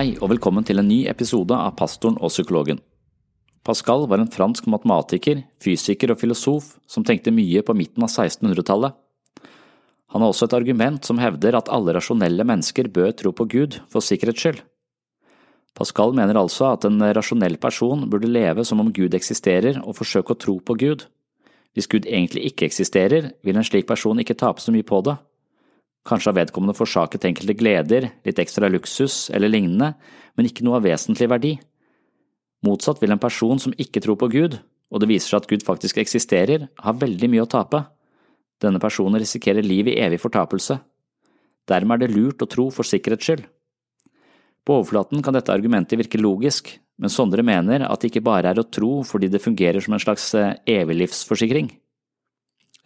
Hei 0.00 0.14
og 0.16 0.30
velkommen 0.30 0.64
til 0.64 0.80
en 0.80 0.86
ny 0.88 1.02
episode 1.10 1.52
av 1.52 1.74
Pastoren 1.76 2.14
og 2.24 2.30
psykologen. 2.32 2.78
Pascal 3.68 4.06
var 4.08 4.22
en 4.22 4.30
fransk 4.32 4.64
matematiker, 4.72 5.42
fysiker 5.60 6.14
og 6.14 6.16
filosof 6.22 6.70
som 6.88 7.04
tenkte 7.04 7.34
mye 7.36 7.60
på 7.60 7.74
midten 7.76 8.06
av 8.06 8.08
1600-tallet. 8.08 8.94
Han 10.14 10.24
har 10.24 10.32
også 10.32 10.48
et 10.48 10.56
argument 10.56 11.04
som 11.04 11.20
hevder 11.20 11.58
at 11.58 11.68
alle 11.68 11.92
rasjonelle 11.92 12.46
mennesker 12.48 12.88
bør 12.88 13.12
tro 13.12 13.34
på 13.36 13.44
Gud 13.52 13.76
for 13.92 14.00
sikkerhets 14.00 14.40
skyld. 14.40 14.62
Pascal 15.76 16.16
mener 16.16 16.40
altså 16.40 16.70
at 16.70 16.88
en 16.88 16.96
rasjonell 17.20 17.60
person 17.60 18.08
burde 18.08 18.32
leve 18.32 18.64
som 18.64 18.80
om 18.80 18.88
Gud 18.96 19.12
eksisterer 19.12 19.82
og 19.84 19.98
forsøke 20.00 20.32
å 20.32 20.40
tro 20.46 20.56
på 20.64 20.78
Gud. 20.80 21.04
Hvis 21.76 21.92
Gud 21.92 22.08
egentlig 22.08 22.48
ikke 22.48 22.72
eksisterer, 22.72 23.34
vil 23.44 23.60
en 23.60 23.68
slik 23.68 23.84
person 23.90 24.24
ikke 24.24 24.40
tape 24.46 24.64
så 24.64 24.72
mye 24.72 24.94
på 24.94 25.04
det. 25.04 25.20
Kanskje 26.08 26.30
har 26.30 26.38
vedkommende 26.38 26.76
forsaket 26.76 27.26
enkelte 27.28 27.56
gleder, 27.58 28.08
litt 28.24 28.40
ekstra 28.40 28.70
luksus 28.72 29.28
eller 29.34 29.52
lignende, 29.52 29.92
men 30.36 30.48
ikke 30.48 30.64
noe 30.64 30.78
av 30.78 30.86
vesentlig 30.88 31.28
verdi. 31.28 31.54
Motsatt 32.64 33.00
vil 33.02 33.12
en 33.12 33.20
person 33.20 33.60
som 33.60 33.74
ikke 33.76 34.02
tror 34.04 34.16
på 34.20 34.30
Gud, 34.32 34.58
og 34.90 35.00
det 35.00 35.10
viser 35.10 35.34
seg 35.34 35.42
at 35.42 35.50
Gud 35.50 35.64
faktisk 35.64 36.00
eksisterer, 36.00 36.68
ha 36.80 36.92
veldig 36.96 37.28
mye 37.32 37.44
å 37.44 37.50
tape. 37.50 37.82
Denne 38.60 38.80
personen 38.82 39.20
risikerer 39.20 39.64
liv 39.64 39.88
i 39.88 39.98
evig 40.00 40.20
fortapelse. 40.20 40.80
Dermed 41.68 42.00
er 42.00 42.08
det 42.08 42.16
lurt 42.16 42.42
å 42.44 42.48
tro 42.50 42.68
for 42.74 42.88
sikkerhets 42.88 43.28
skyld. 43.28 43.44
På 44.66 44.80
overflaten 44.80 45.22
kan 45.24 45.36
dette 45.36 45.52
argumentet 45.52 46.00
virke 46.00 46.20
logisk, 46.20 46.74
men 47.00 47.12
Sondre 47.12 47.44
mener 47.46 47.86
at 47.86 48.02
det 48.02 48.10
ikke 48.10 48.24
bare 48.26 48.50
er 48.52 48.60
å 48.60 48.66
tro 48.68 49.00
fordi 49.08 49.30
det 49.32 49.40
fungerer 49.40 49.80
som 49.80 49.96
en 49.96 50.02
slags 50.02 50.32
eviglivsforsikring. 50.68 51.70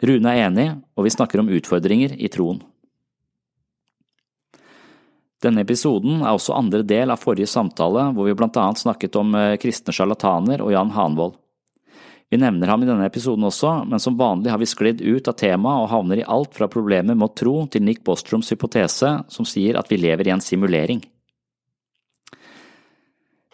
Rune 0.05 0.31
er 0.31 0.47
enig, 0.47 0.69
og 0.95 1.07
vi 1.07 1.11
snakker 1.11 1.41
om 1.41 1.51
utfordringer 1.51 2.15
i 2.15 2.31
troen. 2.31 2.61
Denne 5.43 5.65
episoden 5.65 6.21
er 6.21 6.31
også 6.31 6.55
andre 6.55 6.83
del 6.87 7.11
av 7.11 7.19
forrige 7.21 7.49
samtale 7.51 8.09
hvor 8.15 8.29
vi 8.29 8.35
blant 8.37 8.55
annet 8.59 8.81
snakket 8.81 9.17
om 9.19 9.35
kristne 9.61 9.93
sjarlataner 9.95 10.63
og 10.63 10.71
Jan 10.71 10.93
Hanvold. 10.95 11.35
Vi 12.29 12.39
nevner 12.41 12.67
ham 12.67 12.81
i 12.81 12.87
denne 12.87 13.05
episoden 13.05 13.45
også, 13.45 13.83
men 13.85 14.01
som 14.01 14.17
vanlig 14.17 14.49
har 14.49 14.59
vi 14.59 14.67
sklidd 14.67 15.03
ut 15.03 15.27
av 15.29 15.37
temaet 15.37 15.83
og 15.83 15.91
havner 15.91 16.19
i 16.19 16.25
alt 16.37 16.55
fra 16.57 16.67
problemer 16.71 17.13
med 17.13 17.29
å 17.29 17.35
tro 17.37 17.53
til 17.71 17.85
Nick 17.85 18.01
Bostroms 18.07 18.49
hypotese 18.51 19.11
som 19.31 19.47
sier 19.47 19.77
at 19.77 19.91
vi 19.91 20.01
lever 20.01 20.27
i 20.27 20.33
en 20.33 20.43
simulering. 20.43 21.03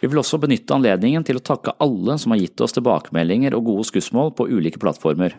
Vi 0.02 0.09
vil 0.09 0.18
også 0.18 0.40
benytte 0.42 0.74
anledningen 0.74 1.22
til 1.28 1.38
å 1.38 1.46
takke 1.46 1.76
alle 1.84 2.16
som 2.18 2.34
har 2.34 2.42
gitt 2.42 2.62
oss 2.64 2.74
tilbakemeldinger 2.74 3.54
og 3.54 3.68
gode 3.68 3.86
skussmål 3.92 4.34
på 4.34 4.48
ulike 4.50 4.82
plattformer. 4.82 5.36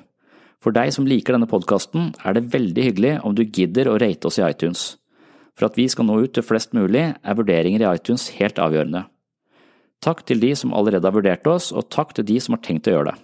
For 0.62 0.70
deg 0.70 0.92
som 0.94 1.08
liker 1.08 1.34
denne 1.34 1.50
podkasten, 1.50 2.12
er 2.22 2.36
det 2.36 2.46
veldig 2.52 2.84
hyggelig 2.86 3.16
om 3.26 3.34
du 3.34 3.42
gidder 3.42 3.90
å 3.90 3.98
rate 3.98 4.28
oss 4.28 4.38
i 4.38 4.46
iTunes. 4.46 5.01
For 5.58 5.68
at 5.68 5.76
vi 5.76 5.88
skal 5.90 6.08
nå 6.08 6.18
ut 6.24 6.32
til 6.36 6.46
flest 6.46 6.72
mulig, 6.76 7.12
er 7.14 7.38
vurderinger 7.38 7.84
i 7.84 7.90
iTunes 7.90 8.30
helt 8.38 8.60
avgjørende. 8.62 9.04
Takk 10.02 10.24
til 10.26 10.40
de 10.42 10.50
som 10.58 10.72
allerede 10.74 11.06
har 11.06 11.14
vurdert 11.14 11.46
oss, 11.46 11.70
og 11.70 11.90
takk 11.92 12.16
til 12.16 12.26
de 12.26 12.40
som 12.42 12.56
har 12.56 12.62
tenkt 12.64 12.88
å 12.90 12.96
gjøre 12.96 13.12
det. 13.12 13.18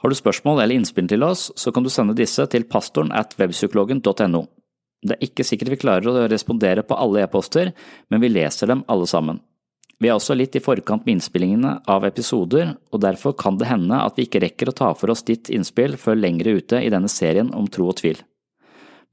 Har 0.00 0.12
du 0.12 0.16
spørsmål 0.16 0.62
eller 0.62 0.76
innspill 0.76 1.08
til 1.10 1.24
oss, 1.26 1.50
så 1.56 1.72
kan 1.72 1.84
du 1.84 1.90
sende 1.92 2.16
disse 2.16 2.44
til 2.52 2.64
pastoren 2.68 3.12
at 3.16 3.34
webpsykologen.no. 3.40 4.44
Det 5.06 5.16
er 5.16 5.26
ikke 5.26 5.44
sikkert 5.44 5.72
vi 5.74 5.80
klarer 5.80 6.08
å 6.08 6.28
respondere 6.30 6.84
på 6.86 6.96
alle 6.96 7.24
e-poster, 7.24 7.72
men 8.08 8.22
vi 8.22 8.32
leser 8.32 8.70
dem 8.70 8.84
alle 8.92 9.08
sammen. 9.10 9.40
Vi 10.00 10.10
er 10.10 10.16
også 10.18 10.36
litt 10.36 10.56
i 10.58 10.60
forkant 10.60 11.06
med 11.06 11.16
innspillingene 11.16 11.72
av 11.88 12.04
episoder, 12.04 12.74
og 12.92 13.00
derfor 13.00 13.32
kan 13.38 13.56
det 13.56 13.70
hende 13.70 13.96
at 14.02 14.18
vi 14.18 14.26
ikke 14.26 14.42
rekker 14.44 14.70
å 14.70 14.76
ta 14.76 14.90
for 14.96 15.12
oss 15.12 15.24
ditt 15.24 15.48
innspill 15.52 15.96
før 16.00 16.18
lengre 16.20 16.58
ute 16.58 16.82
i 16.84 16.90
denne 16.92 17.08
serien 17.08 17.52
om 17.56 17.68
tro 17.72 17.88
og 17.88 17.96
tvil. 18.02 18.20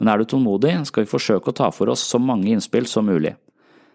Men 0.03 0.09
er 0.11 0.19
du 0.19 0.27
tålmodig, 0.27 0.73
skal 0.89 1.05
vi 1.05 1.07
forsøke 1.07 1.47
å 1.47 1.55
ta 1.55 1.69
for 1.71 1.87
oss 1.93 2.01
så 2.03 2.19
mange 2.19 2.49
innspill 2.51 2.83
som 2.91 3.05
mulig. 3.07 3.37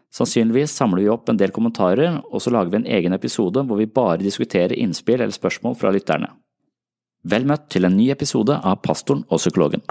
Sannsynligvis 0.09 0.73
samler 0.73 1.03
vi 1.05 1.11
opp 1.13 1.29
en 1.29 1.37
del 1.37 1.51
kommentarer, 1.53 2.15
og 2.33 2.41
så 2.41 2.49
lager 2.55 2.73
vi 2.73 2.79
en 2.79 2.87
egen 2.97 3.13
episode 3.13 3.61
hvor 3.69 3.77
vi 3.77 3.85
bare 3.93 4.23
diskuterer 4.23 4.73
innspill 4.73 5.21
eller 5.21 5.37
spørsmål 5.37 5.75
fra 5.77 5.93
lytterne. 5.93 6.31
Vel 7.29 7.45
møtt 7.45 7.67
til 7.75 7.85
en 7.85 7.93
ny 7.93 8.07
episode 8.15 8.57
av 8.57 8.81
Pastoren 8.81 9.27
og 9.29 9.43
psykologen. 9.43 9.85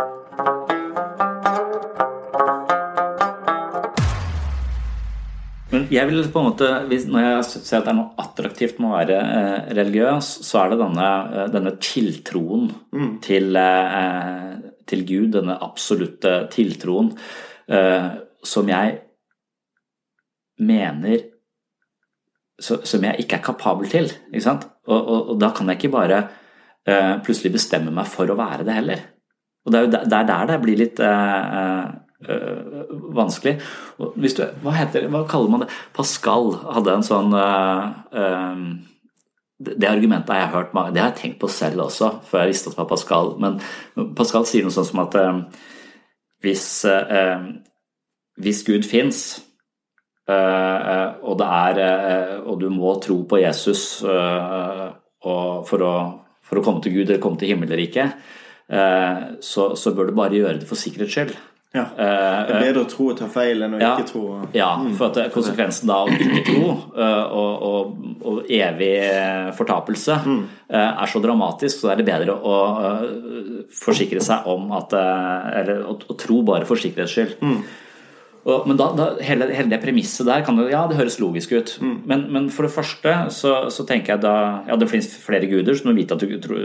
Men 5.69 5.85
jeg 5.93 6.09
vil 6.09 6.25
på 6.33 6.41
en 6.41 6.49
måte, 6.49 6.71
Når 6.89 7.21
jeg 7.21 7.45
ser 7.51 7.77
at 7.77 7.85
det 7.85 7.93
er 7.93 7.99
noe 7.99 8.17
attraktivt 8.25 8.81
med 8.81 8.89
å 8.89 8.95
være 8.95 9.19
eh, 9.21 9.69
religiøs, 9.77 10.31
så 10.49 10.63
er 10.63 10.73
det 10.73 10.81
denne, 10.81 11.11
denne 11.53 11.75
tiltroen 11.77 12.71
mm. 12.89 13.13
til, 13.21 13.53
eh, 13.53 14.73
til, 14.89 15.03
Gud, 15.07 15.31
denne 15.35 15.57
absolutte 15.63 16.39
tiltroen, 16.53 17.11
eh, 17.69 18.09
som 18.43 18.69
jeg 18.71 19.01
mener 20.57 21.33
Som 22.57 23.03
jeg 23.05 23.21
ikke 23.21 23.37
er 23.37 23.41
kapabel 23.45 23.85
til. 23.85 24.07
Ikke 24.31 24.41
sant? 24.41 24.63
Og, 24.89 24.97
og, 24.97 25.27
og 25.29 25.35
da 25.37 25.51
kan 25.53 25.67
jeg 25.69 25.77
ikke 25.77 25.91
bare 25.93 26.23
plutselig 27.21 27.51
bestemme 27.53 27.91
meg 27.93 28.07
for 28.09 28.31
å 28.33 28.37
være 28.39 28.65
det 28.65 28.73
heller. 28.73 29.03
Og 29.61 29.69
det 29.69 29.77
er 29.77 29.83
jo 29.85 29.91
der, 29.93 30.23
der 30.25 30.47
det 30.49 30.57
blir 30.63 30.79
litt 30.79 31.01
Uh, 32.17 32.87
vanskelig. 33.13 33.59
Du, 33.99 34.25
hva, 34.63 34.71
heter, 34.73 35.03
hva, 35.13 35.19
kaller 35.29 35.51
man 35.53 35.61
det? 35.61 35.67
Pascal 35.93 36.47
hadde 36.73 36.95
en 36.97 37.05
sånn 37.05 37.35
uh, 37.37 38.63
det 39.57 39.89
argumentet 39.89 40.29
har 40.29 40.43
jeg 40.43 40.53
hørt 40.53 40.73
mange, 40.77 40.93
det 40.93 41.01
har 41.01 41.09
jeg 41.09 41.19
tenkt 41.21 41.39
på 41.41 41.49
selv 41.49 41.87
også, 41.87 42.11
før 42.29 42.43
jeg 42.43 42.53
visste 42.53 42.69
at 42.69 42.75
det 42.75 42.81
var 42.83 42.89
Pascal. 42.91 43.33
Men 43.41 43.57
Pascal 44.17 44.45
sier 44.45 44.65
noe 44.65 44.75
sånt 44.75 44.91
som 44.91 45.01
at 45.01 45.17
eh, 45.17 45.39
hvis, 46.45 46.65
hvis, 48.37 48.59
Gud 48.67 48.85
fins, 48.85 49.23
og, 50.29 51.41
og, 51.41 52.53
du 52.61 52.67
må 52.69 52.91
tro 53.01 53.15
på 53.25 53.39
Jesus 53.41 53.81
for 54.05 54.93
å, 55.25 55.39
for, 55.65 55.87
å, 55.87 56.61
komme 56.61 56.83
til 56.85 56.93
Gud 56.99 57.07
eller 57.07 57.23
komme 57.23 57.41
til 57.41 57.55
himmelriket, 57.55 58.21
så, 58.69 59.65
så 59.73 59.95
bør 59.97 60.11
du 60.11 60.19
bare 60.19 60.37
gjøre 60.37 60.59
det 60.61 60.69
for 60.69 60.77
sikkerhets 60.77 61.15
skyld. 61.15 61.33
Ja. 61.75 61.83
Det 61.93 62.53
er 62.55 62.63
bedre 62.63 62.83
å 62.85 62.89
tro 62.89 63.09
og 63.11 63.17
ta 63.19 63.27
feil 63.29 63.65
enn 63.65 63.75
å 63.75 63.79
ja, 63.81 63.89
ikke 63.97 64.07
tro. 64.09 64.21
Ja, 64.55 64.69
for 64.97 65.11
at 65.11 65.33
konsekvensen 65.33 65.89
da 65.91 65.97
av 66.05 66.13
ikke 66.13 66.45
tro 66.47 66.61
og, 66.71 67.65
og, 67.67 67.97
og, 68.23 68.37
evig 68.47 68.93
fortapelse 69.57 70.15
mm. 70.23 70.39
er 70.71 71.11
så 71.11 71.21
dramatisk, 71.21 71.81
så 71.83 71.91
er 71.91 71.99
det 71.99 72.07
bedre 72.07 72.37
å 72.37 72.55
forsikre 73.77 74.23
seg 74.23 74.47
om 74.49 74.71
at 74.79 74.95
Eller 74.95 75.83
å 75.83 76.17
tro 76.17 76.39
bare 76.47 76.65
for 76.69 76.79
sikkerhets 76.79 77.17
skyld. 77.17 77.35
Mm. 77.43 77.59
Men 78.47 78.77
da, 78.79 78.85
da, 78.95 79.05
hele, 79.27 79.49
hele, 79.51 79.67
det 79.73 79.81
premisset 79.83 80.27
der 80.27 80.43
kan 80.47 80.55
det, 80.55 80.69
ja, 80.71 80.85
det 80.87 80.95
høres 80.95 81.17
logisk 81.19 81.51
ut. 81.51 81.73
Mm. 81.83 81.95
Men, 82.07 82.21
men, 82.31 82.45
for 82.53 82.63
det 82.63 82.71
første 82.71 83.15
så, 83.35 83.55
så, 83.73 83.83
tenker 83.87 84.13
jeg 84.13 84.23
da 84.23 84.35
Ja, 84.69 84.77
det 84.79 84.87
finnes 84.91 85.09
flere 85.19 85.49
guder, 85.51 85.75
så 85.75 85.83
du 85.83 85.89
må 85.91 85.97
vite 85.97 86.15
at 86.15 86.23
du 86.23 86.37
tror, 86.43 86.61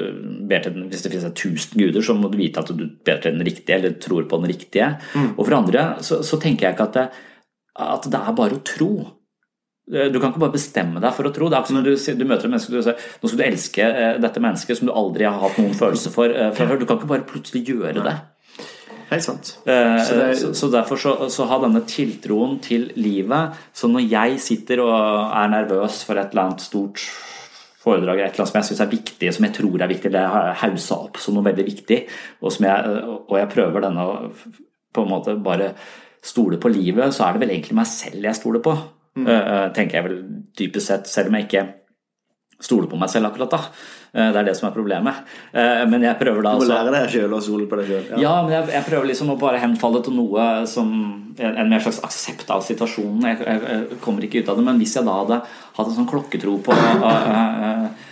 ber 0.47 0.63
til 0.63 0.77
den, 0.77 0.87
hvis 0.93 1.03
det 1.03 1.11
finnes 1.11 1.27
1000 1.33 1.75
guder, 1.81 2.05
så 2.07 2.15
må 2.15 2.31
du 2.31 2.39
vite 2.39 2.63
at 2.63 2.71
du 2.71 2.87
ber 2.87 3.19
til 3.19 3.35
den 3.35 3.43
riktige, 3.49 3.81
eller 3.81 3.99
tror 3.99 4.29
på 4.31 4.39
den 4.45 4.53
riktige. 4.53 4.93
Mm. 5.17 5.33
Og 5.35 5.43
for 5.43 5.59
andre 5.59 5.89
så, 6.07 6.23
så, 6.23 6.39
tenker 6.39 6.69
jeg 6.69 6.77
ikke 6.77 6.89
at 6.93 7.01
det, 7.01 7.09
at 7.83 8.09
det 8.15 8.23
er 8.23 8.39
bare 8.39 8.61
å 8.61 8.65
tro. 8.69 8.93
Du 9.93 10.21
kan 10.23 10.31
ikke 10.31 10.45
bare 10.45 10.55
bestemme 10.55 11.03
deg 11.03 11.17
for 11.17 11.27
å 11.27 11.33
tro. 11.35 11.49
Det 11.51 11.59
er 11.59 11.65
ikke 11.65 11.75
som 11.75 11.83
du, 11.83 11.95
du 11.99 12.29
møter 12.29 12.47
et 12.47 12.53
menneske 12.53 12.79
og 12.79 12.87
sier 12.87 13.09
nå 13.19 13.29
skal 13.29 13.41
du 13.41 13.49
elske 13.49 13.89
eh, 13.89 14.19
dette 14.23 14.43
mennesket 14.45 14.79
som 14.79 14.87
du 14.87 14.95
aldri 14.95 15.27
har 15.27 15.41
hatt 15.43 15.59
noen 15.59 15.75
følelse 15.75 16.13
for 16.15 16.31
eh, 16.31 16.53
fra 16.55 16.69
før. 16.69 16.79
Du 16.79 16.87
kan 16.87 17.01
ikke 17.01 17.11
bare 17.11 17.27
plutselig 17.27 17.65
gjøre 17.67 18.05
det. 18.07 18.15
Helt 19.13 19.27
sant. 19.27 19.53
Eh, 19.69 19.99
så, 20.07 20.17
er... 20.17 20.33
så, 20.41 20.53
så, 20.57 20.71
derfor 20.73 21.01
så, 21.01 21.13
så, 21.33 21.47
ha 21.51 21.59
denne 21.63 21.85
tiltroen 21.89 22.57
til 22.65 22.89
livet. 22.97 23.61
Så 23.77 23.91
når 23.93 24.07
jeg 24.09 24.41
sitter 24.41 24.83
og 24.87 24.95
er 24.95 25.53
nervøs 25.53 26.03
for 26.09 26.21
et 26.21 26.33
eller 26.33 26.49
annet 26.49 26.65
stort 26.65 27.05
foredrag 27.83 28.21
eller 28.21 28.31
et 28.31 28.37
eller 28.37 28.45
annet 28.47 28.53
som 28.53 28.61
jeg 28.61 28.69
syns 28.71 28.83
er 28.85 28.93
viktig, 28.93 29.33
som 29.35 29.47
jeg 29.49 29.57
tror 29.59 29.83
er 29.83 29.91
viktig, 29.91 30.13
det 30.15 30.23
har 30.35 30.49
jeg 30.49 30.61
haussa 30.63 31.01
opp 31.09 31.19
som 31.21 31.37
noe 31.37 31.47
veldig 31.49 31.65
viktig, 31.67 31.99
og, 32.41 32.55
jeg, 32.63 32.99
og 33.27 33.35
jeg 33.41 33.51
prøver 33.57 33.85
denne 33.89 34.07
å 34.07 34.15
på 34.93 35.05
en 35.05 35.11
måte 35.11 35.35
bare 35.41 35.73
stole 36.23 36.59
på 36.61 36.71
livet, 36.71 37.15
så 37.15 37.27
er 37.27 37.35
det 37.35 37.43
vel 37.43 37.55
egentlig 37.55 37.79
meg 37.79 37.89
selv 37.91 38.29
jeg 38.29 38.39
stoler 38.39 38.63
på. 38.65 38.75
Mm. 39.19 39.27
Uh, 39.29 39.69
tenker 39.77 39.99
jeg 39.99 40.07
vel 40.07 40.19
dypest 40.59 40.91
sett, 40.93 41.09
selv 41.11 41.33
om 41.33 41.39
jeg 41.39 41.49
ikke 41.49 41.65
stoler 42.63 42.91
på 42.91 43.01
meg 43.01 43.11
selv 43.11 43.31
akkurat 43.31 43.57
da. 43.57 43.63
Eh, 44.13 44.29
det 44.29 44.41
er 44.43 44.49
det 44.51 44.57
som 44.59 44.69
er 44.69 44.75
problemet. 44.75 45.25
Eh, 45.57 45.83
men 45.89 46.05
jeg 46.05 46.19
prøver 46.21 46.45
da 46.45 46.53
Du 46.53 46.61
må 46.61 46.67
altså 46.67 46.73
lære 46.75 46.93
deg 46.99 47.15
sjøl 47.15 47.33
å 47.33 47.41
stole 47.41 47.69
på 47.69 47.81
deg 47.81 47.89
sjøl. 47.89 48.21
ja, 48.21 48.35
men 48.45 48.53
jeg, 48.59 48.69
jeg 48.77 48.87
prøver 48.91 49.09
liksom 49.09 49.33
å 49.33 49.39
bare 49.41 49.63
henfalle 49.63 50.03
til 50.05 50.17
noe 50.19 50.47
som 50.69 50.91
en, 51.39 51.55
en 51.57 51.71
mer 51.71 51.81
slags 51.81 52.03
aksept 52.05 52.53
av 52.53 52.65
situasjonen. 52.67 53.25
Jeg, 53.31 53.41
jeg, 53.47 53.63
jeg 53.73 54.01
kommer 54.05 54.27
ikke 54.27 54.43
ut 54.43 54.53
av 54.53 54.61
det, 54.61 54.67
men 54.69 54.81
hvis 54.83 54.97
jeg 54.99 55.09
da 55.09 55.19
hadde 55.23 55.41
hatt 55.49 55.87
en 55.87 55.97
sånn 55.97 56.11
klokketro 56.11 56.59
på 56.67 56.77
uh, 56.77 57.07
uh, 57.09 57.63
uh, 57.65 58.11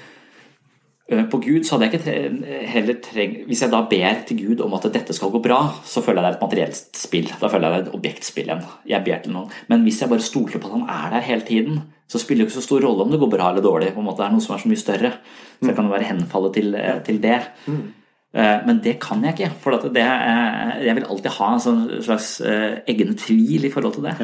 på 1.10 1.40
Gud, 1.42 1.64
så 1.66 1.74
hadde 1.74 1.88
jeg 1.88 2.00
ikke 2.00 2.66
heller 2.70 2.98
trengt 3.02 3.46
Hvis 3.48 3.62
jeg 3.64 3.72
da 3.72 3.80
ber 3.90 4.20
til 4.28 4.36
Gud 4.44 4.60
om 4.62 4.74
at 4.76 4.84
dette 4.94 5.14
skal 5.16 5.32
gå 5.34 5.40
bra, 5.42 5.56
så 5.84 6.02
føler 6.06 6.22
jeg 6.22 6.26
det 6.26 6.30
er 6.30 6.36
et 6.38 6.44
materielt 6.44 7.00
spill. 7.00 7.30
Da 7.40 7.48
føler 7.50 7.66
jeg 7.66 7.72
det 7.72 7.80
er 7.80 7.86
et 7.88 7.96
objektspill 7.98 8.46
igjen. 8.46 8.62
Jeg 8.92 9.04
ber 9.08 9.22
til 9.24 9.34
noen. 9.34 9.50
Men 9.72 9.82
hvis 9.82 9.98
jeg 10.02 10.12
bare 10.12 10.22
stoler 10.22 10.62
på 10.62 10.70
at 10.70 10.76
han 10.76 10.86
er 10.86 11.16
der 11.16 11.26
hele 11.26 11.46
tiden, 11.48 11.80
så 12.10 12.18
spiller 12.22 12.44
det 12.44 12.50
ikke 12.50 12.60
så 12.60 12.66
stor 12.66 12.82
rolle 12.86 13.02
om 13.06 13.10
det 13.10 13.18
går 13.22 13.30
bra 13.32 13.50
eller 13.50 13.62
dårlig. 13.62 13.92
på 13.94 14.00
en 14.02 14.06
måte 14.06 14.22
Det 14.22 14.28
er 14.28 14.36
noe 14.36 14.44
som 14.46 14.54
er 14.54 14.62
så 14.62 14.70
mye 14.70 14.84
større. 14.84 15.10
Så 15.60 15.66
jeg 15.70 15.76
kan 15.76 15.86
jo 15.90 15.96
være 15.96 16.08
henfallet 16.12 16.54
til, 16.54 16.78
til 17.06 17.20
det. 17.22 17.40
Eh, 18.34 18.58
Men 18.66 18.80
det 18.82 18.96
kan 19.02 19.22
jeg 19.26 19.34
ikke. 19.34 19.50
For 19.62 19.74
at 19.78 19.86
det 19.94 20.06
jeg 20.86 20.94
vil 20.98 21.06
alltid 21.10 21.30
ha 21.38 21.52
en 21.54 21.62
sånn 21.66 21.84
slags 22.02 22.40
eh, 22.40 22.80
egen 22.90 23.16
tvil 23.18 23.66
i 23.66 23.70
forhold 23.74 23.98
til 23.98 24.06
det. 24.06 24.14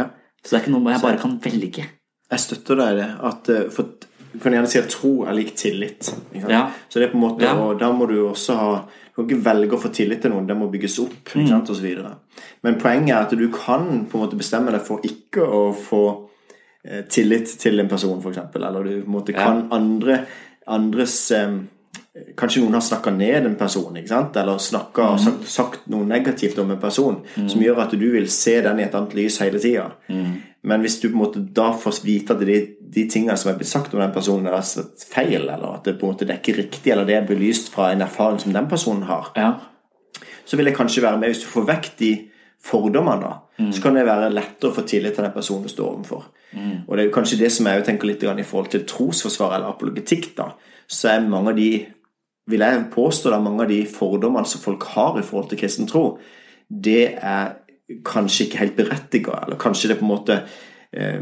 Så 0.42 0.52
det 0.54 0.58
er 0.60 0.64
ikke 0.64 0.74
noe 0.78 0.92
jeg 0.94 1.02
bare 1.02 1.22
kan 1.22 1.38
velge. 1.42 1.86
Jeg 2.30 2.42
støtter 2.42 2.78
deg 2.78 2.92
i 2.94 3.00
det. 3.00 3.08
At, 3.30 3.48
eh, 3.54 3.66
for 3.74 3.90
du 4.36 4.42
kan 4.42 4.52
gjerne 4.52 4.68
si 4.70 4.78
at 4.78 4.88
tro 4.92 5.24
er 5.24 5.32
lik 5.36 5.54
tillit. 5.56 6.10
Ja. 6.36 6.66
Så 6.88 7.00
det 7.00 7.08
er 7.08 7.12
på 7.14 7.18
en 7.18 7.24
måte, 7.24 7.42
Ja. 7.48 7.54
og 7.56 7.78
Da 7.80 7.90
må 7.92 8.06
du 8.08 8.14
også 8.28 8.56
ha 8.56 8.70
Du 9.16 9.22
kan 9.22 9.28
ikke 9.30 9.44
velge 9.44 9.72
å 9.72 9.80
få 9.80 9.88
tillit 9.96 10.20
til 10.20 10.30
noen, 10.30 10.46
det 10.46 10.56
må 10.60 10.66
bygges 10.70 10.98
opp. 11.00 11.30
Mm. 11.32 11.40
Ikke 11.40 11.48
sant, 11.48 11.70
og 11.70 11.76
så 11.76 11.82
videre. 11.82 12.10
Men 12.62 12.74
poenget 12.78 13.14
er 13.14 13.22
at 13.24 13.30
du 13.38 13.48
kan 13.48 14.04
på 14.04 14.18
en 14.18 14.26
måte 14.26 14.36
bestemme 14.36 14.70
deg 14.70 14.82
for 14.84 15.00
ikke 15.08 15.40
å 15.40 15.62
få 15.74 16.02
eh, 16.84 17.00
tillit 17.08 17.46
til 17.58 17.80
en 17.80 17.88
person, 17.88 18.20
f.eks. 18.20 18.36
Eller 18.54 18.84
du 18.84 18.90
på 19.00 19.06
en 19.06 19.12
måte 19.14 19.32
kan 19.34 19.68
andre, 19.72 20.26
andres 20.68 21.30
eh, 21.32 21.56
Kanskje 22.36 22.62
noen 22.62 22.72
har 22.72 22.80
snakka 22.80 23.10
ned 23.12 23.44
en 23.46 23.54
person, 23.56 23.94
eller 23.96 24.58
snakket, 24.58 25.04
Mm. 25.04 25.18
sagt, 25.18 25.48
sagt 25.48 25.88
noe 25.88 26.04
negativt 26.04 26.58
om 26.58 26.70
en 26.70 26.78
person, 26.80 27.18
som 27.46 27.60
gjør 27.60 27.78
at 27.82 27.90
du 27.90 28.10
vil 28.12 28.28
se 28.28 28.60
den 28.62 28.78
i 28.80 28.82
et 28.84 28.94
annet 28.94 29.12
lys 29.14 29.38
hele 29.38 29.58
tida. 29.60 29.90
Mm. 30.08 30.42
Men 30.66 30.82
hvis 30.82 30.98
du 31.00 31.08
på 31.08 31.14
en 31.14 31.22
måte 31.22 31.42
da 31.54 31.70
får 31.78 32.00
vite 32.04 32.34
at 32.34 32.42
de, 32.46 32.58
de 32.80 33.04
tingene 33.10 33.36
som 33.38 33.52
er 33.52 33.58
blitt 33.58 33.70
sagt 33.70 33.94
om 33.94 34.02
den 34.02 34.14
personen, 34.14 34.48
er 34.50 34.66
feil, 35.12 35.46
eller 35.46 35.76
at 35.76 35.86
det 35.86 35.96
på 36.00 36.08
en 36.08 36.14
måte 36.14 36.26
det 36.26 36.34
er 36.34 36.42
ikke 36.42 36.58
riktig, 36.60 36.92
eller 36.92 37.06
det 37.06 37.16
er 37.16 37.28
belyst 37.28 37.70
fra 37.74 37.92
en 37.92 38.02
erfaring 38.02 38.40
som 38.42 38.54
den 38.56 38.68
personen 38.70 39.06
har, 39.06 39.30
Ja. 39.38 39.52
så 40.46 40.56
vil 40.58 40.66
jeg 40.66 40.76
kanskje 40.76 41.02
være 41.02 41.18
med 41.22 41.30
hvis 41.30 41.44
du 41.44 41.50
får 41.50 41.68
vekk 41.70 41.90
de 41.98 42.10
fordommene. 42.66 43.34
Mm. 43.58 43.72
Så 43.72 43.82
kan 43.82 43.94
det 43.94 44.06
være 44.06 44.32
lettere 44.34 44.70
å 44.70 44.74
få 44.74 44.82
tillit 44.86 45.14
til 45.14 45.24
den 45.24 45.34
personen 45.34 45.62
du 45.62 45.70
står 45.70 45.92
overfor. 45.92 46.24
Og 46.88 46.96
det 46.96 47.02
er 47.02 47.08
jo 47.08 47.14
kanskje 47.14 47.38
det 47.38 47.50
som 47.52 47.66
jeg 47.69 47.84
tenker 47.84 48.08
litt 48.08 48.22
i 48.22 48.46
forhold 48.46 48.70
til 48.72 48.86
trosforsvar 48.88 49.56
eller 49.56 49.74
apologetikk, 49.74 50.32
da. 50.38 50.50
Så 50.88 51.10
er 51.10 51.28
mange 51.28 51.52
av 51.52 51.56
de 51.58 51.86
vil 52.46 52.62
jeg 52.62 52.90
påstå 52.94 53.30
da 53.30 53.40
mange 53.42 53.64
av 53.64 53.70
de 53.70 53.80
fordommene 53.90 54.46
som 54.46 54.62
folk 54.62 54.86
har 54.94 55.19
i 55.19 55.24
forhold 55.26 55.50
til 55.50 55.58
kristen 55.58 55.88
tro, 55.90 56.19
det 56.70 57.19
er 57.19 57.56
kanskje 58.04 58.46
ikke 58.48 58.58
helt 58.64 58.76
berettiga, 58.76 59.38
eller 59.46 59.56
kanskje 59.62 59.88
det 59.92 59.98
på 60.00 60.06
en 60.06 60.14
måte 60.14 60.40
eh, 60.92 61.20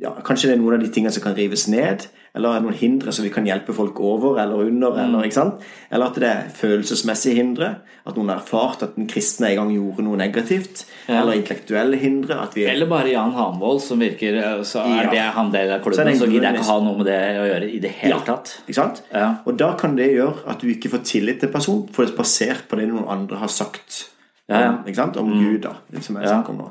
ja, 0.00 0.10
Kanskje 0.26 0.50
det 0.50 0.58
er 0.58 0.60
noen 0.60 0.76
av 0.76 0.82
de 0.84 0.90
tingene 0.92 1.12
som 1.14 1.22
kan 1.24 1.34
rives 1.36 1.62
ned, 1.72 2.02
eller 2.36 2.52
er 2.52 2.60
noen 2.60 2.74
hindre 2.76 3.12
som 3.16 3.24
vi 3.24 3.30
kan 3.32 3.46
hjelpe 3.48 3.72
folk 3.72 3.96
over 4.04 4.36
eller 4.42 4.66
under, 4.68 4.92
eller, 5.00 5.24
ikke 5.24 5.38
sant? 5.38 5.62
eller 5.88 6.10
at 6.10 6.18
det 6.20 6.28
er 6.28 6.50
følelsesmessige 6.52 7.38
hindre, 7.38 7.70
at 8.06 8.18
noen 8.18 8.28
har 8.28 8.42
erfart 8.42 8.82
at 8.84 8.98
den 8.98 9.08
kristne 9.08 9.48
en 9.48 9.56
gang 9.62 9.70
gjorde 9.72 10.04
noe 10.04 10.18
negativt, 10.20 10.82
Ja. 11.08 11.22
eller 11.22 11.38
intellektuelle 11.38 11.96
hindre, 11.96 12.36
at 12.42 12.52
vi 12.54 12.66
Eller 12.68 12.86
bare 12.90 13.08
Jan 13.14 13.32
Hanvold, 13.32 13.80
som 13.80 13.98
virker 14.04 14.36
eh, 14.36 14.60
Så 14.68 14.82
er 14.84 15.04
Ja. 15.06 15.10
det 15.10 15.22
han 15.38 15.50
del 15.54 15.72
av 15.72 15.80
klubben, 15.80 16.12
så, 16.12 16.26
så 16.26 16.28
gidder 16.30 16.50
jeg 16.52 16.60
ikke 16.60 16.68
ha 16.68 16.80
noe 16.84 16.98
med 16.98 17.06
det 17.06 17.20
å 17.40 17.46
gjøre 17.48 17.70
i 17.72 17.78
det 17.86 17.90
hele 18.02 18.18
Ja. 18.18 18.20
tatt. 18.28 18.52
Ikke 18.68 18.74
sant? 18.82 19.00
Ja. 19.14 19.30
Og 19.46 19.56
da 19.56 19.72
kan 19.80 19.96
det 19.96 20.10
gjøre 20.12 20.44
at 20.46 20.60
du 20.60 20.68
ikke 20.68 20.90
får 20.92 21.04
tillit 21.08 21.40
til 21.40 21.48
personen, 21.48 21.88
for 21.90 22.04
det 22.04 22.12
er 22.12 22.20
basert 22.20 22.68
på 22.68 22.76
det 22.76 22.88
noen 22.92 23.08
andre 23.08 23.36
har 23.40 23.48
sagt 23.48 24.10
Ja, 24.46 24.60
ja. 24.60 24.72
om, 24.72 24.82
ikke 24.86 25.00
sant? 25.00 25.16
om 25.18 25.30
Gud, 25.32 25.60
da, 25.64 25.72
som 26.00 26.16
jeg 26.20 26.28
snakker 26.28 26.52
om 26.54 26.58
nå. 26.60 26.66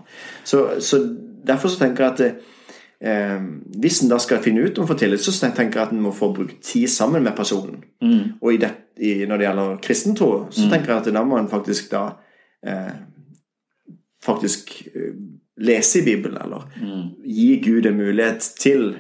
Så, 0.47 0.61
så 0.79 0.99
derfor 1.47 1.69
så 1.73 1.81
tenker 1.81 2.05
jeg 2.05 2.13
at 2.13 2.21
eh, 3.01 3.41
hvis 3.81 4.01
en 4.03 4.11
da 4.13 4.19
skal 4.23 4.43
finne 4.43 4.63
ut 4.63 4.77
om 4.79 4.87
å 4.87 4.91
få 4.93 4.97
tillit, 5.01 5.23
så 5.23 5.33
tenker 5.43 5.81
jeg 5.81 5.89
at 5.89 5.95
en 5.95 6.03
må 6.05 6.13
få 6.15 6.31
brukt 6.33 6.61
tid 6.63 6.87
sammen 6.91 7.23
med 7.25 7.35
personen. 7.35 7.81
Og 8.41 8.53
i 8.53 8.61
det, 8.61 8.71
i, 9.03 9.17
når 9.27 9.37
det 9.41 9.47
gjelder 9.49 9.81
kristentro, 9.83 10.29
så 10.55 10.69
tenker 10.71 10.93
jeg 10.93 11.03
at 11.03 11.11
da 11.17 11.25
må 11.27 11.39
en 11.41 11.51
faktisk 11.51 11.91
da 11.91 12.05
eh, 12.65 12.93
faktisk 14.25 14.71
eh, 14.95 15.11
lese 15.65 15.99
i 15.99 16.05
Bibelen, 16.07 16.39
eller 16.41 16.63
gi 17.23 17.59
Gud 17.63 17.85
en 17.85 17.99
mulighet 17.99 18.47
til 18.59 18.95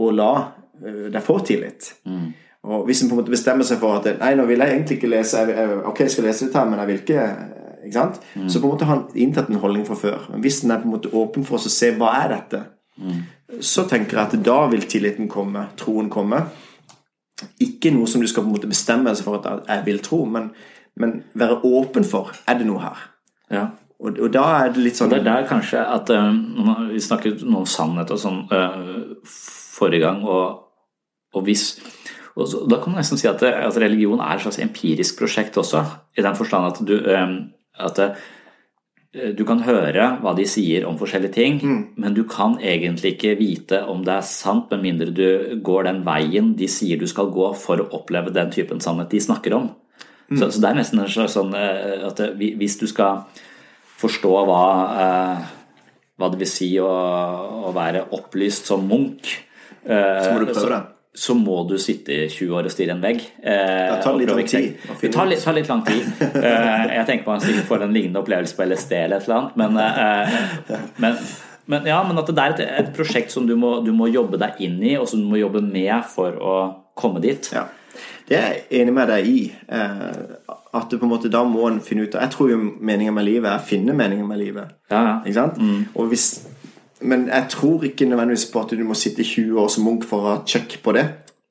å 0.00 0.10
la 0.14 0.30
eh, 0.84 1.08
deg 1.12 1.22
få 1.26 1.38
tillit. 1.46 1.90
Og 2.62 2.84
hvis 2.86 3.02
en 3.02 3.08
på 3.08 3.16
en 3.16 3.22
måte 3.22 3.32
bestemmer 3.32 3.64
seg 3.64 3.78
for 3.80 3.96
at 3.96 4.20
Nei, 4.20 4.34
nå 4.36 4.44
vil 4.44 4.60
jeg 4.60 4.74
egentlig 4.74 4.98
ikke 4.98 5.08
lese 5.08 5.38
jeg, 5.40 5.54
jeg, 5.56 5.76
Ok, 5.88 6.02
jeg 6.04 6.12
skal 6.12 6.26
lese 6.28 6.44
litt 6.44 6.56
her, 6.58 6.66
men 6.68 6.82
jeg 6.82 6.90
vil 6.90 6.98
ikke 7.00 7.22
eh, 7.24 7.69
ikke 7.84 7.96
sant? 7.96 8.20
Så 8.46 8.60
på 8.60 8.68
en 8.68 8.74
måte 8.74 8.88
har 8.88 8.96
han 8.96 9.18
inntatt 9.18 9.50
en 9.50 9.60
holdning 9.62 9.86
fra 9.88 9.96
før. 9.98 10.28
Men 10.32 10.44
hvis 10.44 10.60
den 10.62 10.74
er 10.74 10.82
på 10.82 10.88
en 10.88 10.94
måte 10.96 11.12
åpen 11.16 11.46
for 11.48 11.58
oss 11.58 11.68
å 11.70 11.72
se 11.72 11.92
hva 11.96 12.12
er 12.22 12.34
dette, 12.34 12.62
så 13.60 13.84
tenker 13.88 14.18
jeg 14.18 14.26
at 14.26 14.44
da 14.46 14.58
vil 14.70 14.84
tilliten 14.88 15.28
komme, 15.30 15.66
troen 15.80 16.10
komme. 16.12 16.42
Ikke 17.62 17.92
noe 17.94 18.08
som 18.10 18.22
du 18.22 18.28
skal 18.28 18.44
på 18.44 18.50
en 18.50 18.56
måte 18.58 18.70
bestemme 18.70 19.12
seg 19.16 19.26
for 19.26 19.40
at 19.40 19.68
jeg 19.68 19.86
vil 19.86 20.02
tro, 20.04 20.22
men, 20.28 20.50
men 21.00 21.22
være 21.38 21.62
åpen 21.66 22.06
for 22.06 22.34
er 22.46 22.60
det 22.60 22.68
noe 22.68 22.84
her. 22.84 23.06
Ja. 23.50 23.66
Og, 24.00 24.16
og 24.16 24.32
da 24.32 24.44
er 24.62 24.72
det 24.72 24.84
litt 24.84 24.96
sånn 24.96 25.10
Det 25.12 25.18
er 25.20 25.26
der 25.26 25.42
kanskje 25.48 25.80
at 25.82 26.08
uh, 26.14 26.30
Vi 26.88 27.02
snakket 27.04 27.42
noe 27.44 27.66
om 27.66 27.68
sannhet 27.68 28.08
og 28.14 28.20
sånn 28.22 28.38
uh, 28.48 29.18
forrige 29.28 30.06
gang, 30.06 30.22
og, 30.24 30.62
og 31.36 31.44
hvis 31.44 31.74
og 32.38 32.46
så, 32.48 32.62
Da 32.70 32.78
kan 32.80 32.94
man 32.94 33.02
nesten 33.02 33.20
si 33.20 33.28
at, 33.28 33.42
at 33.42 33.80
religion 33.82 34.22
er 34.22 34.38
et 34.38 34.44
slags 34.44 34.60
empirisk 34.62 35.18
prosjekt 35.20 35.58
også, 35.60 35.82
i 36.16 36.24
den 36.24 36.38
forstand 36.38 36.70
at 36.70 36.80
du 36.86 36.94
eh, 36.96 37.34
at 37.84 37.96
det, 37.96 38.10
du 39.34 39.42
kan 39.44 39.58
høre 39.66 40.04
hva 40.22 40.36
de 40.38 40.44
sier 40.46 40.84
om 40.86 40.94
forskjellige 40.98 41.32
ting, 41.34 41.56
men 41.98 42.14
du 42.14 42.22
kan 42.30 42.58
egentlig 42.62 43.16
ikke 43.16 43.32
vite 43.40 43.80
om 43.90 44.04
det 44.06 44.12
er 44.14 44.26
sant, 44.28 44.68
med 44.70 44.84
mindre 44.84 45.10
du 45.12 45.56
går 45.66 45.84
den 45.88 46.04
veien 46.06 46.52
de 46.56 46.68
sier 46.70 46.96
du 47.00 47.06
skal 47.10 47.26
gå 47.34 47.48
for 47.58 47.82
å 47.82 47.88
oppleve 47.98 48.30
den 48.32 48.52
typen 48.54 48.78
sannhet 48.80 49.10
de 49.10 49.18
snakker 49.20 49.56
om. 49.56 49.70
Så, 50.38 50.46
så 50.54 50.60
det 50.62 50.68
er 50.70 50.76
nesten 50.78 51.00
en 51.02 51.08
slags 51.10 51.34
sånn 51.34 51.50
eh, 51.58 52.06
at 52.06 52.16
det- 52.38 52.54
hvis 52.60 52.78
du 52.78 52.86
skal 52.86 53.24
forstå 53.98 54.30
hva, 54.46 54.62
eh, 55.02 55.42
hva 56.20 56.30
det 56.30 56.38
vil 56.38 56.46
si 56.52 56.68
å, 56.78 56.86
å 57.66 57.72
være 57.74 58.04
opplyst 58.14 58.70
som 58.70 58.86
Munch, 58.86 59.40
eh, 59.84 60.22
Så 60.22 60.32
må 60.36 60.46
du 60.46 60.52
prøve 60.52 60.68
det. 60.70 60.82
Så 61.14 61.34
må 61.34 61.64
du 61.68 61.74
sitte 61.82 62.14
i 62.14 62.28
20 62.30 62.54
år 62.54 62.68
og 62.68 62.72
stirre 62.72 62.94
en 62.94 63.02
vegg. 63.02 63.22
Eh, 63.42 63.90
Det 63.90 64.02
tar 64.04 64.18
litt 64.18 64.30
lang 64.30 64.44
tid 64.46 64.76
Det 65.00 65.10
tar 65.12 65.26
litt, 65.26 65.42
tar 65.42 65.56
litt 65.56 65.68
lang 65.68 65.82
tid. 65.84 66.04
Eh, 66.50 66.84
jeg 66.94 67.06
tenker 67.08 67.26
man 67.26 67.40
sikkert 67.42 67.66
får 67.66 67.82
en 67.86 67.92
lignende 67.96 68.22
opplevelse 68.22 68.56
på 68.56 68.66
LSD 68.68 68.92
eller 69.00 69.16
et 69.18 69.26
eller 69.26 69.38
annet, 69.40 69.56
men, 69.56 69.76
eh, 69.76 70.86
men, 71.02 71.18
men, 71.66 71.88
ja, 71.90 71.98
men 72.06 72.18
at 72.22 72.30
det 72.30 72.44
er 72.44 72.54
et, 72.54 72.62
et 72.84 72.94
prosjekt 72.96 73.34
som 73.34 73.46
du 73.48 73.56
må, 73.58 73.80
du 73.84 73.90
må 73.96 74.06
jobbe 74.12 74.38
deg 74.38 74.62
inn 74.62 74.78
i, 74.82 74.94
og 75.00 75.08
som 75.10 75.20
du 75.22 75.26
må 75.32 75.40
jobbe 75.42 75.62
med 75.66 76.06
for 76.14 76.38
å 76.38 76.56
komme 76.94 77.20
dit. 77.24 77.50
Ja. 77.54 77.66
Det 78.30 78.38
er 78.38 78.52
jeg 78.54 78.82
enig 78.84 78.94
med 78.94 79.10
deg 79.10 79.26
i. 79.26 79.40
Eh, 79.66 80.54
at 80.78 80.86
du 80.92 80.94
på 81.00 81.08
en 81.08 81.10
måte 81.10 81.30
da 81.32 81.42
må 81.42 81.64
en 81.66 81.80
finne 81.82 82.04
ut 82.06 82.14
Jeg 82.14 82.30
tror 82.30 82.52
jo 82.52 82.58
meningen 82.78 83.14
med 83.16 83.26
livet 83.26 83.50
er 83.50 83.58
å 83.58 83.66
finne 83.66 83.96
meningen 83.98 84.28
med 84.30 84.38
livet. 84.38 84.76
Ja, 84.92 85.00
ja. 85.02 85.14
Ikke 85.26 85.34
sant? 85.40 85.58
Og 85.98 86.06
hvis, 86.12 86.28
men 87.00 87.28
jeg 87.28 87.46
tror 87.50 87.84
ikke 87.84 88.08
nødvendigvis 88.08 88.50
på 88.52 88.60
at 88.60 88.70
du 88.70 88.84
må 88.84 88.94
sitte 88.94 89.24
20 89.24 89.60
år 89.60 89.68
som 89.68 89.84
munk 89.84 90.04
for 90.08 90.20
å 90.20 90.34
ha 90.34 90.42
check 90.46 90.78
på 90.84 90.92
det. 90.96 91.06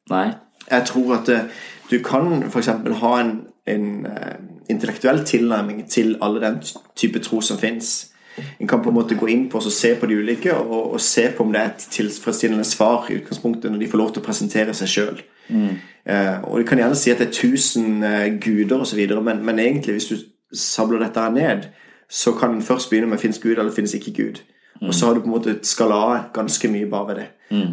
Nei. 0.10 0.28
Jeg 0.70 0.86
tror 0.86 1.16
at 1.18 1.30
eh, 1.34 1.50
du 1.90 1.98
kan 2.06 2.44
f.eks. 2.50 2.70
ha 3.02 3.14
en, 3.22 3.34
en 3.68 4.06
eh, 4.06 4.38
intellektuell 4.70 5.26
tilnærming 5.26 5.88
til 5.90 6.18
alle 6.22 6.42
den 6.42 6.62
type 6.96 7.20
tro 7.26 7.42
som 7.42 7.58
fins. 7.58 8.12
En 8.60 8.68
kan 8.68 8.84
på 8.84 8.90
en 8.90 8.96
måte 8.96 9.18
gå 9.20 9.28
inn 9.28 9.48
på 9.50 9.60
og 9.60 9.74
se 9.74 9.96
på 10.00 10.08
de 10.08 10.20
ulike 10.22 10.54
og, 10.54 10.94
og 10.94 11.02
se 11.02 11.26
på 11.36 11.44
om 11.44 11.52
det 11.54 11.62
er 11.62 11.72
et 11.74 11.88
tilfredsstillende 11.92 12.64
svar 12.64 13.10
i 13.10 13.18
utgangspunktet 13.20 13.72
når 13.72 13.82
de 13.82 13.90
får 13.92 14.02
lov 14.02 14.14
til 14.14 14.24
å 14.24 14.28
presentere 14.30 14.76
seg 14.78 14.94
sjøl. 14.94 15.22
Eh, 15.50 16.38
og 16.44 16.60
du 16.60 16.68
kan 16.68 16.80
gjerne 16.80 16.98
si 16.98 17.12
at 17.12 17.20
det 17.22 17.30
er 17.30 17.50
1000 17.50 18.04
eh, 18.04 18.28
guder 18.42 18.86
osv., 18.86 19.02
men, 19.24 19.44
men 19.46 19.60
egentlig, 19.60 19.98
hvis 19.98 20.12
du 20.12 20.16
sabler 20.56 21.04
dette 21.04 21.22
her 21.22 21.34
ned, 21.34 21.68
så 22.10 22.34
kan 22.38 22.56
en 22.56 22.66
først 22.66 22.90
begynne 22.90 23.10
med 23.10 23.22
fins 23.22 23.40
Gud 23.40 23.58
eller 23.58 23.74
finnes 23.74 23.94
ikke 23.94 24.14
Gud. 24.18 24.42
Og 24.82 24.94
så 24.96 25.06
har 25.06 25.16
du 25.16 25.24
på 25.24 25.28
en 25.28 25.36
måte 25.36 25.58
skala 25.68 25.96
av 25.96 26.18
ganske 26.34 26.70
mye 26.72 26.88
bare 26.90 27.08
ved 27.08 27.16
det. 27.20 27.28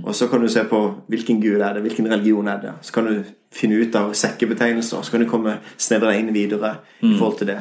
Og 0.05 0.15
så 0.15 0.29
kan 0.31 0.41
du 0.41 0.49
se 0.49 0.65
på 0.65 0.81
hvilken 1.13 1.41
gud 1.43 1.61
er 1.61 1.77
det, 1.77 1.83
hvilken 1.85 2.09
religion 2.11 2.49
er 2.49 2.61
det. 2.63 2.73
Så 2.83 2.93
kan 2.93 3.07
du 3.07 3.25
finne 3.55 3.79
ut 3.79 3.95
av 3.95 4.15
sekkebetegnelser, 4.17 5.03
så 5.03 5.13
kan 5.13 5.23
du 5.23 5.29
komme 5.31 5.59
snevra 5.77 6.15
inn 6.17 6.33
videre 6.35 6.79
i 7.03 7.13
forhold 7.19 7.39
til 7.39 7.51
det. 7.53 7.61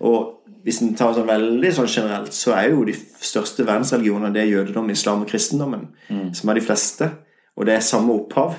Og 0.00 0.32
hvis 0.66 0.80
en 0.82 0.94
tar 0.98 1.12
sånn 1.14 1.28
veldig 1.28 1.72
sånn 1.74 1.90
generelt, 1.90 2.32
så 2.34 2.54
er 2.56 2.70
jo 2.72 2.86
de 2.86 2.94
største 2.94 3.66
verdensreligionene 3.66 4.32
det 4.34 4.42
er 4.42 4.54
jødedom, 4.54 4.88
islam 4.90 5.22
og 5.22 5.28
kristendommen, 5.30 5.88
som 6.34 6.50
er 6.50 6.58
de 6.58 6.64
fleste. 6.64 7.10
Og 7.56 7.66
det 7.66 7.76
er 7.76 7.84
samme 7.84 8.14
opphav. 8.16 8.56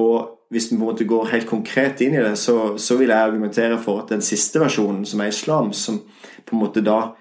Og 0.00 0.38
hvis 0.52 0.70
en 0.70 0.78
på 0.78 0.84
en 0.84 0.88
måte 0.90 1.04
går 1.08 1.30
helt 1.32 1.48
konkret 1.48 2.00
inn 2.04 2.14
i 2.16 2.22
det, 2.22 2.36
så, 2.38 2.76
så 2.76 2.96
vil 2.96 3.08
jeg 3.08 3.18
argumentere 3.18 3.78
for 3.80 4.02
at 4.02 4.12
den 4.12 4.24
siste 4.24 4.60
versjonen, 4.60 5.04
som 5.08 5.20
er 5.20 5.32
islam, 5.32 5.72
som 5.72 6.00
på 6.44 6.56
en 6.56 6.60
måte 6.60 6.84
da 6.84 7.14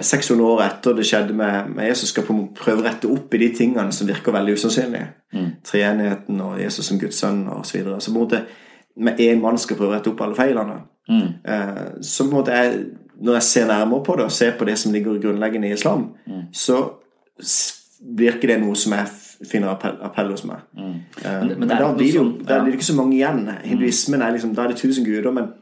600 0.00 0.46
år 0.46 0.62
etter 0.64 0.94
det 0.96 1.04
skjedde 1.04 1.34
med, 1.36 1.68
med 1.76 1.88
Jesus, 1.90 2.08
skal 2.08 2.24
prøve 2.56 2.80
å 2.80 2.84
rette 2.86 3.04
opp 3.12 3.34
i 3.34 3.38
de 3.38 3.48
tingene 3.54 3.92
som 3.92 4.06
virker 4.08 4.32
veldig 4.32 4.54
usannsynlige. 4.56 5.08
Mm. 5.34 5.50
Treenigheten 5.64 6.40
og 6.40 6.60
Jesus 6.62 6.86
som 6.86 6.98
Guds 6.98 7.18
sønn 7.20 7.48
og 7.48 7.66
så 7.66 7.76
videre. 7.78 8.00
Så 8.00 8.12
på 8.12 8.16
en 8.18 8.24
måte 8.24 8.44
med 8.96 9.18
én 9.20 9.40
mann 9.42 9.58
skal 9.58 9.76
prøve 9.76 9.90
å 9.92 9.94
rette 9.98 10.08
opp 10.10 10.20
alle 10.24 10.34
feilene. 10.38 10.78
Mm. 11.08 11.28
Eh, 11.44 11.84
så 12.00 12.24
på 12.24 12.30
en 12.30 12.36
måte 12.38 12.52
jeg, 12.56 12.86
når 13.20 13.34
jeg 13.34 13.42
ser 13.42 13.66
nærmere 13.66 14.04
på 14.04 14.16
det, 14.16 14.24
og 14.24 14.32
ser 14.32 14.52
på 14.58 14.64
det 14.64 14.78
som 14.78 14.92
ligger 14.92 15.20
grunnleggende 15.20 15.68
i 15.68 15.72
islam, 15.76 16.14
Mm. 16.26 16.42
så 16.52 16.78
blir 18.14 18.34
ikke 18.36 18.48
det 18.48 18.60
noe 18.62 18.76
som 18.76 18.92
jeg 18.92 19.06
finner 19.50 19.68
appell, 19.74 19.96
appell 20.02 20.30
hos 20.30 20.44
meg. 20.44 20.56
Eh, 20.76 20.82
Mm. 20.82 21.00
Men- 21.24 21.48
men 21.48 21.58
men, 21.58 21.70
er 21.70 21.78
da 21.78 21.92
blir 21.94 22.06
det 22.06 22.14
jo 22.14 22.22
sånn- 22.24 22.48
ja. 22.48 22.64
det 22.64 22.72
ikke 22.74 22.84
så 22.84 22.94
mange 22.94 23.14
igjen. 23.16 23.48
Hinduismen 23.64 24.22
er 24.22 24.32
liksom, 24.32 24.54
Da 24.54 24.62
er 24.64 24.68
det 24.68 24.76
tusen 24.76 25.04
guder, 25.04 25.30
men 25.32 25.52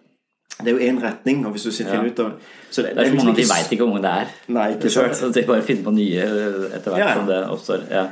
det 0.61 0.69
er 0.69 0.77
jo 0.77 0.83
én 0.91 0.99
retning. 1.03 1.47
Og 1.47 1.55
hvis 1.55 1.63
du 1.69 1.73
sitter 1.73 1.95
ja. 1.95 2.03
ut 2.05 2.21
av 2.21 2.33
så 2.73 2.83
Det 2.83 2.93
er 2.97 3.09
så 3.11 3.15
mange 3.19 3.33
at 3.35 3.37
de 3.37 3.47
veit 3.51 3.73
ikke 3.73 3.85
hvor 3.85 3.93
mange 3.93 4.03
det 4.07 4.13
er. 4.25 4.29
Nei, 4.49 4.69
ikke 4.77 4.91
sant. 4.91 5.17
Så 5.17 5.29
de 5.35 5.43
bare 5.49 5.63
finner 5.67 5.85
på 5.85 5.93
nye 5.93 6.23
eh, 6.25 6.77
etter 6.77 6.93
hvert 6.93 7.03
Ja, 7.03 7.09
ja. 7.09 7.15
som 7.19 7.27
det 7.29 7.41
oppstår. 7.53 7.85
Ja. 7.91 8.07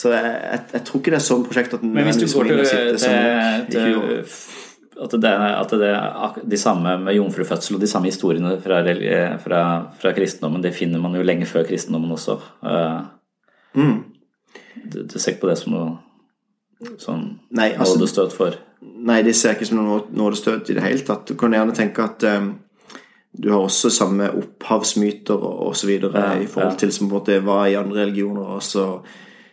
Så 0.00 0.12
jeg, 0.14 0.24
jeg, 0.24 0.60
jeg 0.72 0.82
tror 0.86 1.00
ikke 1.00 1.12
det 1.12 1.18
er 1.18 1.26
sånn 1.26 1.44
prosjekt 1.44 1.74
at 1.76 1.82
Men 1.84 2.06
hvis 2.08 2.20
du 2.20 2.26
går 2.30 2.48
til, 2.48 2.64
til, 2.64 2.98
til 3.74 3.96
at, 5.00 5.16
det, 5.24 5.32
at 5.32 5.72
det 5.80 6.50
de 6.52 6.58
samme 6.60 6.94
med 7.02 7.16
jomfrufødsel 7.16 7.76
og 7.76 7.82
de 7.82 7.88
samme 7.90 8.08
historiene 8.12 8.54
fra, 8.62 8.82
fra, 9.42 9.60
fra 10.00 10.12
kristendommen, 10.16 10.62
det 10.62 10.74
finner 10.76 11.00
man 11.02 11.16
jo 11.16 11.24
lenge 11.26 11.48
før 11.48 11.66
kristendommen 11.68 12.12
også. 12.18 12.38
Eh, 12.64 13.00
Mm. 13.74 14.02
Du, 14.92 15.02
du 15.06 15.18
ser 15.18 15.36
ikke 15.36 15.44
på 15.44 15.50
det 15.50 15.58
som 15.60 15.74
noe 15.74 16.96
sånn 16.98 17.20
Nei, 17.54 17.68
altså- 17.76 17.98
nådestøt 18.00 18.32
for 18.34 18.56
Nei, 18.80 19.22
det 19.22 19.34
ser 19.36 19.52
jeg 19.52 19.58
ikke 19.60 19.68
som 19.68 19.80
noe 19.82 20.02
nådestøt 20.16 20.70
i 20.72 20.74
det 20.76 20.82
hele 20.84 21.04
tatt. 21.04 21.26
Du 21.28 21.34
kan 21.36 21.52
gjerne 21.52 21.74
tenke 21.76 22.04
at 22.04 22.24
um, 22.38 22.52
du 23.36 23.50
har 23.52 23.60
også 23.60 23.90
samme 23.92 24.30
opphavsmyter 24.32 25.34
og 25.36 25.66
osv. 25.70 25.90
Ja, 26.00 26.30
i 26.40 26.46
forhold 26.48 26.78
til 26.80 26.92
som 26.92 27.08
på 27.08 27.14
en 27.14 27.18
måte 27.18 27.36
var 27.46 27.66
i 27.68 27.76
andre 27.78 28.02
religioner, 28.06 28.56
og 28.56 28.62
så 28.64 28.86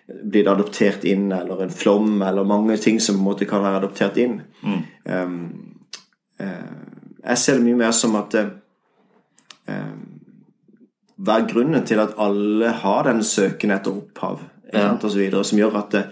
blir 0.07 0.45
det 0.47 0.51
adoptert 0.53 1.03
inn, 1.03 1.27
eller 1.35 1.65
en 1.65 1.73
flom, 1.75 2.21
eller 2.23 2.47
mange 2.47 2.77
ting 2.79 3.01
som 3.03 3.17
på 3.17 3.19
en 3.19 3.27
måte 3.27 3.45
kan 3.49 3.63
være 3.65 3.81
adoptert 3.83 4.17
inn. 4.23 4.37
Um, 4.63 5.35
uh, 6.39 6.77
jeg 7.27 7.37
ser 7.43 7.59
det 7.59 7.65
mye 7.67 7.81
mer 7.83 7.91
som 7.91 8.15
at 8.15 8.37
um, 9.67 10.05
Hva 11.17 11.39
er 11.41 11.47
grunnen 11.49 11.83
til 11.85 11.99
at 11.99 12.13
alle 12.21 12.69
har 12.83 13.07
den 13.09 13.23
søken 13.25 13.71
etter 13.73 13.91
opphav, 13.91 14.39
Ja. 14.73 14.91
og 14.93 15.11
så 15.11 15.17
videre, 15.17 15.43
som 15.47 15.57
gjør 15.57 15.77
at 15.79 15.93
eh, 15.95 16.07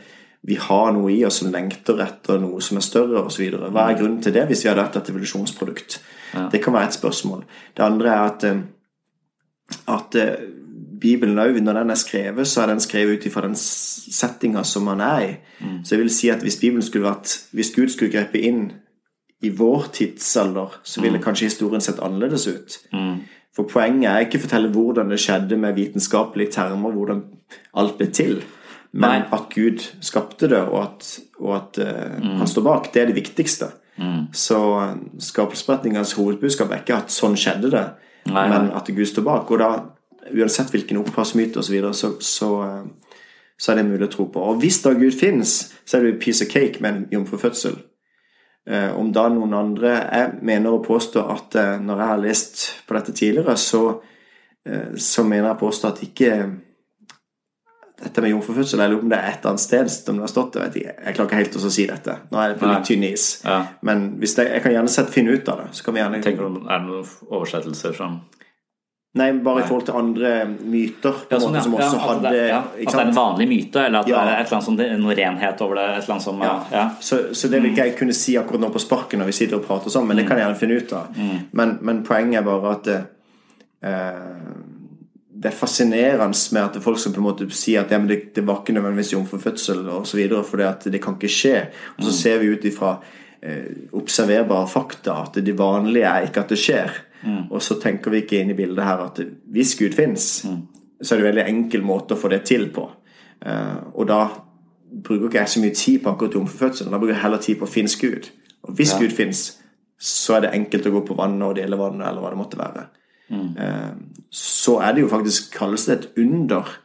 vi 0.45 0.57
har 0.61 0.91
noe 0.93 1.09
i 1.13 1.23
oss 1.25 1.39
som 1.41 1.49
lengter 1.53 2.01
etter 2.03 2.37
noe 2.41 2.61
som 2.61 2.77
er 2.77 2.85
større, 2.85 3.23
osv. 3.25 3.47
Hva 3.73 3.87
er 3.89 3.97
grunnen 3.97 4.21
til 4.21 4.35
det 4.35 4.45
hvis 4.49 4.61
vi 4.65 4.69
hadde 4.69 4.83
hatt 4.85 4.99
et 4.99 5.09
evolusjonsprodukt? 5.09 5.97
Ja. 6.35 6.45
Det 6.51 6.61
kan 6.61 6.75
være 6.75 6.91
et 6.91 6.97
spørsmål. 6.99 7.41
Det 7.77 7.85
andre 7.85 8.11
er 8.13 8.21
at, 8.29 8.45
eh, 8.45 8.61
at 9.95 10.17
eh, 10.21 10.45
Bibelen 11.01 11.39
òg, 11.41 11.57
når 11.61 11.79
den 11.79 11.93
er 11.93 11.99
skrevet, 11.99 12.47
så 12.47 12.61
er 12.61 12.73
den 12.73 12.83
skrevet 12.83 13.19
ut 13.19 13.25
ifra 13.25 13.41
den 13.45 13.55
settinga 13.57 14.63
som 14.63 14.85
man 14.87 15.01
er 15.01 15.19
i. 15.25 15.31
Så 15.83 15.95
jeg 15.95 16.03
vil 16.03 16.13
si 16.13 16.29
at 16.29 16.43
hvis 16.45 16.59
Bibelen 16.61 16.83
skulle 16.83 17.07
vært 17.07 17.47
Hvis 17.51 17.73
Gud 17.75 17.89
skulle 17.89 18.11
grepet 18.11 18.45
inn 18.45 18.71
i 19.41 19.49
vår 19.49 19.89
tidsalder, 19.93 20.79
så 20.83 21.01
ville 21.01 21.21
kanskje 21.21 21.49
historien 21.49 21.81
sett 21.81 21.99
annerledes 21.99 22.47
ut. 22.47 22.77
mm. 22.93 23.15
For 23.55 23.63
poenget 23.71 24.09
er 24.11 24.25
ikke 24.25 24.39
å 24.41 24.43
fortelle 24.43 24.71
hvordan 24.73 25.11
det 25.13 25.19
skjedde 25.23 25.57
med 25.57 25.77
vitenskapelige 25.77 26.51
termer, 26.57 26.91
hvordan 26.91 27.21
alt 27.79 27.97
ble 27.97 28.07
til. 28.11 28.41
Men 28.95 29.25
Nei. 29.25 29.29
at 29.35 29.49
Gud 29.51 29.83
skapte 30.05 30.47
det, 30.47 30.61
og 30.71 30.77
at, 30.79 31.07
og 31.41 31.55
at 31.57 31.79
eh, 31.83 32.15
han 32.39 32.47
står 32.47 32.63
bak, 32.63 32.93
det 32.93 33.01
er 33.01 33.09
det 33.11 33.17
viktigste. 33.17 33.73
Så 34.35 34.57
uh, 34.75 34.95
skapelsesberetningens 35.19 36.13
hovedbudskap 36.19 36.71
er 36.71 36.83
ikke 36.83 36.97
at 36.99 37.13
sånn 37.13 37.37
skjedde 37.39 37.71
det, 37.71 37.83
Nei, 38.27 38.47
men 38.51 38.71
at 38.75 38.89
Gud 38.91 39.07
står 39.07 39.25
bak. 39.25 39.51
Og 39.53 39.61
da, 39.61 39.69
uansett 40.33 40.73
hvilken 40.73 40.99
opphavsmyte 40.99 41.61
osv., 41.61 41.69
så, 41.69 41.73
videre, 41.73 41.93
så, 41.93 42.11
så, 42.19 42.49
eh, 42.65 43.17
så 43.57 43.71
er 43.71 43.79
det 43.79 43.87
mulig 43.87 44.07
å 44.07 44.13
tro 44.15 44.27
på. 44.33 44.41
Og 44.41 44.63
hvis 44.63 44.81
da 44.83 44.95
Gud 44.97 45.15
fins, 45.15 45.57
så 45.85 45.97
er 45.97 46.05
det 46.05 46.15
jo 46.15 46.21
piece 46.25 46.47
of 46.47 46.51
cake 46.51 46.81
med 46.83 46.91
en 46.91 47.05
jomfrufødsel. 47.13 47.77
Uh, 48.65 48.95
om 48.97 49.11
da 49.13 49.27
noen 49.29 49.51
andre 49.53 49.91
Jeg 49.93 50.39
mener 50.41 50.73
å 50.73 50.81
påstå 50.81 51.21
at 51.29 51.55
eh, 51.61 51.75
når 51.77 51.99
jeg 52.01 52.09
har 52.09 52.21
lest 52.23 52.63
på 52.87 52.95
dette 52.97 53.13
tidligere, 53.13 53.53
så, 53.61 53.81
eh, 54.65 54.95
så 54.97 55.21
mener 55.21 55.51
jeg 55.51 55.57
å 55.59 55.59
påstå 55.59 55.91
at 55.91 56.01
ikke 56.07 56.31
dette 58.03 58.21
med 58.21 58.33
jomfrufødsel 58.33 58.81
på 58.91 58.99
om 58.99 59.09
det 59.11 59.17
er 59.17 59.33
et 59.37 59.45
annet 59.47 59.63
sted 59.63 59.89
som 59.91 60.17
det 60.17 60.25
har 60.25 60.31
stått. 60.31 60.55
Jeg, 60.59 60.67
vet 60.67 60.79
ikke, 60.81 60.95
jeg 61.05 61.15
klarer 61.15 61.29
ikke 61.29 61.41
helt 61.41 61.55
å 61.55 61.73
si 61.77 61.85
dette. 61.89 62.15
Nå 62.31 62.41
er 62.41 62.53
det 62.53 62.59
på 62.59 62.69
litt 62.69 62.87
tynn 62.89 63.05
is. 63.07 63.27
Ja. 63.45 63.59
Men 63.87 64.07
hvis 64.19 64.35
det, 64.35 64.49
jeg 64.51 64.63
kan 64.65 64.75
gjerne 64.75 64.91
sett, 64.91 65.11
finne 65.13 65.35
ut 65.35 65.51
av 65.51 65.61
det. 65.63 65.67
Så 65.77 65.85
kan 65.85 65.95
vi 65.95 66.01
gjerne 66.03 66.19
Tenker 66.25 66.49
du, 66.49 66.59
Er 66.67 66.81
det 66.83 66.89
noen 66.89 67.13
oversettelser 67.31 67.95
som 67.95 68.19
Nei, 69.15 69.29
bare 69.39 69.61
i 69.61 69.63
forhold 69.63 69.85
til 69.87 69.95
andre 69.95 70.29
myter 70.43 71.21
på 71.29 71.31
ja, 71.31 71.37
sånn, 71.39 71.53
måte, 71.55 71.61
som 71.63 71.75
Ja, 71.77 71.85
også 71.85 71.99
at, 72.01 72.03
hadde 72.09 72.31
det, 72.35 72.41
ja, 72.49 72.57
at 72.67 72.81
det 72.81 72.97
er 72.99 73.05
en 73.05 73.15
vanlig 73.15 73.45
myte, 73.47 73.85
eller 73.85 74.01
at 74.01 74.09
Ja. 74.11 74.23
det 74.27 74.33
er 74.33 74.41
et 74.41 74.49
eller 74.49 74.57
annet 74.57 74.65
som, 74.65 75.05
noe 75.05 75.15
renhet 75.15 75.61
over 75.63 75.79
det? 75.79 75.85
Et 75.85 76.01
eller 76.01 76.15
annet 76.17 76.25
som 76.25 76.41
Ja. 76.43 76.55
ja. 76.73 76.83
Så, 76.99 77.19
så 77.31 77.47
det 77.47 77.61
vil 77.63 77.71
ikke 77.71 77.85
jeg 77.87 77.95
kunne 78.01 78.15
si 78.17 78.35
akkurat 78.35 78.65
nå 78.65 78.73
på 78.75 78.81
sparken 78.83 79.23
når 79.23 79.31
vi 79.31 79.37
sitter 79.39 79.61
og 79.61 79.63
prater 79.69 79.93
sånn, 79.93 80.03
men 80.09 80.19
det 80.19 80.27
kan 80.27 80.35
jeg 80.35 80.43
gjerne 80.43 80.59
finne 80.59 80.81
ut 80.83 80.91
av. 80.99 81.21
Men, 81.55 81.77
men 81.87 82.03
poenget 82.03 82.41
er 82.41 82.47
bare 82.49 82.73
at 82.75 82.83
det, 82.89 82.97
eh, 83.87 84.74
det 85.45 85.51
er 85.51 85.57
fascinerende 85.59 86.55
med 86.55 86.61
at 86.63 86.77
folk 86.81 86.97
som 86.97 87.13
på 87.13 87.21
en 87.21 87.27
måte 87.27 87.45
sier 87.53 87.83
at 87.83 87.91
ja, 87.93 87.99
men 88.01 88.09
det, 88.09 88.31
det 88.33 88.41
var 88.47 88.63
ikke 88.63 88.73
nødvendigvis 88.73 89.11
jomfrufødsel 89.13 89.83
osv., 89.93 90.23
for 90.41 90.57
det, 90.57 90.93
det 90.95 91.01
kan 91.03 91.19
ikke 91.19 91.29
skje. 91.29 91.59
Og 91.99 92.07
så 92.07 92.13
ser 92.17 92.39
vi 92.41 92.49
ut 92.49 92.65
ifra 92.65 92.95
eh, 93.45 93.67
observerbare 93.93 94.71
fakta 94.71 95.19
at 95.27 95.37
det 95.45 95.53
vanlige 95.59 96.09
er 96.09 96.25
ikke 96.25 96.41
at 96.41 96.55
det 96.55 96.57
skjer. 96.63 96.97
Og 97.49 97.61
så 97.61 97.77
tenker 97.81 98.13
vi 98.13 98.23
ikke 98.23 98.41
inn 98.41 98.55
i 98.55 98.57
bildet 98.57 98.85
her 98.85 99.05
at 99.05 99.21
hvis 99.53 99.75
Gud 99.77 99.93
fins, 99.97 100.25
så 100.45 101.13
er 101.13 101.21
det 101.21 101.23
en 101.23 101.29
veldig 101.29 101.45
enkel 101.53 101.85
måte 101.85 102.17
å 102.17 102.19
få 102.21 102.33
det 102.33 102.41
til 102.49 102.67
på. 102.73 102.89
Eh, 103.45 103.77
og 103.93 104.09
da 104.09 104.19
bruker 105.05 105.29
ikke 105.29 105.43
jeg 105.43 105.53
så 105.53 105.63
mye 105.63 105.77
tid 105.77 106.01
på 106.01 106.15
akkurat 106.15 106.41
jomfrufødselen. 106.41 106.93
Da 106.93 107.01
bruker 107.01 107.13
jeg 107.13 107.21
heller 107.21 107.45
tid 107.45 107.61
på 107.61 107.69
å 107.69 107.75
finnes 107.77 107.97
Gud. 108.01 108.33
Og 108.65 108.73
hvis 108.77 108.93
Ja. 108.93 108.99
Gud 109.05 109.13
fins, 109.13 109.47
så 109.99 110.37
er 110.37 110.47
det 110.47 110.55
enkelt 110.57 110.89
å 110.89 110.97
gå 110.97 111.05
på 111.07 111.21
vannet 111.21 111.47
og 111.47 111.55
dele 111.55 111.77
vannet, 111.77 112.07
eller 112.07 112.21
hva 112.21 112.33
det 112.33 112.41
måtte 112.41 112.57
være. 112.57 112.87
Eh, 113.31 113.93
så 114.31 114.79
er 114.79 114.93
det 114.93 115.01
jo 115.01 115.09
faktisk 115.09 115.53
kalles 115.57 115.85
det 115.85 115.97
et 115.97 116.09
under 116.17 116.77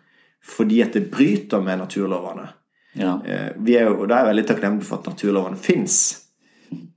fordi 0.51 0.81
at 0.81 0.95
det 0.97 1.11
bryter 1.11 1.61
med 1.61 1.79
naturlovene. 1.79 2.49
Ja. 2.97 3.19
Eh, 3.27 3.51
vi 3.57 3.77
er 3.77 3.85
jo, 3.91 4.01
og 4.01 4.09
da 4.09 4.15
er 4.15 4.25
jeg 4.25 4.31
veldig 4.33 4.47
takknemlig 4.49 4.87
for 4.87 4.99
at 4.99 5.07
naturlovene 5.13 5.57
fins. 5.61 6.23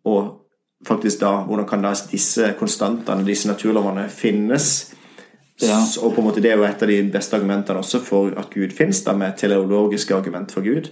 Og 0.05 0.31
faktisk 0.87 1.21
da, 1.21 1.35
hvordan 1.47 1.67
kan 1.69 1.83
da 1.83 1.93
disse 2.11 2.53
konstantene, 2.59 3.25
disse 3.27 3.47
naturlovene, 3.47 4.07
finnes? 4.09 4.93
Ja. 5.61 5.77
Og 6.01 6.15
på 6.15 6.21
en 6.21 6.27
måte 6.27 6.41
det 6.41 6.51
er 6.51 6.57
jo 6.57 6.65
et 6.65 6.81
av 6.81 6.89
de 6.89 7.01
beste 7.13 7.37
argumentene 7.37 7.83
også 7.83 8.01
for 8.03 8.33
at 8.39 8.49
Gud 8.53 8.73
fins, 8.75 9.03
med 9.05 9.37
teleologiske 9.37 10.15
argument 10.15 10.51
for 10.51 10.65
Gud. 10.65 10.89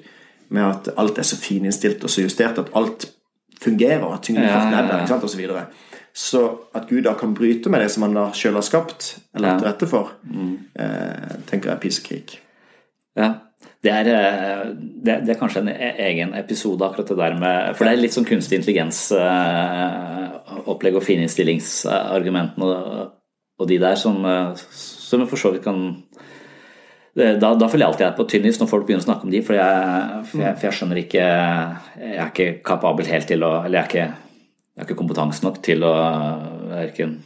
Med 0.49 0.67
at 0.67 0.91
alt 0.97 1.17
er 1.17 1.27
så 1.27 1.39
fininnstilt 1.39 2.03
og 2.03 2.09
så 2.09 2.21
justert 2.21 2.59
at 2.59 2.69
alt 2.75 3.07
fungerer, 3.61 4.05
at 4.13 4.21
tyngdekraften 4.21 4.73
er 4.73 4.87
der, 4.87 5.57
ja. 5.57 5.65
Så 6.13 6.59
at 6.75 6.89
Gud 6.89 7.03
da 7.07 7.13
kan 7.19 7.33
bryte 7.33 7.69
med 7.71 7.81
det 7.81 7.91
som 7.93 8.03
han 8.03 8.13
da 8.17 8.31
sjøl 8.35 8.55
har 8.59 8.65
skapt, 8.67 9.01
eller 9.35 9.47
lagt 9.47 9.59
til 9.61 9.69
rette 9.69 9.87
for, 9.87 10.05
eh, 10.27 11.29
tenker 11.47 11.69
jeg 11.69 11.75
er 11.75 11.83
pisekrig. 11.83 12.39
Ja. 13.15 13.29
Det 13.81 13.91
er, 13.91 14.07
eh, 14.13 14.65
det, 14.75 15.25
det 15.25 15.31
er 15.33 15.39
kanskje 15.39 15.61
en 15.63 15.69
e- 15.69 15.95
egen 16.05 16.33
episode, 16.37 16.85
akkurat 16.85 17.07
det 17.09 17.17
der 17.17 17.33
med 17.39 17.75
For 17.75 17.83
det 17.85 17.91
er 17.93 18.01
litt 18.01 18.13
sånn 18.13 18.29
kunstig 18.29 18.57
intelligens-opplegg 18.59 20.95
og 20.97 21.03
fininnstillingsargumentene 21.05 22.65
og, 22.65 23.11
og 23.57 23.67
de 23.69 23.77
der 23.81 23.95
som, 23.97 24.25
eh, 24.25 24.55
som 24.55 25.27
for 25.27 25.37
så 25.37 25.51
vidt 25.53 25.63
kan 25.65 26.03
da, 27.11 27.49
da 27.59 27.67
føler 27.67 27.83
jeg 27.83 27.89
alltid 27.89 28.05
jeg 28.05 28.13
er 28.13 28.15
på 28.15 28.29
tynn 28.31 28.47
is 28.47 28.59
når 28.61 28.69
folk 28.71 28.85
begynner 28.87 29.03
å 29.03 29.09
snakke 29.09 29.25
om 29.27 29.33
de, 29.33 29.41
for 29.43 29.53
jeg, 29.57 29.71
for 30.29 30.39
jeg, 30.39 30.53
for 30.55 30.65
jeg 30.67 30.75
skjønner 30.77 30.97
ikke 31.01 31.19
Jeg 31.19 32.15
er 32.15 32.29
ikke 32.29 32.55
kapabel 32.63 33.05
helt 33.11 33.27
til 33.27 33.43
å 33.43 33.49
Eller 33.65 33.75
jeg 33.75 33.83
er 33.83 33.89
ikke, 33.89 34.07
jeg 34.81 34.87
har 34.87 34.89
ikke 34.89 35.01
kompetanse 35.03 35.45
nok 35.45 35.61
til 35.61 35.85
å 35.85 35.93
verken 36.71 37.19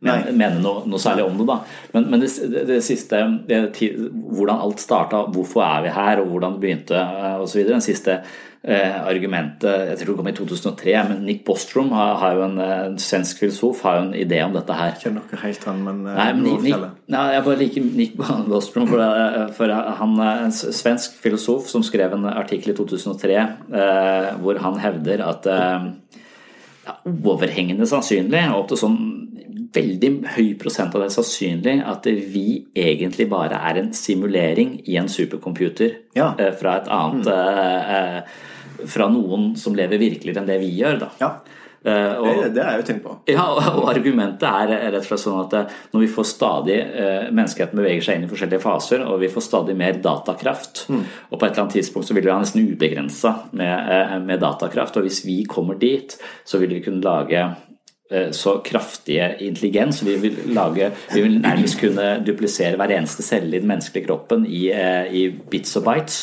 men, 0.00 0.30
mene 0.32 0.60
noe, 0.64 0.84
noe 0.88 1.00
særlig 1.00 1.26
om 1.28 1.36
det. 1.36 1.46
da. 1.50 1.58
Men, 1.92 2.06
men 2.12 2.22
det, 2.22 2.30
det, 2.48 2.66
det 2.70 2.78
siste, 2.84 3.20
det, 3.48 3.64
hvordan 4.08 4.62
alt 4.64 4.80
starta, 4.80 5.26
hvorfor 5.28 5.64
er 5.66 5.84
vi 5.84 5.96
her, 5.96 6.22
og 6.22 6.30
hvordan 6.32 6.56
det 6.56 6.62
begynte 6.62 7.02
osv. 7.42 7.60
Den 7.68 7.84
siste 7.84 8.16
eh, 8.16 8.96
argumentet, 8.96 9.90
jeg 9.90 10.00
tror 10.00 10.14
det 10.14 10.16
kom 10.22 10.30
i 10.30 10.34
2003, 10.38 10.94
men 11.10 11.20
Nick 11.28 11.44
Bostrom 11.44 11.92
har, 11.92 12.14
har 12.22 12.38
jo 12.38 12.46
en, 12.46 12.56
eh, 12.64 12.72
en 12.88 12.96
svensk 13.00 13.44
filosof 13.44 13.84
har 13.84 13.98
jo 13.98 14.06
en 14.06 14.16
idé 14.16 14.40
om 14.46 14.56
dette 14.56 14.78
her. 14.80 14.96
Kjenner 15.02 15.28
ikke 15.28 15.42
helt 15.44 15.68
han, 15.68 15.84
men, 15.84 16.00
eh, 16.08 16.16
Nei, 16.16 16.28
men 16.32 16.48
Nick, 16.48 16.64
Nick, 16.64 16.88
nei, 17.12 17.26
jeg 17.34 17.46
bare 17.50 17.60
liker 17.60 17.88
Nick 18.00 18.16
Bostrom, 18.48 18.88
for, 18.88 19.52
for 19.58 19.76
han 20.00 20.16
er 20.30 20.46
en 20.46 20.56
svensk 20.56 21.20
filosof 21.20 21.68
som 21.68 21.84
skrev 21.84 22.16
en 22.16 22.24
artikkel 22.32 22.72
i 22.72 22.78
2003 22.80 23.36
eh, 23.36 24.32
hvor 24.40 24.64
han 24.64 24.80
hevder 24.80 25.28
at 25.28 25.52
eh, 25.52 25.90
ja, 26.90 26.96
overhengende 27.30 27.86
sannsynlig, 27.88 28.42
og 28.50 28.64
opp 28.64 28.72
til 28.72 28.80
sånn 28.82 28.98
veldig 29.70 30.10
høy 30.34 30.48
prosent 30.58 30.94
av 30.98 31.04
det 31.04 31.12
sannsynlig, 31.14 31.76
at 31.86 32.06
vi 32.06 32.64
egentlig 32.74 33.28
bare 33.30 33.60
er 33.70 33.78
en 33.78 33.92
simulering 33.94 34.80
i 34.84 34.96
en 34.98 35.08
supercomputer 35.10 35.92
Ja. 36.18 36.32
eh, 36.38 36.50
fra 36.58 36.80
et 36.80 36.90
annet 36.90 37.26
mm. 37.26 37.94
eh, 37.94 38.86
Fra 38.90 39.06
noen 39.12 39.56
som 39.60 39.74
lever 39.76 40.00
virkeligere 40.00 40.40
enn 40.40 40.48
det 40.48 40.58
vi 40.62 40.70
gjør. 40.80 40.98
da. 41.02 41.10
Ja. 41.20 41.30
Eh, 41.84 42.18
og, 42.20 42.26
Det, 42.42 42.48
det 42.54 42.64
har 42.64 42.74
jeg 42.74 42.82
jo 42.82 42.86
tenkt 42.90 43.04
på. 43.06 43.14
ja, 43.32 43.44
og 43.72 43.86
argumentet 43.88 44.44
er 44.44 44.90
rett 44.92 44.98
og 44.98 45.06
slett 45.06 45.22
sånn 45.22 45.38
at 45.46 45.56
eh, 45.56 45.78
når 45.94 46.04
vi 46.04 46.10
får 46.12 46.26
stadig 46.28 46.76
eh, 46.76 47.30
Menneskeheten 47.32 47.80
beveger 47.80 48.04
seg 48.04 48.18
inn 48.18 48.26
i 48.26 48.30
forskjellige 48.30 48.64
faser, 48.64 49.06
og 49.06 49.22
vi 49.22 49.30
får 49.32 49.46
stadig 49.46 49.76
mer 49.78 49.96
datakraft. 50.04 50.84
Og 50.90 51.38
på 51.38 51.46
et 51.46 51.50
eller 51.52 51.64
annet 51.64 51.78
tidspunkt 51.78 52.08
så 52.08 52.16
vil 52.16 52.26
vi 52.26 52.32
ha 52.34 52.38
nesten 52.42 52.68
ubegrensa 52.68 53.34
med, 53.56 54.26
med 54.26 54.42
datakraft. 54.42 54.98
Og 55.00 55.08
hvis 55.08 55.22
vi 55.24 55.40
kommer 55.48 55.78
dit, 55.80 56.16
så 56.44 56.60
vil 56.60 56.74
vi 56.76 56.82
kunne 56.84 57.04
lage 57.04 57.46
så 58.34 58.56
kraftige 58.66 59.28
intelligens. 59.46 60.00
Vi 60.06 60.16
vil, 60.18 60.38
lage, 60.54 60.90
vi 61.14 61.22
vil 61.22 61.36
nærmest 61.40 61.78
kunne 61.78 62.08
duplisere 62.26 62.76
hver 62.76 62.96
eneste 62.96 63.22
celle 63.22 63.56
i 63.56 63.60
den 63.62 63.70
menneskelige 63.70 64.06
kroppen 64.08 64.46
i, 64.46 64.66
eh, 64.74 65.12
i 65.14 65.28
bits 65.30 65.76
og 65.78 65.84
bites. 65.86 66.18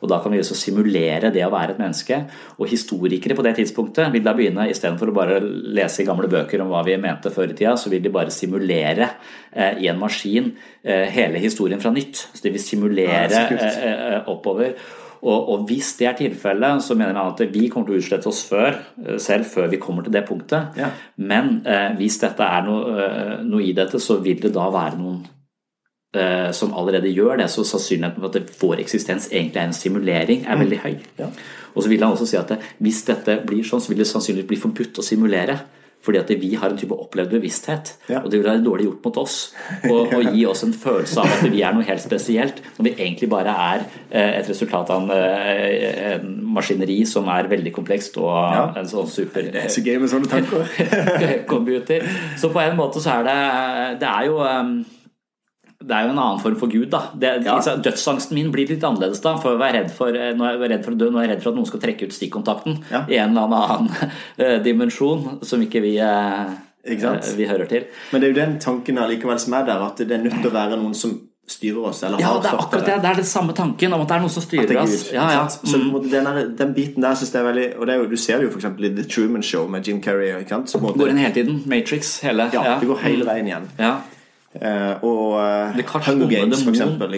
Og 0.00 0.08
da 0.08 0.20
kan 0.22 0.32
vi 0.32 0.40
også 0.40 0.56
simulere 0.56 1.32
det 1.32 1.42
å 1.44 1.52
være 1.52 1.74
et 1.74 1.80
menneske. 1.80 2.20
Og 2.58 2.70
historikere 2.70 3.36
på 3.36 3.44
det 3.44 3.54
tidspunktet 3.58 4.12
vil 4.12 4.24
da 4.24 4.34
begynne, 4.36 4.68
istedenfor 4.70 5.12
å 5.12 5.16
bare 5.16 5.40
lese 5.40 6.02
i 6.02 6.08
gamle 6.08 6.28
bøker 6.30 6.62
om 6.64 6.72
hva 6.72 6.82
vi 6.86 6.96
mente 7.00 7.32
før 7.34 7.52
i 7.52 7.56
tida, 7.58 7.76
så 7.76 7.92
vil 7.92 8.02
de 8.04 8.12
bare 8.14 8.32
simulere 8.32 9.10
eh, 9.52 9.82
i 9.84 9.90
en 9.92 10.00
maskin 10.00 10.54
eh, 10.84 11.06
hele 11.12 11.42
historien 11.42 11.82
fra 11.82 11.92
nytt. 11.92 12.26
Så 12.32 12.44
de 12.46 12.54
vil 12.56 12.64
simulere 12.64 13.28
Ja, 13.30 13.46
eh, 13.50 13.84
eh, 13.84 14.18
oppover. 14.30 14.74
Og, 15.20 15.48
og 15.52 15.64
hvis 15.68 15.92
det 15.98 16.06
er 16.08 16.16
tilfellet, 16.16 16.84
så 16.84 16.96
mener 16.96 17.18
han 17.18 17.34
at 17.34 17.42
vi 17.52 17.66
kommer 17.68 17.90
til 17.90 17.98
å 17.98 18.00
utslette 18.00 18.30
oss 18.30 18.40
før, 18.48 18.78
eh, 19.04 19.18
selv 19.20 19.48
før 19.50 19.68
vi 19.72 19.80
kommer 19.82 20.06
til 20.06 20.14
det 20.14 20.24
punktet. 20.28 20.78
Ja. 20.80 20.92
Men 21.20 21.60
eh, 21.68 21.90
hvis 21.98 22.20
dette 22.22 22.46
er 22.46 22.64
noe, 22.64 22.94
eh, 23.04 23.34
noe 23.44 23.66
i 23.66 23.74
dette, 23.76 24.00
så 24.00 24.20
vil 24.24 24.40
det 24.40 24.54
da 24.56 24.70
være 24.72 25.00
noen 25.00 25.20
eh, 26.16 26.50
som 26.56 26.72
allerede 26.74 27.12
gjør 27.12 27.42
det, 27.42 27.50
så 27.52 27.66
sannsynligheten 27.68 28.24
for 28.24 28.40
at 28.40 28.54
vår 28.62 28.84
eksistens 28.84 29.28
egentlig 29.32 29.60
er 29.60 29.68
en 29.68 29.76
simulering, 29.76 30.46
er 30.46 30.62
veldig 30.62 30.80
høy. 30.86 30.94
Ja. 31.20 31.28
Og 31.74 31.84
så 31.84 31.92
vil 31.92 32.02
han 32.02 32.16
også 32.16 32.26
si 32.26 32.38
at 32.40 32.54
det, 32.54 32.58
hvis 32.82 33.04
dette 33.06 33.40
blir 33.46 33.66
sånn, 33.66 33.82
så 33.82 33.92
vil 33.92 34.02
det 34.02 34.08
sannsynligvis 34.10 34.48
bli 34.48 34.62
forbudt 34.64 35.02
å 35.02 35.06
simulere. 35.06 35.60
Fordi 36.02 36.16
at 36.16 36.30
vi 36.40 36.54
har 36.56 36.70
en 36.72 36.78
type 36.80 36.96
opplevd 36.96 37.30
bevissthet, 37.34 37.90
Ja. 38.08 38.22
og 38.24 38.30
det 38.32 38.38
vil 38.40 38.46
være 38.48 38.64
dårlig 38.64 38.86
gjort 38.86 39.04
mot 39.04 39.16
oss. 39.20 39.54
Og, 39.84 40.08
og 40.16 40.30
gi 40.32 40.46
oss 40.48 40.62
en 40.64 40.72
følelse 40.72 41.20
av 41.20 41.26
at 41.26 41.50
vi 41.52 41.60
er 41.60 41.74
noe 41.76 41.84
helt 41.84 42.00
spesielt, 42.00 42.62
når 42.78 42.84
vi 42.88 42.92
egentlig 42.96 43.28
bare 43.28 43.52
er 43.52 43.84
eh, 44.10 44.38
et 44.40 44.48
resultat 44.48 44.88
av 44.90 45.02
en, 45.02 45.10
eh, 45.10 46.14
en 46.14 46.38
maskineri 46.56 47.02
som 47.06 47.28
er 47.28 47.50
veldig 47.52 47.72
komplekst 47.76 48.16
og 48.16 48.30
Ja. 48.32 48.62
en 48.80 48.88
sånn 48.88 49.08
super 49.12 49.42
Det 49.52 49.64
er 49.66 49.68
så 49.68 49.84
gøy 49.84 49.98
med 50.00 50.08
sånne 50.08 50.30
tanker. 50.32 51.44
computer. 51.52 52.00
Så 52.40 52.48
på 52.52 52.60
en 52.64 52.76
måte 52.80 53.00
så 53.04 53.18
er 53.20 53.28
det 53.28 54.00
Det 54.00 54.08
er 54.08 54.24
jo 54.30 54.40
um, 54.40 54.84
det 55.80 55.96
er 55.96 56.04
jo 56.04 56.10
en 56.12 56.18
annen 56.20 56.40
form 56.42 56.56
for 56.60 56.68
Gud. 56.68 56.90
da. 56.92 57.02
Det, 57.16 57.44
Ja. 57.44 57.54
altså, 57.56 57.76
Dødsangsten 57.82 58.34
min 58.34 58.50
blir 58.52 58.68
litt 58.68 58.82
annerledes 58.84 59.20
da. 59.24 59.36
for 59.40 59.56
å 59.56 59.58
være 59.58 59.78
redd 59.80 59.90
for, 59.90 60.12
nå 60.12 60.44
er 60.44 60.52
jeg 60.58 60.62
er 60.62 60.68
redd 60.76 60.84
for 60.84 60.92
å 60.92 60.98
dø, 60.98 61.10
nå 61.10 61.18
er 61.18 61.22
jeg 61.24 61.30
er 61.30 61.34
redd 61.36 61.42
for 61.42 61.50
at 61.50 61.56
noen 61.56 61.66
skal 61.70 61.80
trekke 61.80 62.02
ut 62.04 62.12
stikkontakten 62.12 62.82
Ja. 62.90 63.04
i 63.08 63.16
en 63.16 63.36
eller 63.36 63.56
annen 63.56 63.88
eh, 64.38 64.58
dimensjon 64.62 65.38
som 65.42 65.60
ikke 65.64 65.80
vi, 65.80 65.96
eh, 65.98 66.52
Ikke 66.84 67.14
eh, 67.16 67.32
vi 67.36 67.46
hører 67.48 67.66
til. 67.68 67.84
Men 68.12 68.20
det 68.20 68.28
er 68.28 68.32
jo 68.34 68.40
den 68.46 68.58
tanken 68.60 68.98
allikevel 68.98 69.38
som 69.40 69.54
er 69.54 69.64
der, 69.66 69.82
at 69.88 69.96
det 69.96 70.10
er 70.12 70.22
nødt 70.22 70.36
til 70.42 70.50
å 70.50 70.54
være 70.54 70.76
noen 70.76 70.94
som 70.94 71.16
styrer 71.50 71.88
oss. 71.88 72.02
Eller 72.06 72.20
Ja, 72.20 72.34
det 72.38 72.46
er 72.52 72.58
akkurat 72.60 72.86
det. 72.86 73.00
Det 73.02 73.10
er 73.10 73.14
den 73.18 73.24
samme 73.24 73.52
tanken 73.56 73.92
om 73.92 74.00
at 74.04 74.08
det 74.08 74.14
er 74.16 74.20
noen 74.20 74.30
som 74.30 74.42
styrer 74.44 74.70
er 74.70 74.82
oss. 74.84 75.08
Ja, 75.12 75.24
ja. 75.32 75.42
Mm. 75.48 75.66
Så 75.66 76.02
den, 76.10 76.24
der, 76.28 76.46
den 76.60 76.74
biten 76.76 77.02
der 77.02 77.16
syns 77.18 77.32
jeg 77.32 77.40
er 77.42 77.48
veldig 77.52 77.66
Og 77.80 77.86
det 77.88 77.94
er 77.96 77.98
jo, 77.98 78.06
du 78.06 78.16
ser 78.16 78.38
det 78.38 78.46
jo 78.46 78.52
eksempel 78.60 78.84
i 78.86 78.94
The 78.94 79.02
Truman 79.08 79.42
Show 79.42 79.66
med 79.66 79.82
Jim 79.88 80.00
Carrey. 80.00 80.30
Ikke 80.44 80.48
sant? 80.60 80.70
Så 80.70 80.78
måte, 80.78 80.98
Går 81.00 81.08
inn 81.10 81.18
hele 81.24 81.34
tiden. 81.34 81.62
Matrix, 81.66 82.20
hele. 82.20 82.50
ja, 82.52 82.78
det 82.78 82.86
går 82.86 83.00
hele 83.02 83.24
veien 83.26 83.46
igjen. 83.50 83.66
Ja. 83.80 83.96
Eh, 84.52 85.04
og 85.06 85.36
eh, 85.38 85.76
Hunger 86.08 86.26
Games, 86.26 86.64
for 86.66 86.72
eksempel. 86.74 87.12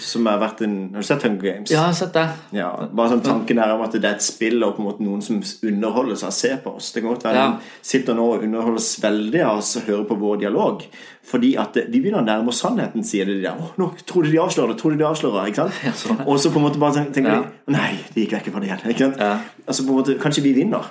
Som 0.00 0.24
har 0.30 0.38
vært 0.40 0.62
en 0.64 0.76
Har 0.94 1.02
du 1.02 1.06
sett 1.06 1.22
Hunger 1.26 1.42
Games? 1.42 1.68
ja, 1.70 1.76
jeg 1.76 1.84
har 1.84 1.92
sett 1.98 2.14
det. 2.16 2.22
Ja, 2.56 2.70
bare 2.88 3.10
sånn 3.12 3.20
tanken 3.26 3.58
her 3.60 3.74
om 3.74 3.82
at 3.84 3.92
det 3.92 4.00
er 4.08 4.14
et 4.16 4.24
spill 4.24 4.64
og 4.64 4.78
på 4.78 4.80
en 4.80 4.86
måte 4.88 5.04
noen 5.04 5.20
som 5.20 5.42
underholder 5.68 6.16
seg 6.16 6.30
og 6.30 6.36
ser 6.38 6.56
på 6.64 6.72
oss. 6.78 6.88
Det 6.94 7.02
kan 7.02 7.12
godt 7.12 7.26
være 7.28 7.34
Ja. 7.42 7.50
de 7.50 7.86
sitter 7.90 8.16
nå 8.16 8.30
og 8.32 8.46
underholdes 8.48 8.88
veldig 9.02 9.42
av 9.44 9.58
oss 9.58 9.76
og 9.76 9.82
hører 9.90 10.06
på 10.08 10.16
vår 10.22 10.38
dialog. 10.40 10.86
Fordi 11.30 11.52
at 11.60 11.74
de 11.74 12.00
begynner 12.00 12.22
å 12.22 12.24
nærme 12.24 12.48
oss 12.48 12.62
sannheten, 12.64 13.04
sier 13.04 13.26
de 13.28 13.42
der. 13.42 13.60
Åh, 13.60 13.76
nå 13.76 13.90
tror 14.06 14.24
de 14.24 14.30
de 14.32 14.38
avslører 14.40 14.72
det, 14.72 14.78
tror 14.80 14.90
de 14.96 15.02
de 15.02 15.04
avslører 15.04 15.46
ikke 15.52 15.66
sant? 15.68 15.84
Ja, 15.84 15.92
sånn. 15.92 16.24
Og 16.26 16.40
så 16.40 16.48
på 16.50 16.56
en 16.56 16.64
måte 16.64 16.80
bare 16.80 17.04
tenker 17.12 17.42
de 17.42 17.72
Nei, 17.76 17.98
de 18.14 18.24
gikk 18.24 18.32
vekk 18.38 18.50
fra 18.54 18.60
det 18.64 18.70
igjen. 18.72 18.88
Ikke 18.88 18.98
sant? 19.10 19.20
Ja. 19.20 19.36
Altså 19.68 19.84
på 19.84 19.92
en 19.92 20.00
måte, 20.00 20.16
Kanskje 20.18 20.42
vi 20.48 20.54
vinner. 20.54 20.88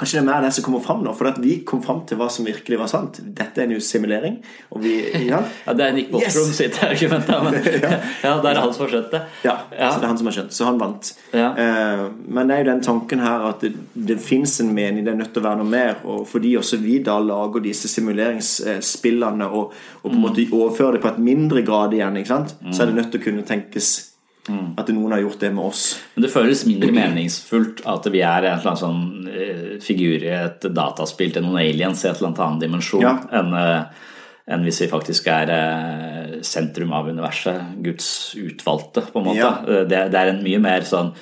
Kanskje 0.00 0.16
det 0.16 0.22
er 0.22 0.28
mer 0.30 0.44
det 0.46 0.50
som 0.56 0.64
kommer 0.64 0.80
fram 0.80 1.02
nå. 1.04 1.12
For 1.16 1.28
vi 1.44 1.58
kom 1.68 1.82
fram 1.84 1.98
til 2.08 2.16
hva 2.16 2.30
som 2.32 2.46
virkelig 2.48 2.78
var 2.80 2.88
sant. 2.88 3.18
Dette 3.36 3.60
er 3.60 3.68
en 3.68 3.82
simulering. 3.84 4.38
Vi, 4.80 4.94
ja, 5.26 5.42
Ja, 5.66 5.74
Det 5.76 5.84
er 5.84 5.92
Nick 5.92 6.08
Bostrom 6.10 6.48
Yes! 6.48 6.56
sitt 6.56 6.78
argument, 6.86 7.26
da, 7.28 7.42
men 7.44 7.58
ja, 8.24 8.32
det 8.40 8.50
er 8.54 8.60
han 8.62 8.72
som 8.72 8.86
har 8.86 8.94
skjønt 8.94 9.12
det. 9.12 9.20
Ja, 9.44 9.56
Ja. 9.76 9.90
så 9.92 10.00
det 10.00 10.08
er 10.08 10.12
han 10.14 10.18
som 10.22 10.30
har 10.30 10.36
skjønt. 10.38 10.56
Så 10.56 10.64
han 10.70 10.80
vant. 10.80 11.12
Ja. 11.36 11.50
Eh, 11.52 12.04
men 12.26 12.48
det 12.48 12.56
er 12.56 12.64
jo 12.64 12.70
den 12.72 12.82
tanken 12.88 13.20
her 13.24 13.44
at 13.50 13.60
det, 13.66 13.74
det 13.94 14.18
fins 14.24 14.56
en 14.64 14.72
mening, 14.74 15.04
det 15.04 15.12
er 15.12 15.20
nødt 15.20 15.34
til 15.36 15.44
å 15.44 15.48
være 15.50 15.60
noe 15.62 15.70
mer. 15.76 16.00
Og 16.08 16.24
fordi 16.30 16.56
også 16.56 16.80
vi 16.80 16.98
da 17.04 17.18
lager 17.20 17.60
disse 17.68 17.90
simuleringsspillene 17.92 19.50
og, 19.50 19.74
og 20.02 20.06
på 20.08 20.14
en 20.16 20.22
måte 20.24 20.46
overfører 20.50 20.96
det 20.98 21.04
på 21.04 21.12
et 21.12 21.18
mindre 21.30 21.62
grad 21.66 21.94
igjen, 21.96 22.16
sant? 22.26 22.56
så 22.72 22.82
er 22.82 22.90
det 22.90 22.96
nødt 23.02 23.12
til 23.12 23.20
å 23.20 23.24
kunne 23.28 23.44
tenkes 23.46 24.09
at 24.48 24.88
noen 24.94 25.12
har 25.12 25.20
gjort 25.20 25.40
det 25.40 25.50
med 25.54 25.64
oss. 25.64 25.82
Men 26.14 26.24
det 26.24 26.30
føles 26.32 26.62
mindre 26.66 26.90
meningsfullt 26.96 27.82
at 27.86 28.06
vi 28.10 28.22
er 28.24 28.46
en 28.48 28.58
eller 28.58 28.70
annen 28.70 28.80
sånn 28.80 29.28
eh, 29.28 29.74
figur 29.84 30.22
i 30.24 30.30
et 30.32 30.64
dataspill 30.74 31.34
til 31.34 31.44
noen 31.44 31.60
aliens 31.60 32.04
i 32.04 32.08
et 32.08 32.16
eller 32.16 32.30
annet 32.30 32.40
annen 32.46 32.62
dimensjon, 32.64 33.02
Ja. 33.04 33.16
enn 33.40 33.52
eh, 33.54 34.06
enn 34.50 34.64
hvis 34.66 34.80
vi 34.82 34.88
faktisk 34.90 35.28
er 35.30 35.50
eh, 35.54 36.38
sentrum 36.42 36.90
av 36.96 37.06
universet, 37.12 37.76
Guds 37.84 38.34
utvalgte, 38.40 39.04
på 39.12 39.20
en 39.20 39.28
måte. 39.28 39.38
Ja. 39.38 39.84
Det, 39.86 40.00
det 40.10 40.18
er 40.18 40.32
en 40.32 40.42
mye 40.42 40.58
mer 40.58 40.82
sånn 40.88 41.12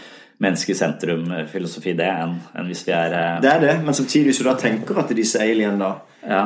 menneske 0.40 0.72
i 0.72 0.78
sentrum-filosofi 0.78 1.96
det, 1.98 2.06
enn 2.08 2.36
enn 2.54 2.70
hvis 2.70 2.84
vi 2.86 2.94
er 2.94 3.40
Det 3.42 3.50
er 3.50 3.60
det, 3.66 3.74
men 3.84 3.94
samtidig 3.98 4.30
hvis 4.30 4.38
du 4.40 4.46
da 4.46 4.54
tenker 4.56 5.02
at 5.02 5.10
disse 5.18 5.42
alien 5.42 5.76
da 5.82 5.96
ja. 6.22 6.44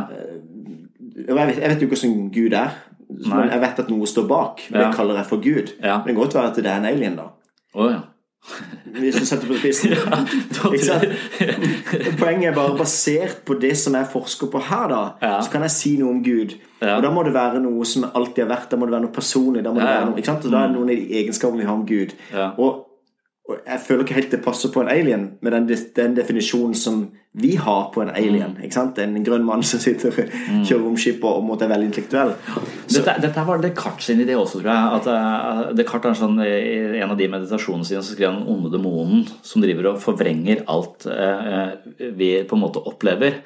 Jeg 1.13 1.37
vet, 1.37 1.59
jeg 1.61 1.69
vet 1.71 1.83
jo 1.85 1.89
hvordan 1.93 2.15
Gud 2.33 2.55
er. 2.57 2.71
Men 3.27 3.51
jeg 3.51 3.61
vet 3.61 3.79
at 3.85 3.91
noe 3.93 4.07
står 4.07 4.27
bak. 4.31 4.63
og 4.73 4.79
Det 4.79 4.89
kaller 4.97 5.17
jeg 5.21 5.27
for 5.27 5.43
Gud. 5.45 5.75
Ja. 5.83 5.99
Men 5.99 6.07
det 6.07 6.15
kan 6.15 6.23
godt 6.25 6.35
være 6.35 6.51
at 6.51 6.57
det 6.57 6.67
er 6.73 6.77
en 6.81 6.89
alien, 6.91 7.17
da. 7.17 7.29
Oh, 7.75 7.91
ja. 7.93 8.01
Hvis 8.99 9.15
du 9.21 9.27
setter 9.27 9.47
på 9.47 9.55
spissen. 9.61 9.93
Sant? 10.83 11.05
Poenget 12.19 12.49
er 12.51 12.55
bare 12.57 12.75
basert 12.79 13.43
på 13.47 13.55
det 13.63 13.77
som 13.79 13.95
jeg 13.95 14.09
forsker 14.13 14.51
på 14.51 14.59
her, 14.67 14.89
da. 14.91 15.03
Ja. 15.23 15.37
Så 15.45 15.53
kan 15.53 15.63
jeg 15.67 15.71
si 15.75 15.93
noe 16.01 16.11
om 16.17 16.23
Gud. 16.25 16.57
Ja. 16.83 16.97
Og 16.97 17.05
da 17.07 17.11
må 17.15 17.23
det 17.27 17.35
være 17.37 17.61
noe 17.63 17.87
som 17.89 18.09
alltid 18.11 18.43
har 18.47 18.51
vært. 18.57 18.71
Da 18.73 18.79
må 18.81 18.89
det 18.89 18.97
være 18.97 19.07
noe 19.07 19.15
personlig. 19.15 19.63
Da 19.65 19.71
må 19.75 19.79
det 19.81 19.87
Ja, 19.87 19.93
ja. 19.93 19.99
være 20.01 20.11
noe, 20.11 20.19
ikke 20.19 20.33
sant? 20.33 20.47
Og 20.49 20.55
da 20.57 20.63
er 20.65 20.73
det 20.73 20.77
noen 20.79 20.91
av 20.91 20.97
de 21.05 21.21
egenskapene 21.23 21.63
vi 21.63 21.69
har 21.71 21.79
om 21.79 21.87
Gud. 21.89 22.17
Ja. 22.35 22.49
Og, 22.59 22.83
og 23.49 23.59
jeg 23.67 23.81
føler 23.87 24.05
ikke 24.07 24.19
helt 24.21 24.35
det 24.37 24.43
passer 24.45 24.73
på 24.75 24.83
en 24.83 24.91
alien 24.93 25.29
med 25.43 25.53
den, 25.57 25.71
den 25.97 26.17
definisjonen 26.19 26.75
som 26.79 27.05
vi 27.33 27.57
har 27.57 27.85
på 27.95 28.03
en 28.03 28.11
alien. 28.13 28.59
Ikke 28.61 28.77
sant? 28.77 28.99
En 29.01 29.15
grønn 29.25 29.45
mann 29.45 29.63
som 29.65 29.81
sitter 29.81 30.13
Mm. 30.13 30.65
kjører 30.67 30.83
romskip 30.85 31.23
og, 31.25 31.39
og 31.39 31.45
måtte 31.47 31.65
er 31.65 31.71
veldig 31.73 31.89
intellektuell. 31.89 32.33
Dette, 32.93 33.15
dette 33.23 33.45
var 33.47 33.61
Descartes 33.63 34.09
sin 34.11 34.21
idé 34.21 34.35
også, 34.37 34.61
tror 34.61 34.69
jeg. 34.69 34.99
At, 34.99 35.07
uh, 35.09 35.73
Descartes 35.77 36.11
er 36.11 36.19
sånn, 36.21 36.41
I 36.45 37.01
en 37.01 37.15
av 37.15 37.17
de 37.17 37.29
meditasjonene 37.33 37.89
sine 37.89 38.03
så 38.05 38.13
skriver 38.13 38.35
han 38.35 38.43
'den 38.43 38.53
onde 38.53 38.73
demonen', 38.75 39.25
som 39.43 39.63
driver 39.65 39.89
og 39.93 40.03
forvrenger 40.03 40.65
alt 40.69 41.07
uh, 41.09 41.73
vi 42.19 42.45
på 42.45 42.57
en 42.59 42.65
måte 42.65 42.83
opplever. 42.85 43.41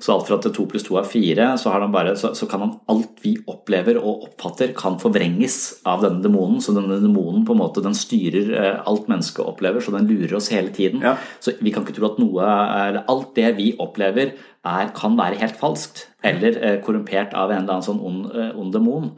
Så 0.00 0.12
alt 0.12 0.28
fra 0.28 0.36
at 0.36 0.52
to 0.52 0.66
pluss 0.66 0.84
to 0.84 0.98
er 0.98 1.08
fire, 1.08 1.56
så, 1.56 1.72
bare, 1.90 2.16
så, 2.16 2.34
så 2.36 2.46
kan 2.46 2.60
han 2.60 2.76
alt 2.88 3.22
vi 3.22 3.36
opplever 3.48 3.96
og 3.96 4.28
oppfatter, 4.28 4.74
kan 4.76 4.98
forvrenges 4.98 5.80
av 5.86 6.02
denne 6.02 6.22
demonen. 6.22 6.60
Så 6.60 6.74
denne 6.76 7.00
demonen 7.00 7.46
på 7.46 7.56
en 7.56 7.62
måte, 7.62 7.82
den 7.82 7.96
styrer 7.96 8.52
uh, 8.52 8.82
alt 8.84 9.08
mennesket 9.08 9.46
opplever, 9.46 9.80
så 9.80 9.96
den 9.96 10.08
lurer 10.10 10.36
oss 10.36 10.50
hele 10.52 10.68
tiden. 10.68 11.00
Ja. 11.00 11.16
Så 11.40 11.56
vi 11.60 11.72
kan 11.72 11.86
ikke 11.86 11.96
tro 11.96 12.10
at 12.12 12.20
noe, 12.20 12.44
eller 12.44 13.04
alt 13.08 13.29
det 13.36 13.52
vi 13.58 13.72
opplever, 13.80 14.34
er, 14.64 14.90
kan 14.96 15.16
være 15.18 15.40
helt 15.40 15.56
falskt. 15.60 16.08
Eller 16.24 16.58
eh, 16.60 16.80
korrumpert 16.84 17.34
av 17.34 17.52
en 17.52 17.62
eller 17.62 17.78
annen 17.78 17.86
sånn 17.86 18.02
ond, 18.04 18.26
eh, 18.34 18.50
ond 18.58 18.74
demon. 18.74 19.10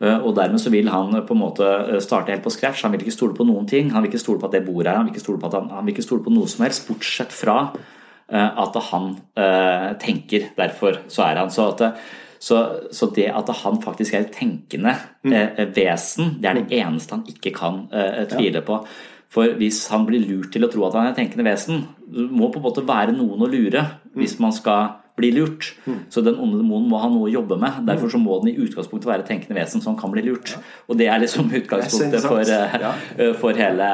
Eh, 0.00 0.18
Og 0.18 0.34
dermed 0.36 0.62
så 0.62 0.70
vil 0.70 0.90
han 0.92 1.14
på 1.26 1.34
en 1.34 1.42
måte 1.42 2.00
starte 2.04 2.34
helt 2.34 2.44
på 2.44 2.52
scratch. 2.54 2.84
Han 2.86 2.94
vil 2.94 3.06
ikke 3.06 3.16
stole 3.16 3.34
på 3.34 3.46
noen 3.48 3.66
ting. 3.66 3.90
Han 3.94 4.04
vil 4.04 4.12
ikke 4.12 4.22
stole 4.22 4.42
på 4.42 4.50
at 4.50 4.58
det 4.58 4.66
bordet 4.66 4.92
er 4.92 5.00
han 5.00 5.08
vil 5.08 5.14
ikke 5.16 5.24
stole 5.24 5.42
på, 5.42 5.50
at 5.50 5.58
han, 5.58 5.72
han 5.74 5.86
vil 5.86 5.96
ikke 5.96 6.06
stole 6.06 6.26
på 6.26 6.34
noe 6.34 6.50
som 6.50 6.66
helst, 6.66 6.88
bortsett 6.88 7.34
fra 7.34 7.60
at 8.26 8.74
han 8.88 9.12
tenker. 10.02 10.48
Derfor 10.56 10.96
så 11.06 11.28
er 11.28 11.38
han 11.38 11.52
så 11.54 11.68
at 11.70 12.00
så, 12.42 12.56
så 12.90 13.06
det 13.14 13.28
at 13.30 13.50
han 13.62 13.78
faktisk 13.82 14.14
er 14.14 14.24
et 14.26 14.34
tenkende 14.34 14.92
eh, 15.24 15.62
vesen, 15.74 16.36
det 16.42 16.50
er 16.50 16.58
det 16.58 16.80
eneste 16.80 17.16
han 17.16 17.24
ikke 17.30 17.54
kan 17.56 17.84
tvile 18.30 18.62
på. 18.66 18.80
For 19.32 19.56
hvis 19.58 19.86
han 19.92 20.06
blir 20.08 20.22
lurt 20.22 20.52
til 20.54 20.64
å 20.64 20.70
tro 20.72 20.86
at 20.86 20.94
han 20.98 21.10
er 21.10 21.16
tenkende 21.16 21.48
vesen, 21.48 21.82
det 22.06 22.28
må 22.30 22.50
på 22.52 22.60
en 22.60 22.66
måte 22.68 22.86
være 22.86 23.16
noen 23.16 23.42
å 23.42 23.50
lure 23.50 23.82
hvis 24.16 24.38
man 24.42 24.54
skal 24.54 24.94
bli 25.16 25.30
lurt. 25.32 25.70
Så 26.12 26.20
den 26.20 26.36
onde 26.36 26.58
demonen 26.60 26.90
må 26.90 26.98
ha 27.00 27.08
noe 27.08 27.30
å 27.30 27.32
jobbe 27.32 27.56
med. 27.60 27.78
Derfor 27.88 28.10
så 28.12 28.18
må 28.20 28.36
den 28.42 28.50
i 28.50 28.58
utgangspunktet 28.66 29.08
være 29.08 29.24
tenkende 29.24 29.56
vesen 29.56 29.80
som 29.80 29.96
kan 29.96 30.12
bli 30.12 30.26
lurt. 30.26 30.52
Og 30.90 30.98
det 31.00 31.08
er 31.08 31.22
liksom 31.22 31.48
utgangspunktet 31.60 32.26
for, 32.26 32.42
eh, 32.44 32.76
Ja. 32.76 32.92
for 33.40 33.56
hele 33.56 33.86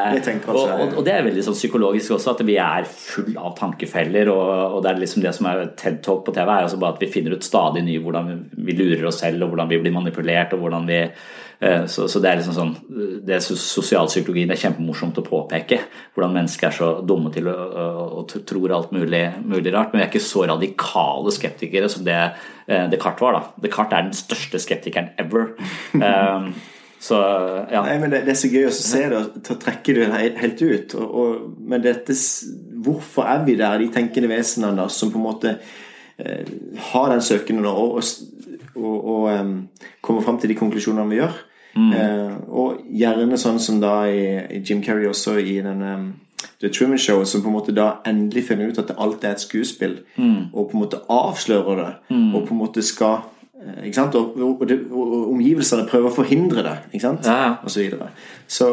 og, 0.51 0.97
og, 0.99 1.05
det 1.07 1.15
er 1.15 1.27
veldig 1.29 1.45
sånn 1.47 1.59
psykologisk 1.59 2.17
også, 2.17 2.35
at 2.35 2.43
vi 2.47 2.57
er 2.59 2.89
full 2.89 3.37
av 3.39 3.55
tankefeller. 3.59 4.33
Og, 4.35 4.51
og 4.79 4.83
det 4.83 4.91
er 4.91 4.99
liksom 5.05 5.23
det 5.23 5.35
som 5.39 5.47
er 5.53 5.63
TED 5.79 6.03
Talk 6.03 6.25
på 6.27 6.35
TV, 6.35 6.49
er 6.49 6.67
altså 6.67 6.81
bare 6.83 6.99
at 6.99 7.07
vi 7.07 7.13
finner 7.15 7.39
ut 7.39 7.47
stadig 7.47 7.85
nye 7.87 8.03
hvordan 8.03 8.35
vi 8.59 8.77
lurer 8.81 9.07
oss 9.13 9.23
selv, 9.23 9.47
og 9.47 9.55
hvordan 9.55 9.71
vi 9.71 9.79
blir 9.85 9.95
manipulert, 9.95 10.57
og 10.57 10.67
hvordan 10.67 10.91
vi 10.91 10.99
eh, 11.07 11.15
så, 11.87 12.09
så 12.11 12.19
det 12.19 12.31
er 12.31 12.39
liksom 12.41 12.55
sånn 12.57 12.71
Det 13.23 13.37
er 13.37 13.45
sosialpsykologien 13.45 14.51
det 14.51 14.57
er 14.57 14.63
kjempemorsomt 14.65 15.21
å 15.21 15.25
påpeke. 15.27 15.79
Hvordan 16.15 16.35
mennesker 16.35 16.69
er 16.69 16.77
så 16.77 16.89
dumme 17.07 17.31
til 17.35 17.47
å, 17.53 17.57
å 18.19 18.25
tror 18.27 18.75
alt 18.75 18.91
mulig, 18.97 19.23
mulig 19.47 19.73
rart. 19.75 19.93
Men 19.93 20.03
vi 20.03 20.07
er 20.07 20.11
ikke 20.11 20.25
så 20.25 20.47
radikale 20.51 21.35
skeptikere 21.35 21.91
som 21.93 22.05
det 22.07 22.19
eh, 22.19 22.87
Descartes 22.91 23.23
var. 23.23 23.39
da. 23.39 23.65
Descartes 23.65 23.99
er 23.99 24.09
den 24.09 24.19
største 24.19 24.63
skeptikeren 24.63 25.13
ever. 25.23 25.53
Um, 25.95 26.53
så 27.03 27.19
ja. 27.73 27.81
Nei, 27.83 27.97
men 27.99 28.13
det, 28.13 28.23
det 28.27 28.37
er 28.37 28.39
så 28.39 28.51
gøy 28.53 28.69
å 28.69 28.75
se 28.75 29.01
det, 29.11 29.23
til 29.43 29.57
å 29.57 29.63
trekke 29.65 29.95
det 29.97 30.05
helt, 30.39 30.61
ut. 30.63 30.93
Og, 30.95 31.15
og, 31.19 31.47
men 31.67 31.83
dette, 31.83 32.15
hvorfor 32.85 33.27
er 33.27 33.43
vi 33.47 33.57
der, 33.59 33.81
de 33.83 33.89
tenkende 33.95 34.31
vesenene 34.31 34.85
da, 34.85 34.87
som 34.93 35.11
på 35.11 35.19
en 35.19 35.27
måte 35.27 35.57
eh, 36.23 36.53
har 36.93 37.11
den 37.11 37.25
søkende 37.27 37.73
og, 37.73 37.99
og, 37.99 38.52
og, 38.77 38.97
og 38.99 39.25
um, 39.33 39.57
komme 40.05 40.23
fram 40.25 40.39
til 40.41 40.53
de 40.53 40.59
konklusjonene 40.59 41.11
vi 41.11 41.21
gjør? 41.21 41.41
Eh, 41.73 42.33
og 42.53 42.83
gjerne 42.93 43.39
sånn 43.41 43.61
som 43.63 43.79
da 43.81 44.03
i, 44.05 44.25
i 44.53 44.61
Jim 44.61 44.83
Carrey 44.85 45.09
også 45.09 45.39
i 45.41 45.57
den 45.65 45.81
um, 45.81 46.09
The 46.61 46.69
Truman 46.69 47.01
Show, 47.01 47.25
som 47.25 47.43
på 47.43 47.49
en 47.49 47.57
måte 47.57 47.75
da 47.75 48.03
endelig 48.09 48.47
finner 48.51 48.71
ut 48.71 48.81
at 48.83 48.93
alt 49.01 49.25
er 49.25 49.37
et 49.37 49.45
skuespill, 49.45 50.01
og 50.53 50.71
på 50.71 50.77
en 50.77 50.83
måte 50.83 51.01
avslører 51.11 51.81
det, 51.81 51.93
og 52.35 52.45
på 52.49 52.55
en 52.55 52.61
måte 52.61 52.85
skal 52.85 53.23
eh, 53.57 53.89
ikke 53.89 53.99
sant? 54.01 54.19
Og, 54.19 54.37
og, 54.37 54.67
det, 54.69 54.79
og 54.91 55.33
omgivelsene 55.33 55.89
prøver 55.91 56.11
å 56.11 56.17
forhindre 56.17 56.67
det, 56.67 56.77
ikke 56.93 57.07
sant? 57.07 57.27
Ja. 57.27 57.57
og 57.63 57.73
så 57.73 57.85
videre. 57.85 58.11
Så, 58.47 58.73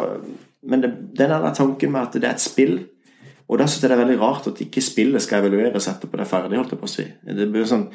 men 0.70 0.84
det, 0.84 0.94
den 1.18 1.34
der 1.34 1.54
tanken 1.56 1.94
med 1.94 2.08
at 2.08 2.18
det 2.18 2.28
er 2.28 2.38
et 2.38 2.44
spill 2.44 2.80
Og 3.50 3.58
da 3.58 3.66
synes 3.66 3.82
jeg 3.82 3.90
det 3.90 3.96
er 3.98 4.04
veldig 4.06 4.20
rart 4.22 4.48
at 4.48 4.60
ikke 4.62 4.82
spillet 4.86 5.22
skal 5.26 5.42
evalueres 5.42 5.88
etterpå 5.90 6.20
det 6.20 6.26
er 6.28 6.30
ferdig. 6.30 6.58
holdt 6.60 6.74
jeg 6.76 6.80
på 6.80 6.86
å 6.86 6.92
si. 6.92 7.06
Det 7.26 7.48
blir 7.50 7.66
sånn, 7.66 7.88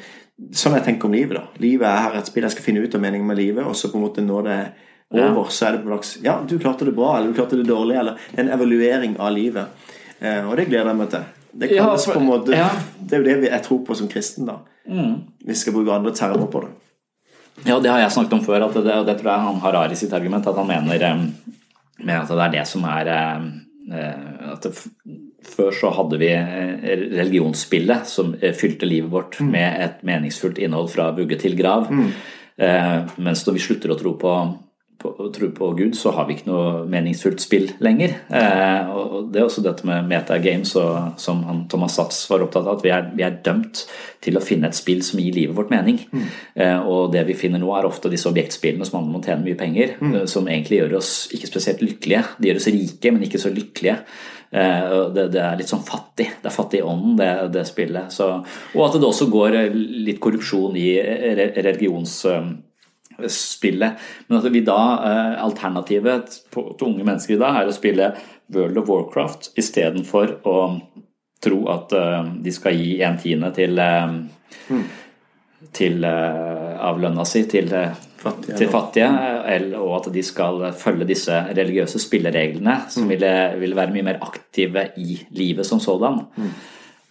sånn 0.51 0.73
jeg 0.75 0.83
tenker 0.83 1.07
om 1.07 1.13
livet. 1.15 1.37
da. 1.37 1.45
Livet 1.63 1.87
er 1.87 2.01
her 2.03 2.17
et 2.19 2.27
spill. 2.27 2.43
Jeg 2.43 2.51
skal 2.57 2.65
finne 2.65 2.83
ut 2.83 2.95
av 2.97 3.01
meningen 3.05 3.27
med 3.29 3.37
livet, 3.39 3.63
og 3.63 3.75
så 3.79 3.87
på 3.91 3.95
en 3.95 4.03
måte 4.03 4.25
når 4.25 4.43
det 4.49 4.57
er 4.57 5.29
over, 5.29 5.47
så 5.53 5.67
er 5.69 5.71
det 5.77 5.83
på 5.85 5.87
en 5.87 5.95
slags 5.95 6.11
Ja, 6.25 6.33
du 6.43 6.57
klarte 6.59 6.83
det 6.85 6.95
bra, 6.97 7.13
eller 7.17 7.31
du 7.31 7.37
klarte 7.39 7.55
det 7.55 7.67
dårlig, 7.69 7.95
eller 8.01 8.19
en 8.35 8.49
evaluering 8.51 9.15
av 9.19 9.31
livet. 9.31 9.67
Eh, 10.19 10.43
og 10.49 10.57
det 10.57 10.67
gleder 10.67 10.91
jeg 10.91 10.99
meg 10.99 11.09
til. 11.13 11.23
Det 11.55 11.71
Ja, 11.71 11.95
for- 11.95 12.19
måte 12.19 12.51
ja. 12.51 12.69
Det 13.05 13.13
er 13.15 13.23
jo 13.23 13.27
det 13.41 13.49
jeg 13.51 13.63
tror 13.63 13.85
på 13.85 13.95
som 13.95 14.07
kristen, 14.11 14.45
da. 14.49 14.57
Vi 15.45 15.53
skal 15.55 15.73
bruke 15.73 15.93
andre 15.93 16.11
termer 16.11 16.47
på 16.51 16.61
det. 16.65 16.71
Ja, 17.65 17.79
det 17.79 17.89
har 17.89 17.99
jeg 18.03 18.11
snakket 18.11 18.33
om 18.33 18.43
før, 18.43 18.65
og 18.67 18.73
det, 18.73 18.83
det 19.07 19.15
tror 19.21 19.31
jeg 19.31 19.45
han 19.47 19.61
har 19.63 19.91
i 19.91 19.95
sitt 19.95 20.11
argument, 20.13 20.47
at 20.47 20.55
han 20.59 20.67
mener, 20.67 20.95
eh, 20.99 21.23
mener 22.03 22.21
at 22.25 22.27
det 22.27 22.43
er 22.43 22.51
det 22.59 22.65
som 22.67 22.83
er 22.83 23.07
eh, 23.07 23.45
eh, 23.95 24.51
at 24.51 24.61
det, 24.67 24.73
Før 25.45 25.75
så 25.75 25.91
hadde 25.95 26.19
vi 26.21 26.31
eh, 26.33 26.95
religionsspillet 27.15 28.09
som 28.09 28.33
eh, 28.41 28.55
fylte 28.57 28.89
livet 28.89 29.11
vårt 29.13 29.39
med 29.45 29.83
et 29.85 30.01
meningsfullt 30.07 30.59
innhold 30.61 30.89
fra 30.93 31.11
vugge 31.15 31.37
til 31.41 31.57
grav. 31.59 31.91
Eh, 32.57 32.99
mens 33.17 33.43
når 33.45 33.57
vi 33.57 33.65
slutter 33.65 33.91
å 33.91 33.97
tro 33.99 34.13
på, 34.19 34.33
på, 35.01 35.13
tro 35.35 35.49
på 35.55 35.69
Gud, 35.77 35.95
så 35.97 36.13
har 36.15 36.27
vi 36.27 36.37
ikke 36.37 36.47
noe 36.49 36.85
meningsfullt 36.91 37.43
spill 37.43 37.67
lenger. 37.83 38.15
Eh, 38.31 38.91
og 38.95 39.31
det 39.33 39.41
er 39.41 39.47
også 39.47 39.63
dette 39.65 39.87
med 39.87 40.07
metagames 40.07 40.71
og, 40.79 41.17
som 41.21 41.43
han, 41.47 41.65
Thomas 41.71 41.97
Satz 41.99 42.21
var 42.31 42.45
opptatt 42.45 42.67
av, 42.67 42.77
at 42.77 42.85
vi 42.85 42.93
er, 42.95 43.09
vi 43.17 43.25
er 43.27 43.39
dømt 43.45 43.83
til 44.23 44.39
å 44.39 44.43
finne 44.43 44.71
et 44.71 44.77
spill 44.77 45.03
som 45.05 45.19
gir 45.21 45.35
livet 45.35 45.57
vårt 45.57 45.73
mening. 45.73 45.99
Eh, 46.55 46.79
og 46.79 47.11
det 47.15 47.25
vi 47.27 47.37
finner 47.37 47.61
nå, 47.61 47.71
er 47.75 47.87
ofte 47.89 48.11
disse 48.11 48.29
objektspillene 48.31 48.87
som 48.87 49.01
handler 49.01 49.17
om 49.17 49.19
å 49.19 49.27
tjene 49.27 49.45
mye 49.45 49.59
penger, 49.59 49.97
eh, 49.99 50.23
som 50.31 50.47
egentlig 50.47 50.81
gjør 50.81 50.97
oss 51.01 51.11
ikke 51.35 51.51
spesielt 51.51 51.83
lykkelige. 51.83 52.23
De 52.39 52.51
gjør 52.51 52.63
oss 52.63 52.71
rike, 52.71 53.11
men 53.11 53.27
ikke 53.27 53.43
så 53.43 53.51
lykkelige. 53.53 53.99
Eh, 54.55 55.11
det, 55.11 55.27
det 55.33 55.41
er 55.43 55.57
litt 55.59 55.71
sånn 55.71 55.83
fattig. 55.83 56.29
Det 56.39 56.47
er 56.47 56.53
fattig 56.53 56.79
i 56.79 56.87
ånden, 56.87 57.17
det, 57.19 57.27
det 57.51 57.65
spillet. 57.67 58.07
Så, 58.13 58.45
og 58.75 58.83
at 58.85 58.93
det 58.95 59.09
også 59.09 59.25
går 59.31 59.51
litt 59.75 60.19
korrupsjon 60.23 60.75
i 60.79 61.01
religionsspillet. 61.65 63.93
Men 64.29 64.39
at 64.39 64.47
vi 64.53 64.61
da, 64.63 64.99
eh, 65.09 65.43
alternativet 65.43 66.27
til 66.53 66.87
unge 66.87 67.03
mennesker 67.03 67.33
i 67.35 67.41
dag, 67.41 67.55
er 67.59 67.67
å 67.67 67.75
spille 67.75 68.15
World 68.55 68.77
of 68.79 68.87
Warcraft 68.91 69.41
istedenfor 69.59 70.27
å 70.47 70.79
tro 71.43 71.59
at 71.73 71.91
eh, 71.97 72.23
de 72.45 72.51
skal 72.55 72.73
gi 72.79 73.01
en 73.03 73.17
tiende 73.19 73.49
til 73.57 73.73
eh, 73.81 74.11
til, 75.75 76.05
av 76.05 76.99
lønna 77.01 77.25
si 77.27 77.43
til, 77.49 77.73
Fattige, 78.25 78.57
til 78.57 78.69
fattige, 78.73 79.09
eller, 79.53 79.81
og 79.85 79.99
at 79.99 80.07
de 80.13 80.23
skal 80.25 80.63
følge 80.73 81.05
disse 81.05 81.41
religiøse 81.51 82.01
spillereglene, 82.01 82.79
som 82.89 83.09
ville, 83.09 83.33
ville 83.61 83.77
være 83.77 83.93
mye 83.93 84.05
mer 84.07 84.23
aktive 84.25 84.87
i 84.97 85.19
livet 85.37 85.67
som 85.69 85.81
sådan. 85.83 86.23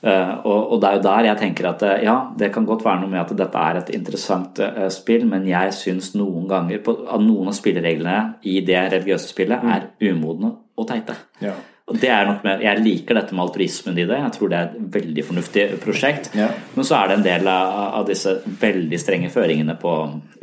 Eh, 0.04 0.32
og, 0.44 0.72
og 0.74 0.80
det 0.82 0.88
er 0.88 0.96
jo 0.98 1.04
der 1.06 1.26
jeg 1.30 1.40
tenker 1.40 1.68
at 1.70 1.82
eh, 1.88 2.02
ja, 2.04 2.16
det 2.36 2.50
kan 2.52 2.66
godt 2.68 2.82
være 2.84 3.00
noe 3.00 3.12
med 3.12 3.22
at 3.22 3.30
dette 3.38 3.60
er 3.70 3.78
et 3.80 3.92
interessant 3.96 4.58
uh, 4.60 4.88
spill, 4.92 5.24
men 5.30 5.46
jeg 5.48 5.72
syns 5.72 6.10
noen 6.18 6.44
ganger 6.50 6.82
på, 6.84 6.96
at 7.08 7.22
noen 7.24 7.48
av 7.48 7.56
spillereglene 7.56 8.18
i 8.44 8.58
det 8.66 8.82
religiøse 8.92 9.30
spillet 9.30 9.64
er 9.64 9.86
umodne 10.04 10.50
og 10.76 10.90
teite. 10.90 11.16
Ja. 11.40 11.54
Og 11.84 11.98
det 12.00 12.08
er 12.08 12.24
nok 12.24 12.44
med, 12.46 12.62
Jeg 12.64 12.80
liker 12.80 13.18
dette 13.18 13.34
med 13.36 13.44
altruismen 13.44 13.98
i 13.98 14.06
det. 14.08 14.16
Jeg 14.16 14.32
tror 14.32 14.48
det 14.50 14.56
er 14.58 14.70
et 14.70 14.94
veldig 14.94 15.24
fornuftig 15.24 15.64
prosjekt. 15.82 16.30
Ja. 16.36 16.48
Men 16.74 16.86
så 16.88 16.96
er 16.96 17.10
det 17.10 17.18
en 17.18 17.26
del 17.26 17.50
av, 17.50 17.74
av 18.00 18.06
disse 18.08 18.38
veldig 18.60 19.00
strenge 19.00 19.32
føringene 19.32 19.76
på 19.80 19.92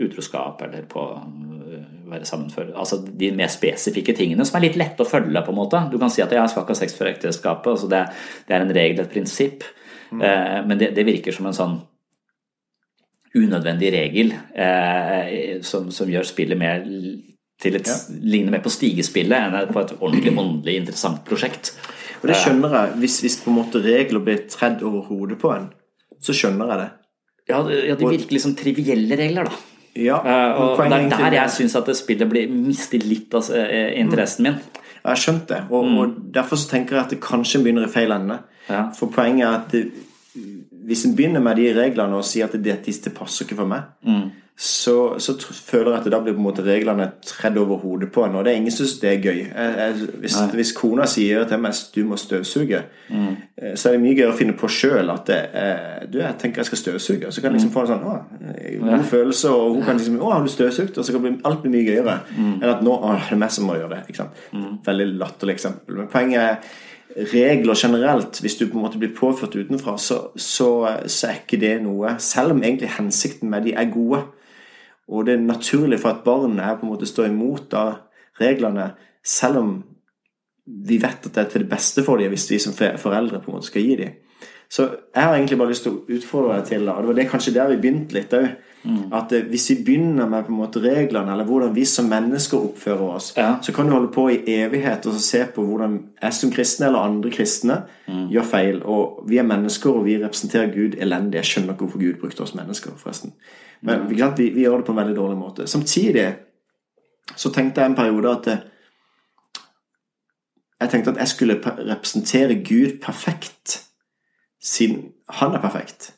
utroskap 0.06 0.62
eller 0.68 0.86
på 0.92 1.08
øh, 1.18 1.88
være 2.12 2.30
sammenført. 2.30 2.76
Altså 2.78 3.02
de 3.02 3.32
mer 3.34 3.50
spesifikke 3.50 4.14
tingene 4.14 4.46
som 4.46 4.60
er 4.60 4.68
litt 4.68 4.78
lette 4.78 5.02
å 5.02 5.10
følge, 5.10 5.42
på 5.42 5.56
en 5.56 5.62
måte. 5.64 5.82
Du 5.90 5.98
kan 6.02 6.14
si 6.14 6.22
at 6.22 6.36
jeg 6.38 6.54
skal 6.54 6.62
ikke 6.62 6.78
ha 6.78 6.82
sex 6.84 6.98
før 7.00 7.10
ekteskapet. 7.16 7.72
Altså 7.74 7.90
det, 7.90 8.04
det 8.46 8.58
er 8.58 8.68
en 8.68 8.76
regel, 8.78 9.02
et 9.02 9.16
prinsipp. 9.16 9.66
Eh, 10.14 10.60
men 10.68 10.78
det, 10.78 10.94
det 10.94 11.08
virker 11.10 11.34
som 11.34 11.50
en 11.50 11.58
sånn 11.58 11.80
unødvendig 13.34 13.94
regel 13.96 14.34
eh, 14.54 15.62
som, 15.64 15.90
som 15.90 16.10
gjør 16.12 16.28
spillet 16.28 16.60
mer 16.60 16.84
til 17.62 17.78
et, 17.78 17.90
ligner 18.10 18.56
mer 18.56 18.64
på 18.66 18.74
stigespillet 18.74 19.38
enn 19.38 19.74
på 19.74 19.84
et 19.84 19.94
ordentlig 20.00 20.34
åndelig 20.44 20.80
interessant 20.82 21.24
prosjekt. 21.28 21.74
Og 22.22 22.30
det 22.30 22.38
skjønner 22.38 22.74
jeg. 22.78 22.98
Hvis, 23.02 23.20
hvis 23.26 23.38
på 23.42 23.52
en 23.52 23.58
måte 23.58 23.82
regler 23.82 24.22
blir 24.24 24.44
tredd 24.52 24.84
over 24.86 25.08
hodet 25.10 25.40
på 25.42 25.54
en, 25.56 25.70
så 26.22 26.36
skjønner 26.38 26.74
jeg 26.74 26.84
det. 26.84 26.90
Ja, 27.50 27.62
det, 27.66 27.80
ja, 27.90 27.98
de 27.98 28.10
virker 28.14 28.36
liksom 28.38 28.54
trivielle 28.58 29.18
regler, 29.18 29.50
da. 29.50 29.68
Ja, 29.98 30.22
uh, 30.24 30.60
og 30.62 30.84
det 30.88 31.02
er 31.02 31.10
der 31.10 31.34
jeg 31.36 31.52
syns 31.52 31.74
at 31.76 31.90
spillet 31.98 32.30
blir 32.32 32.52
mister 32.54 33.02
litt 33.04 33.34
av 33.36 33.50
eh, 33.52 33.90
interessen 34.00 34.48
min. 34.48 34.62
Jeg 35.02 35.10
har 35.10 35.20
skjønt 35.20 35.50
det, 35.50 35.58
og, 35.74 35.90
og 36.00 36.14
derfor 36.32 36.62
så 36.62 36.70
tenker 36.70 36.96
jeg 36.96 37.08
at 37.08 37.16
det 37.16 37.20
kanskje 37.26 37.60
begynner 37.66 37.90
i 37.90 37.92
feil 37.92 38.14
ende. 38.16 38.38
Ja. 38.70 38.86
For 38.96 39.12
poenget 39.12 39.48
er 39.48 39.58
at 39.58 39.74
det, 39.74 39.82
hvis 40.88 41.06
en 41.06 41.16
begynner 41.18 41.44
med 41.44 41.60
de 41.62 41.72
reglene 41.78 42.18
og 42.18 42.26
sier 42.26 42.48
at 42.50 42.56
det, 42.58 42.80
det 42.86 43.14
passer 43.18 43.46
ikke 43.46 43.60
for 43.60 43.70
meg, 43.70 43.90
så, 44.62 45.16
så 45.18 45.34
tr- 45.42 45.56
føler 45.56 45.96
jeg 45.96 46.02
at 46.04 46.08
da 46.14 46.20
blir 46.22 46.36
på 46.36 46.42
en 46.42 46.46
måte 46.46 46.62
reglene 46.62 47.08
tredd 47.26 47.56
over 47.58 47.80
hodet 47.82 48.12
på 48.14 48.26
en, 48.28 48.36
og 48.38 48.44
det 48.46 48.52
er 48.52 48.60
ingen 48.60 48.74
som 48.74 48.86
syns 48.86 49.00
det 49.02 49.10
er 49.10 49.24
gøy. 49.24 49.40
Jeg, 49.48 49.72
jeg, 49.80 50.10
hvis, 50.22 50.36
hvis 50.60 50.74
kona 50.78 51.08
sier 51.10 51.48
til 51.50 51.62
meg 51.64 51.74
at 51.74 51.96
du 51.96 52.04
må 52.06 52.20
støvsuge, 52.20 52.82
mm. 53.10 53.32
så 53.74 53.90
er 53.90 53.96
det 53.96 54.04
mye 54.04 54.18
gøyere 54.20 54.36
å 54.36 54.38
finne 54.38 54.58
på 54.60 54.70
sjøl 54.70 55.10
at 55.16 55.32
det, 55.32 55.40
eh, 55.64 56.04
du, 56.12 56.20
jeg 56.22 56.38
tenker 56.44 56.62
jeg 56.62 56.70
skal 56.70 56.82
støvsuge. 56.84 57.32
Så 57.32 57.42
kan 57.42 57.50
jeg 57.50 57.58
liksom 57.58 57.74
få 57.74 57.88
en 57.88 57.92
sånn 57.94 58.06
å, 58.12 58.14
eh, 58.52 58.78
god 58.84 59.08
følelse, 59.10 59.56
og 59.56 59.80
hun 59.80 59.88
kan 59.88 59.98
liksom 59.98 60.22
Å, 60.22 60.30
har 60.36 60.46
du 60.46 60.54
støvsugd? 60.54 61.00
Og 61.02 61.10
så 61.10 61.18
kan 61.18 61.42
alt 61.50 61.66
bli 61.66 61.74
mye 61.80 61.88
gøyere 61.88 62.20
enn 62.38 62.70
at 62.76 62.86
nå 62.86 63.00
å, 63.00 63.18
det 63.18 63.34
er 63.34 63.42
meg 63.42 63.58
som 63.58 63.66
må 63.72 63.80
gjøre 63.80 63.98
det. 63.98 64.18
Sant? 64.20 64.46
Veldig 64.86 65.10
latterlig 65.16 65.58
eksempel. 65.58 66.04
Men 66.04 66.12
poenget 66.12 66.42
er 66.44 66.80
regler 67.32 67.76
generelt, 67.76 68.40
hvis 68.42 68.56
du 68.60 68.66
på 68.68 68.78
en 68.78 68.86
måte 68.86 69.00
blir 69.02 69.16
påført 69.16 69.56
utenfra, 69.56 69.98
så, 69.98 70.20
så, 70.36 70.70
så 71.06 71.28
er 71.28 71.42
ikke 71.42 71.60
det 71.62 71.74
noe 71.84 72.16
Selv 72.20 72.56
om 72.56 72.64
egentlig 72.64 72.94
hensikten 72.98 73.50
med 73.50 73.68
de 73.68 73.74
er 73.74 73.92
gode, 73.94 74.24
og 75.12 75.26
det 75.28 75.36
er 75.36 75.44
naturlig 75.44 76.00
for 76.00 76.14
et 76.14 76.26
barn 76.26 76.60
er 76.60 76.78
på 76.80 76.86
en 76.88 76.94
måte 76.94 77.10
stå 77.10 77.26
imot 77.28 77.72
da 77.72 77.86
reglene, 78.40 78.92
selv 79.24 79.60
om 79.60 79.72
vi 80.66 80.98
vet 81.02 81.26
at 81.26 81.34
det 81.36 81.42
er 81.42 81.50
til 81.52 81.64
det 81.66 81.72
beste 81.72 82.04
for 82.06 82.22
dem 82.22 82.32
hvis 82.32 82.48
vi 82.52 82.60
som 82.62 82.76
foreldre 82.76 83.42
på 83.42 83.52
en 83.52 83.58
måte 83.58 83.68
skal 83.68 83.84
gi 83.84 83.96
dem. 84.00 84.14
Så 84.72 84.86
jeg 84.88 85.24
har 85.24 85.36
egentlig 85.36 85.58
bare 85.60 85.74
lyst 85.74 85.84
til 85.84 85.98
å 85.98 86.04
utfordre 86.16 86.60
deg 86.60 86.70
til 86.70 86.88
og 86.88 87.02
det 87.02 87.10
var 87.10 87.18
det 87.18 87.30
kanskje 87.32 87.56
der 87.58 87.74
vi 87.74 87.82
begynte 87.82 88.16
litt 88.16 88.36
òg. 88.38 88.54
At 89.14 89.32
eh, 89.32 89.44
hvis 89.46 89.70
vi 89.70 89.76
begynner 89.86 90.26
med 90.30 90.44
på 90.48 90.52
en 90.54 90.58
måte 90.58 90.82
reglene, 90.82 91.32
eller 91.32 91.46
hvordan 91.46 91.76
vi 91.76 91.84
som 91.86 92.06
mennesker 92.10 92.58
oppfører 92.58 93.02
oss, 93.16 93.34
Ja. 93.38 93.56
så 93.62 93.74
kan 93.74 93.86
du 93.86 93.92
holde 93.92 94.12
på 94.14 94.28
i 94.30 94.40
evighet 94.48 95.06
og 95.06 95.14
så 95.14 95.20
se 95.20 95.46
på 95.56 95.62
hvordan 95.66 96.00
jeg 96.22 96.34
som 96.34 96.52
kristne 96.52 96.86
eller 96.88 97.00
andre 97.00 97.30
kristne 97.32 97.84
gjør 98.08 98.44
feil. 98.44 98.82
Og 98.84 99.24
vi 99.30 99.38
er 99.38 99.44
mennesker, 99.44 99.90
og 99.90 100.06
vi 100.06 100.18
representerer 100.24 100.74
Gud 100.74 100.96
elendig. 100.98 101.38
Jeg 101.38 101.46
skjønner 101.46 101.74
ikke 101.74 101.86
hvorfor 101.86 102.00
Gud 102.00 102.20
brukte 102.22 102.42
oss 102.42 102.56
mennesker, 102.56 102.92
forresten. 102.98 103.34
Men 103.82 104.08
sant? 104.18 104.38
Vi, 104.38 104.50
vi 104.50 104.62
gjør 104.66 104.78
det 104.78 104.86
på 104.86 104.92
en 104.92 104.98
veldig 104.98 105.16
dårlig 105.16 105.38
måte. 105.38 105.68
Samtidig 105.68 106.36
så 107.36 107.50
tenkte 107.54 107.82
jeg 107.82 107.90
en 107.90 107.96
periode 107.96 108.30
at 108.30 108.48
eh, 108.48 108.58
jeg 110.82 110.90
tenkte 110.90 111.12
at 111.12 111.18
jeg 111.18 111.28
skulle 111.28 111.60
representere 111.78 112.56
Gud 112.66 112.98
perfekt, 113.02 113.84
siden 114.64 115.12
han 115.30 115.54
er 115.54 115.62
perfekt. 115.62 116.16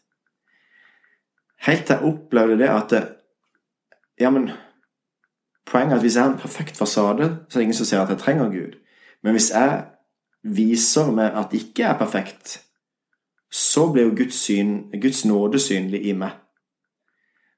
Helt 1.63 1.86
til 1.88 1.95
jeg 1.95 2.13
opplevde 2.13 2.60
det 2.60 2.69
at 2.69 2.93
Ja, 4.19 4.30
men 4.30 4.52
Poenget 5.65 5.91
er 5.91 5.95
at 5.95 6.02
hvis 6.02 6.15
jeg 6.15 6.23
har 6.23 6.32
en 6.32 6.39
perfekt 6.39 6.78
fasade, 6.78 7.38
så 7.49 7.58
er 7.58 7.60
det 7.60 7.62
ingen 7.62 7.73
som 7.73 7.86
ser 7.86 8.02
at 8.02 8.10
jeg 8.10 8.17
trenger 8.17 8.45
Gud. 8.45 8.76
Men 9.23 9.32
hvis 9.32 9.52
jeg 9.52 9.86
viser 10.43 11.12
meg 11.12 11.32
at 11.32 11.54
jeg 11.54 11.62
ikke 11.62 11.84
er 11.84 11.97
perfekt, 11.97 12.62
så 13.52 13.91
blir 13.91 14.04
jo 14.04 14.15
Guds, 14.17 14.36
syn, 14.36 14.91
Guds 15.02 15.26
nåde 15.26 15.60
synlig 15.60 16.04
i 16.06 16.13
meg. 16.17 16.36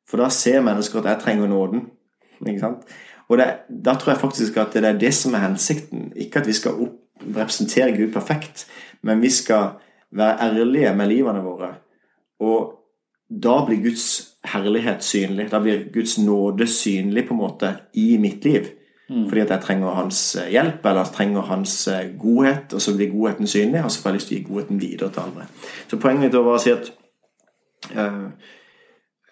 For 0.07 0.21
da 0.21 0.29
ser 0.29 0.61
mennesker 0.61 0.99
at 0.99 1.09
jeg 1.09 1.21
trenger 1.23 1.47
nåden. 1.47 1.87
Ikke 2.45 2.59
sant? 2.59 2.85
Og 3.27 3.37
det, 3.37 3.47
da 3.85 3.95
tror 3.95 4.13
jeg 4.13 4.21
faktisk 4.21 4.57
at 4.57 4.73
det 4.73 4.85
er 4.85 4.99
det 4.99 5.13
som 5.17 5.33
er 5.33 5.47
hensikten. 5.47 6.11
Ikke 6.15 6.39
at 6.39 6.47
vi 6.47 6.53
skal 6.53 6.77
opp, 6.77 7.01
representere 7.25 7.95
Gud 7.97 8.13
perfekt, 8.13 8.67
men 9.01 9.21
vi 9.21 9.29
skal 9.29 9.79
være 10.11 10.37
ærlige 10.45 10.93
med 10.95 11.07
livene 11.07 11.41
våre. 11.41 11.73
Og 12.39 12.84
da 13.29 13.65
blir 13.65 13.81
Guds 13.81 14.35
herlighet 14.45 15.03
synlig. 15.03 15.49
Da 15.51 15.59
blir 15.59 15.88
Guds 15.93 16.17
nåde 16.17 16.67
synlig 16.67 17.27
på 17.27 17.33
en 17.33 17.41
måte 17.41 17.71
i 17.93 18.17
mitt 18.21 18.45
liv. 18.45 18.67
Mm. 19.09 19.27
Fordi 19.29 19.41
at 19.41 19.51
jeg 19.53 19.61
trenger 19.61 19.93
hans 19.93 20.19
eh, 20.35 20.49
hjelp 20.49 20.85
eller 20.85 21.03
jeg 21.03 21.13
trenger 21.13 21.41
hans 21.41 21.88
eh, 21.88 22.07
godhet, 22.17 22.73
og 22.73 22.81
så 22.81 22.95
blir 22.95 23.11
godheten 23.11 23.47
synlig, 23.47 23.83
og 23.83 23.91
så 23.91 24.01
får 24.01 24.09
jeg 24.09 24.17
lyst 24.17 24.27
til 24.27 24.35
å 24.35 24.39
gi 24.39 24.47
godheten 24.47 24.81
videre 24.81 25.09
til 25.13 25.25
andre. 25.27 25.45
Så 25.88 25.99
poenget 26.01 26.25
mitt 26.25 26.38
var 26.38 26.57
å 26.57 26.61
si 26.61 26.73
at 26.73 26.89
uh, 27.93 28.23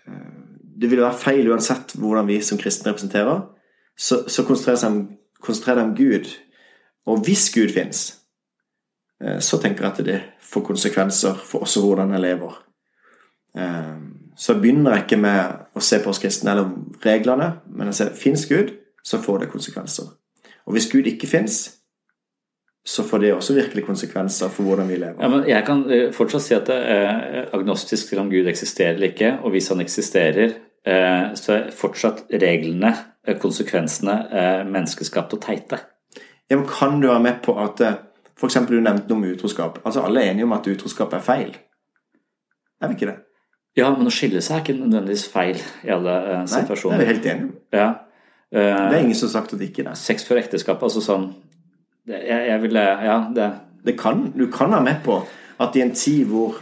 uh, 0.05 0.35
det 0.77 0.91
ville 0.91 1.05
være 1.05 1.17
feil 1.17 1.49
uansett 1.49 1.95
hvordan 1.97 2.29
vi 2.29 2.37
som 2.45 2.61
kristne 2.61 2.91
representerer, 2.91 3.41
så, 3.97 4.21
så 4.29 4.45
konsentrer 4.45 5.79
deg 5.79 5.83
om 5.87 5.95
Gud. 5.97 6.29
Og 7.09 7.25
hvis 7.25 7.49
Gud 7.55 7.73
fins, 7.73 8.05
uh, 9.25 9.39
så 9.41 9.57
tenker 9.57 9.87
jeg 9.87 9.93
at 9.95 10.05
det 10.05 10.21
får 10.53 10.67
konsekvenser 10.69 11.41
for 11.49 11.65
også 11.65 11.81
hvordan 11.81 12.13
jeg 12.13 12.25
lever. 12.27 12.62
Så 13.53 14.55
begynner 14.57 14.95
jeg 14.95 15.03
ikke 15.03 15.19
med 15.21 15.77
å 15.77 15.81
se 15.83 15.99
på 16.01 16.09
oss 16.09 16.21
eller 16.23 16.71
reglene, 17.05 17.51
men 17.69 17.91
jeg 17.91 17.99
ser 17.99 18.15
fins 18.17 18.47
Gud, 18.49 18.71
så 19.05 19.19
får 19.21 19.43
det 19.43 19.51
konsekvenser. 19.51 20.07
Og 20.65 20.73
hvis 20.73 20.89
Gud 20.91 21.05
ikke 21.05 21.27
fins, 21.27 21.59
så 22.85 23.03
får 23.03 23.17
det 23.19 23.33
også 23.33 23.53
virkelig 23.55 23.85
konsekvenser 23.85 24.51
for 24.51 24.67
hvordan 24.67 24.89
vi 24.89 24.95
lever. 24.95 25.21
Ja, 25.21 25.27
men 25.29 25.47
Jeg 25.47 25.65
kan 25.65 25.83
eh, 25.91 26.11
fortsatt 26.13 26.43
si 26.43 26.55
at 26.55 26.67
det 26.67 26.75
er 26.75 27.49
agnostisk 27.55 28.09
til 28.09 28.19
om 28.19 28.31
Gud 28.31 28.47
eksisterer 28.51 28.97
eller 28.97 29.13
ikke. 29.13 29.37
Og 29.43 29.55
hvis 29.55 29.69
han 29.71 29.81
eksisterer, 29.81 30.55
eh, 30.85 31.25
så 31.39 31.53
er 31.53 31.69
fortsatt 31.71 32.25
reglene, 32.43 32.93
eh, 33.27 33.37
konsekvensene, 33.39 34.17
menneskeskapte 34.67 35.39
og 35.39 35.45
teite. 35.45 35.79
Ja, 36.49 36.57
men 36.57 36.67
Kan 36.67 36.99
du 37.01 37.07
være 37.07 37.23
med 37.23 37.41
på 37.43 37.55
at 37.59 37.81
F.eks. 38.37 38.57
du 38.67 38.79
nevnte 38.81 39.07
noe 39.07 39.17
om 39.17 39.29
utroskap. 39.31 39.79
Altså 39.85 40.03
Alle 40.03 40.19
er 40.19 40.31
enige 40.31 40.43
om 40.43 40.51
at 40.51 40.67
utroskap 40.67 41.13
er 41.13 41.19
feil. 41.19 41.55
Er 42.81 42.87
vi 42.87 42.93
ikke 42.93 43.11
det? 43.13 43.19
Ja, 43.77 43.89
men 43.89 44.05
å 44.05 44.13
skille 44.13 44.41
seg 44.43 44.59
er 44.59 44.63
ikke 44.63 44.75
nødvendigvis 44.77 45.25
feil 45.33 45.57
i 45.57 45.93
alle 45.93 46.43
situasjoner. 46.49 46.99
Nei, 46.99 47.05
det 47.05 47.05
er 47.05 47.07
vi 47.07 47.13
helt 47.13 47.29
enige 47.31 47.47
om. 47.47 47.53
Ja. 47.73 47.87
Uh, 48.53 48.59
det 48.59 48.97
er 48.97 48.99
ingen 49.01 49.17
som 49.17 49.31
har 49.31 49.33
sagt 49.39 49.55
at 49.55 49.61
det 49.61 49.71
ikke 49.71 49.87
er. 49.87 49.95
Sex 49.97 50.27
før 50.27 50.41
ekteskap, 50.43 50.83
altså 50.85 51.01
sånn 51.01 51.31
det, 52.05 52.19
jeg, 52.27 52.43
jeg 52.49 52.61
ville 52.65 52.83
Ja, 53.01 53.15
det, 53.33 53.47
det 53.87 53.95
kan, 53.97 54.25
Du 54.35 54.43
kan 54.51 54.73
være 54.75 54.85
med 54.85 54.99
på 55.05 55.21
at 55.63 55.77
i 55.79 55.81
en 55.81 55.93
tid 55.95 56.27
hvor, 56.27 56.57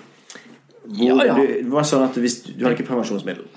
hvor 0.85 1.01
ja, 1.01 1.15
ja. 1.25 1.35
Du, 1.35 1.41
det 1.65 1.71
var 1.73 1.87
sånn 1.87 2.03
at 2.05 2.15
hvis 2.21 2.41
du 2.45 2.63
har 2.63 2.75
ikke 2.75 2.85
prevensjonsmiddel 2.87 3.47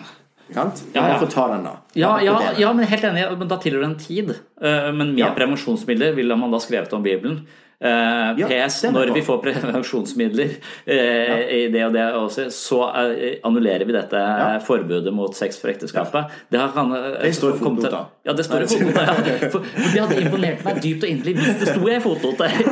sant? 0.55 0.83
Ja, 0.95 1.07
ja. 1.11 1.19
ta 1.31 1.47
den, 1.51 1.65
da. 1.67 1.75
Ja, 1.99 2.15
ja, 2.23 2.37
ja, 2.59 2.73
men 2.77 2.87
helt 2.89 3.05
enig. 3.09 3.25
Men 3.41 3.51
da 3.51 3.59
tilhører 3.63 3.87
det 3.87 3.91
en 3.91 4.01
tid. 4.01 4.33
Uh, 4.61 4.91
men 4.95 5.15
med 5.17 5.37
prevensjonsmidler 5.37 6.15
ville 6.19 6.37
man 6.39 6.53
da 6.55 6.61
skrevet 6.63 6.93
om 6.97 7.05
Bibelen. 7.05 7.43
Uh, 7.83 8.39
PS, 8.39 8.85
når 8.95 9.11
vi 9.13 9.21
får 9.27 9.41
prevensjonsmidler 9.43 10.53
uh, 10.55 10.95
ja. 10.95 11.39
i 11.53 11.65
det 11.75 11.83
og 11.85 11.97
det 11.97 12.05
også, 12.17 12.47
så 12.55 12.79
uh, 12.87 13.25
annullerer 13.45 13.85
vi 13.85 13.97
dette 13.97 14.21
ja. 14.21 14.61
forbudet 14.65 15.13
mot 15.13 15.35
sex 15.37 15.59
for 15.61 15.73
ekteskapet. 15.73 16.33
Det, 16.55 16.63
kan, 16.73 16.95
det 16.95 17.33
står 17.37 17.57
i 17.57 17.61
fotnota. 17.61 18.05
Ja, 18.25 18.33
det 18.33 18.47
står 18.47 18.65
i 18.65 18.69
fotnota. 18.71 19.05
Ja. 19.05 19.15
For, 19.55 19.65
for 19.67 19.91
det 19.93 20.01
hadde 20.01 20.17
imponert 20.23 20.63
meg 20.65 20.79
dypt 20.83 21.05
og 21.05 21.11
inderlig 21.11 21.35
hvis 21.37 21.59
det 21.61 21.69
sto 21.69 21.89
i 21.91 21.97
fotnota 22.03 22.47
i, 22.49 22.65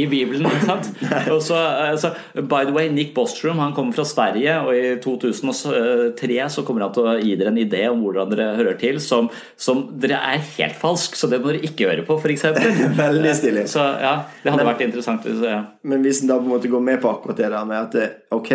i, 0.00 0.04
Bibelen. 0.08 0.46
Og 0.46 1.40
så, 1.44 1.58
så, 2.00 2.10
by 2.34 2.64
the 2.64 2.72
way, 2.74 2.88
Nick 2.92 3.12
Bostrom 3.16 3.60
han 3.60 3.74
kommer 3.76 3.94
fra 3.96 4.06
Sverige, 4.08 4.54
og 4.64 4.70
i 4.74 4.94
2003 5.04 6.38
så 6.54 6.64
kommer 6.66 6.86
han 6.86 6.94
til 6.96 7.08
å 7.10 7.16
gi 7.20 7.34
dere 7.40 7.52
en 7.52 7.60
idé 7.60 7.84
om 7.90 8.00
hvordan 8.04 8.32
dere 8.32 8.48
hører 8.58 8.78
til, 8.80 9.00
som, 9.02 9.28
som 9.60 9.84
dere 10.00 10.22
er 10.32 10.42
helt 10.56 10.78
falsk, 10.80 11.18
så 11.18 11.28
det 11.30 11.42
må 11.42 11.52
dere 11.52 11.68
ikke 11.68 11.90
høre 11.90 12.06
på, 12.08 12.16
f.eks. 12.18 12.46
Veldig 13.04 13.36
stilig. 13.36 13.66
Så 13.70 13.84
ja, 14.00 14.14
det 14.44 14.52
hadde 14.52 14.60
men, 14.60 14.74
vært 14.74 14.82
interessant 14.84 15.24
hvis 15.24 15.38
ja. 15.40 15.58
Men 15.88 16.02
hvis 16.04 16.18
en 16.22 16.28
da 16.28 16.36
på 16.36 16.44
en 16.44 16.52
måte 16.52 16.68
går 16.68 16.82
med 16.84 16.98
på 17.00 17.08
akkurat 17.08 17.38
det 17.40 17.46
der 17.48 17.68
med 17.68 17.78
at 17.78 17.94
det, 17.96 18.08
ok, 18.36 18.50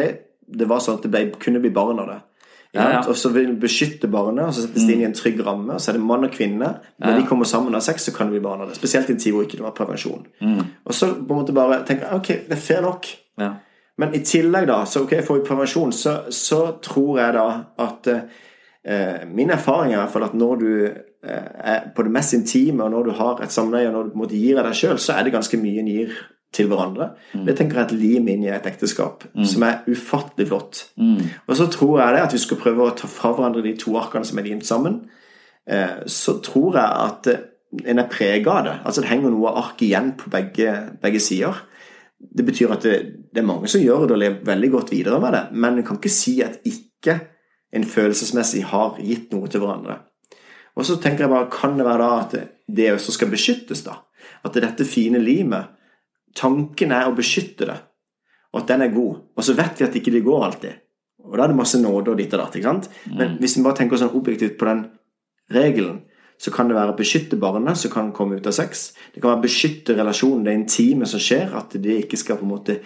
det 0.61 0.67
var 0.69 0.83
sånn 0.85 0.99
at 0.99 1.07
det 1.07 1.09
ble, 1.15 1.23
kunne 1.41 1.61
bli 1.63 1.71
barn 1.73 2.01
av 2.03 2.11
det. 2.11 2.17
Ja, 2.77 2.83
ja. 2.93 2.99
Og 3.09 3.17
så 3.17 3.31
vil 3.33 3.47
en 3.49 3.57
beskytte 3.61 4.05
barnet, 4.13 4.43
og 4.45 4.53
så 4.53 4.67
settes 4.67 4.85
det 4.85 4.93
inn 4.93 5.01
i 5.01 5.07
en 5.07 5.15
trygg 5.17 5.39
ramme. 5.41 5.73
Og 5.73 5.81
så 5.81 5.89
er 5.89 5.97
det 5.97 6.03
mann 6.05 6.27
og 6.27 6.35
kvinne. 6.35 6.69
Når 7.01 7.17
de 7.17 7.25
kommer 7.25 7.49
sammen 7.49 7.73
av 7.73 7.81
sex, 7.81 8.05
så 8.05 8.13
kan 8.13 8.29
det 8.29 8.37
bli 8.37 8.43
barn 8.45 8.61
av 8.61 8.69
det. 8.69 8.77
Spesielt 8.77 9.09
i 9.09 9.15
en 9.15 9.23
tid 9.23 9.33
hvor 9.33 9.47
ikke 9.47 9.57
det 9.57 9.65
var 9.65 9.73
prevensjon. 9.77 10.27
Mm. 10.45 10.61
Og 10.85 10.93
så 10.93 11.09
på 11.15 11.33
en 11.33 11.41
måte 11.41 11.57
bare 11.57 11.81
tenker 11.89 12.13
ok, 12.19 12.29
det 12.45 12.53
er 12.53 12.61
fair 12.61 12.85
nok. 12.85 13.09
Men 13.99 14.13
i 14.13 14.21
tillegg, 14.21 14.69
da, 14.69 14.83
så 14.85 15.07
ok, 15.07 15.17
får 15.25 15.41
vi 15.41 15.47
prevensjon, 15.49 15.95
så, 15.97 16.19
så 16.29 16.61
tror 16.85 17.23
jeg 17.23 17.35
da 17.35 17.47
at 17.89 18.13
eh, 18.13 19.25
Min 19.33 19.49
erfaring 19.51 19.91
er 19.91 19.97
i 19.97 20.01
hvert 20.03 20.13
fall 20.13 20.29
at 20.29 20.37
når 20.37 20.61
du 20.61 20.69
Eh, 20.79 21.08
på 21.19 22.03
det 22.05 22.11
mest 22.15 22.31
intime, 22.33 22.83
og 22.85 22.93
når 22.93 23.09
du 23.09 23.09
har 23.17 23.41
et 23.43 23.51
samleie, 23.51 23.89
og 23.89 23.93
når 23.93 24.03
du 24.05 24.11
på 24.13 24.15
en 24.15 24.21
måte 24.21 24.37
gir 24.39 24.59
av 24.61 24.69
deg 24.69 24.77
sjøl, 24.79 24.99
så 25.03 25.17
er 25.17 25.25
det 25.27 25.33
ganske 25.33 25.57
mye 25.59 25.81
en 25.81 25.89
gir 25.91 26.13
til 26.55 26.69
hverandre. 26.69 27.11
Mm. 27.33 27.45
Det 27.45 27.55
tenker 27.57 27.77
jeg 27.77 27.83
er 27.83 27.91
et 27.91 27.99
lim 28.01 28.29
inn 28.31 28.45
i 28.47 28.51
et 28.53 28.65
ekteskap 28.69 29.25
mm. 29.33 29.45
som 29.51 29.65
er 29.67 29.83
ufattelig 29.89 30.49
flott. 30.49 30.81
Mm. 30.97 31.21
Og 31.45 31.59
så 31.59 31.69
tror 31.69 31.99
jeg 32.01 32.15
det 32.15 32.25
at 32.25 32.35
vi 32.35 32.41
skal 32.41 32.61
prøve 32.63 32.87
å 32.87 32.95
ta 32.97 33.09
fra 33.11 33.33
hverandre 33.35 33.63
de 33.65 33.75
to 33.79 33.93
arkene 33.99 34.25
som 34.25 34.41
er 34.41 34.47
limt 34.49 34.65
sammen. 34.67 35.03
Eh, 35.69 36.01
så 36.09 36.39
tror 36.45 36.79
jeg 36.79 37.05
at 37.05 37.29
eh, 37.29 37.45
en 37.85 38.01
er 38.01 38.09
prega 38.09 38.55
av 38.55 38.65
det. 38.65 38.75
Altså 38.81 39.05
det 39.05 39.11
henger 39.11 39.33
noe 39.33 39.53
ark 39.61 39.83
igjen 39.85 40.15
på 40.17 40.31
begge, 40.33 40.73
begge 41.03 41.21
sider. 41.21 41.61
Det 42.19 42.43
betyr 42.47 42.73
at 42.73 42.85
det, 42.87 42.95
det, 43.29 43.43
er 43.43 43.47
mange 43.47 43.69
som 43.69 43.83
gjør 43.83 44.07
det 44.07 44.17
og 44.17 44.23
lever 44.23 44.47
veldig 44.49 44.71
godt 44.73 44.93
videre 44.95 45.21
med 45.21 45.35
det, 45.37 45.43
men 45.53 45.77
en 45.77 45.85
kan 45.87 45.99
ikke 46.01 46.11
si 46.11 46.39
at 46.43 46.57
ikke 46.67 47.19
en 47.77 47.85
følelsesmessig 47.85 48.65
har 48.71 48.97
gitt 48.97 49.29
noe 49.35 49.47
til 49.47 49.61
hverandre. 49.61 50.01
Og 50.77 50.85
så 50.85 50.99
tenker 51.01 51.25
jeg 51.25 51.33
bare, 51.33 51.49
kan 51.51 51.77
det 51.77 51.87
være 51.87 52.03
da 52.03 52.09
at 52.19 52.35
det 52.69 52.91
også 52.93 53.15
skal 53.15 53.31
beskyttes, 53.31 53.83
da? 53.85 53.97
At 54.45 54.55
det 54.55 54.63
dette 54.65 54.87
fine 54.87 55.21
limet 55.21 55.75
Tanken 56.37 56.91
er 56.93 57.07
å 57.09 57.15
beskytte 57.17 57.65
det, 57.65 57.75
og 58.53 58.59
at 58.61 58.67
den 58.69 58.83
er 58.85 58.91
god. 58.93 59.15
Og 59.33 59.43
så 59.43 59.55
vet 59.57 59.79
vi 59.79 59.85
at 59.87 59.95
ikke 59.97 60.11
det 60.13 60.21
går 60.27 60.43
alltid. 60.45 60.75
Og 61.25 61.33
da 61.33 61.43
er 61.43 61.51
det 61.51 61.57
masse 61.57 61.79
nåde 61.81 62.13
og 62.13 62.19
ditt 62.19 62.35
og 62.37 62.43
datt. 62.43 62.55
ikke 62.55 62.69
sant? 62.69 62.89
Men 63.09 63.33
mm. 63.33 63.39
hvis 63.41 63.55
vi 63.57 63.63
bare 63.65 63.79
tenker 63.79 63.99
sånn 63.99 64.13
objektivt 64.13 64.53
på 64.59 64.67
den 64.69 64.83
regelen, 65.53 66.03
så 66.39 66.53
kan 66.55 66.69
det 66.69 66.77
være 66.77 66.93
å 66.93 66.99
beskytte 66.99 67.39
barnet 67.41 67.81
som 67.81 67.91
kan 67.91 68.13
komme 68.15 68.37
ut 68.39 68.47
av 68.47 68.55
sex. 68.55 68.91
Det 69.11 69.19
kan 69.19 69.33
være 69.33 69.41
å 69.41 69.47
beskytte 69.47 69.97
relasjonen, 69.97 70.45
det 70.45 70.55
intime 70.55 71.09
som 71.09 71.21
skjer, 71.23 71.51
at 71.57 71.73
det 71.81 71.97
ikke 72.05 72.21
skal 72.21 72.39
på 72.39 72.45
en 72.47 72.53
måte 72.53 72.77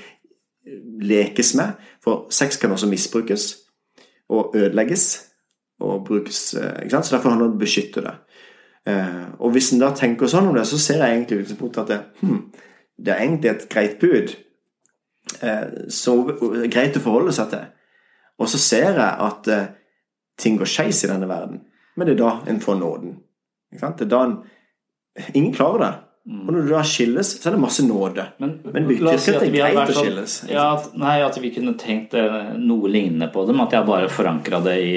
lekes 1.04 1.54
med. 1.60 1.76
For 2.04 2.26
sex 2.34 2.58
kan 2.58 2.74
også 2.74 2.90
misbrukes 2.90 3.50
og 4.34 4.56
ødelegges 4.58 5.12
og 5.84 6.06
brukes 6.08 6.42
eh, 6.60 6.84
ikke 6.84 6.96
sant? 6.96 7.08
Så 7.08 7.16
derfor 7.16 7.34
handler 7.34 7.50
det 7.50 7.54
om 7.54 7.60
å 7.60 7.64
beskytte 7.64 8.04
det. 8.06 8.16
Eh, 8.90 9.26
og 9.40 9.54
hvis 9.56 9.72
en 9.74 9.84
da 9.84 9.92
tenker 9.96 10.32
sånn 10.32 10.50
om 10.50 10.58
det, 10.58 10.66
så 10.70 10.80
ser 10.82 11.04
jeg 11.04 11.18
egentlig 11.18 11.44
utgangspunktet 11.44 11.84
at 11.84 11.92
det, 11.92 12.00
hmm, 12.24 12.42
det 13.04 13.14
er 13.14 13.24
egentlig 13.26 13.52
et 13.54 13.68
greit 13.72 14.00
bud. 14.02 14.34
Eh, 15.40 15.68
så 15.94 16.18
greit 16.72 17.00
å 17.00 17.04
forholde 17.04 17.36
seg 17.36 17.52
til. 17.54 17.68
Og 18.42 18.50
så 18.50 18.60
ser 18.60 18.90
jeg 18.98 19.12
at 19.28 19.52
ting 20.42 20.58
går 20.58 20.68
skeis 20.68 21.04
i 21.06 21.12
denne 21.12 21.30
verden. 21.30 21.62
Men 21.96 22.10
det 22.10 22.16
er 22.16 22.24
da 22.24 22.32
en 22.50 22.64
får 22.64 22.80
nåden. 22.80 23.14
Ikke 23.72 23.86
sant? 23.86 24.02
Det 24.02 24.10
er 24.10 24.16
da 24.16 24.26
en 24.30 24.42
Ingen 25.38 25.52
klarer 25.54 25.78
det. 25.78 25.92
Mm. 26.24 26.48
Og 26.48 26.54
når 26.56 26.62
du 26.64 26.70
da 26.72 26.82
skilles, 26.88 27.30
så 27.36 27.50
er 27.50 27.54
det 27.54 27.62
masse 27.62 27.84
nåde. 27.84 28.24
Men, 28.40 28.54
men 28.64 28.86
betyr 28.88 29.10
ikke 29.12 29.20
si 29.20 29.34
at 29.34 29.42
det 29.44 29.50
er 29.60 29.74
greit 29.76 29.92
å 29.92 29.96
skilles. 29.98 30.36
Ja, 30.48 30.68
nei, 30.98 31.18
at 31.26 31.40
vi 31.44 31.52
kunne 31.54 31.74
tenkt 31.80 32.16
noe 32.16 32.92
lignende 32.92 33.28
på 33.34 33.44
det, 33.44 33.56
men 33.58 33.66
at 33.66 33.76
jeg 33.76 33.88
bare 33.90 34.12
forankra 34.12 34.62
det 34.64 34.78
i 34.82 34.94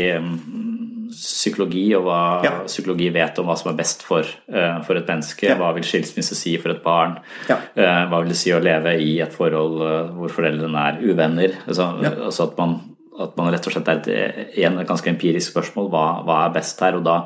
psykologi 1.12 1.84
og 1.96 2.06
hva 2.06 2.20
ja. 2.44 2.52
psykologi 2.66 3.08
vet 3.14 3.38
om 3.40 3.48
hva 3.48 3.56
som 3.58 3.70
er 3.72 3.78
best 3.78 4.02
for, 4.06 4.26
uh, 4.52 4.80
for 4.86 4.98
et 4.98 5.08
menneske. 5.08 5.48
Ja. 5.48 5.56
Hva 5.60 5.72
vil 5.76 5.86
skilsmisse 5.86 6.38
si 6.38 6.56
for 6.62 6.74
et 6.74 6.82
barn? 6.84 7.16
Ja. 7.50 7.60
Uh, 7.76 8.02
hva 8.10 8.20
vil 8.22 8.34
det 8.34 8.40
si 8.40 8.52
å 8.54 8.62
leve 8.62 8.96
i 9.02 9.16
et 9.24 9.34
forhold 9.34 9.80
uh, 9.82 10.12
hvor 10.16 10.34
foreldrene 10.38 10.84
er 10.90 11.00
uvenner? 11.04 11.56
Altså, 11.66 11.88
altså 12.02 12.48
at, 12.48 12.54
man, 12.60 12.76
at, 13.14 13.34
man, 13.38 13.50
rett 13.54 13.68
og 13.68 13.76
slett 13.76 13.90
er 13.92 14.02
et, 14.02 14.52
igjen, 14.60 14.78
et 14.82 14.90
ganske 14.90 15.10
empirisk 15.12 15.54
spørsmål. 15.54 15.90
Hva, 15.94 16.04
hva 16.26 16.42
er 16.44 16.54
best 16.58 16.82
her? 16.84 16.98
Og 17.00 17.06
da, 17.06 17.18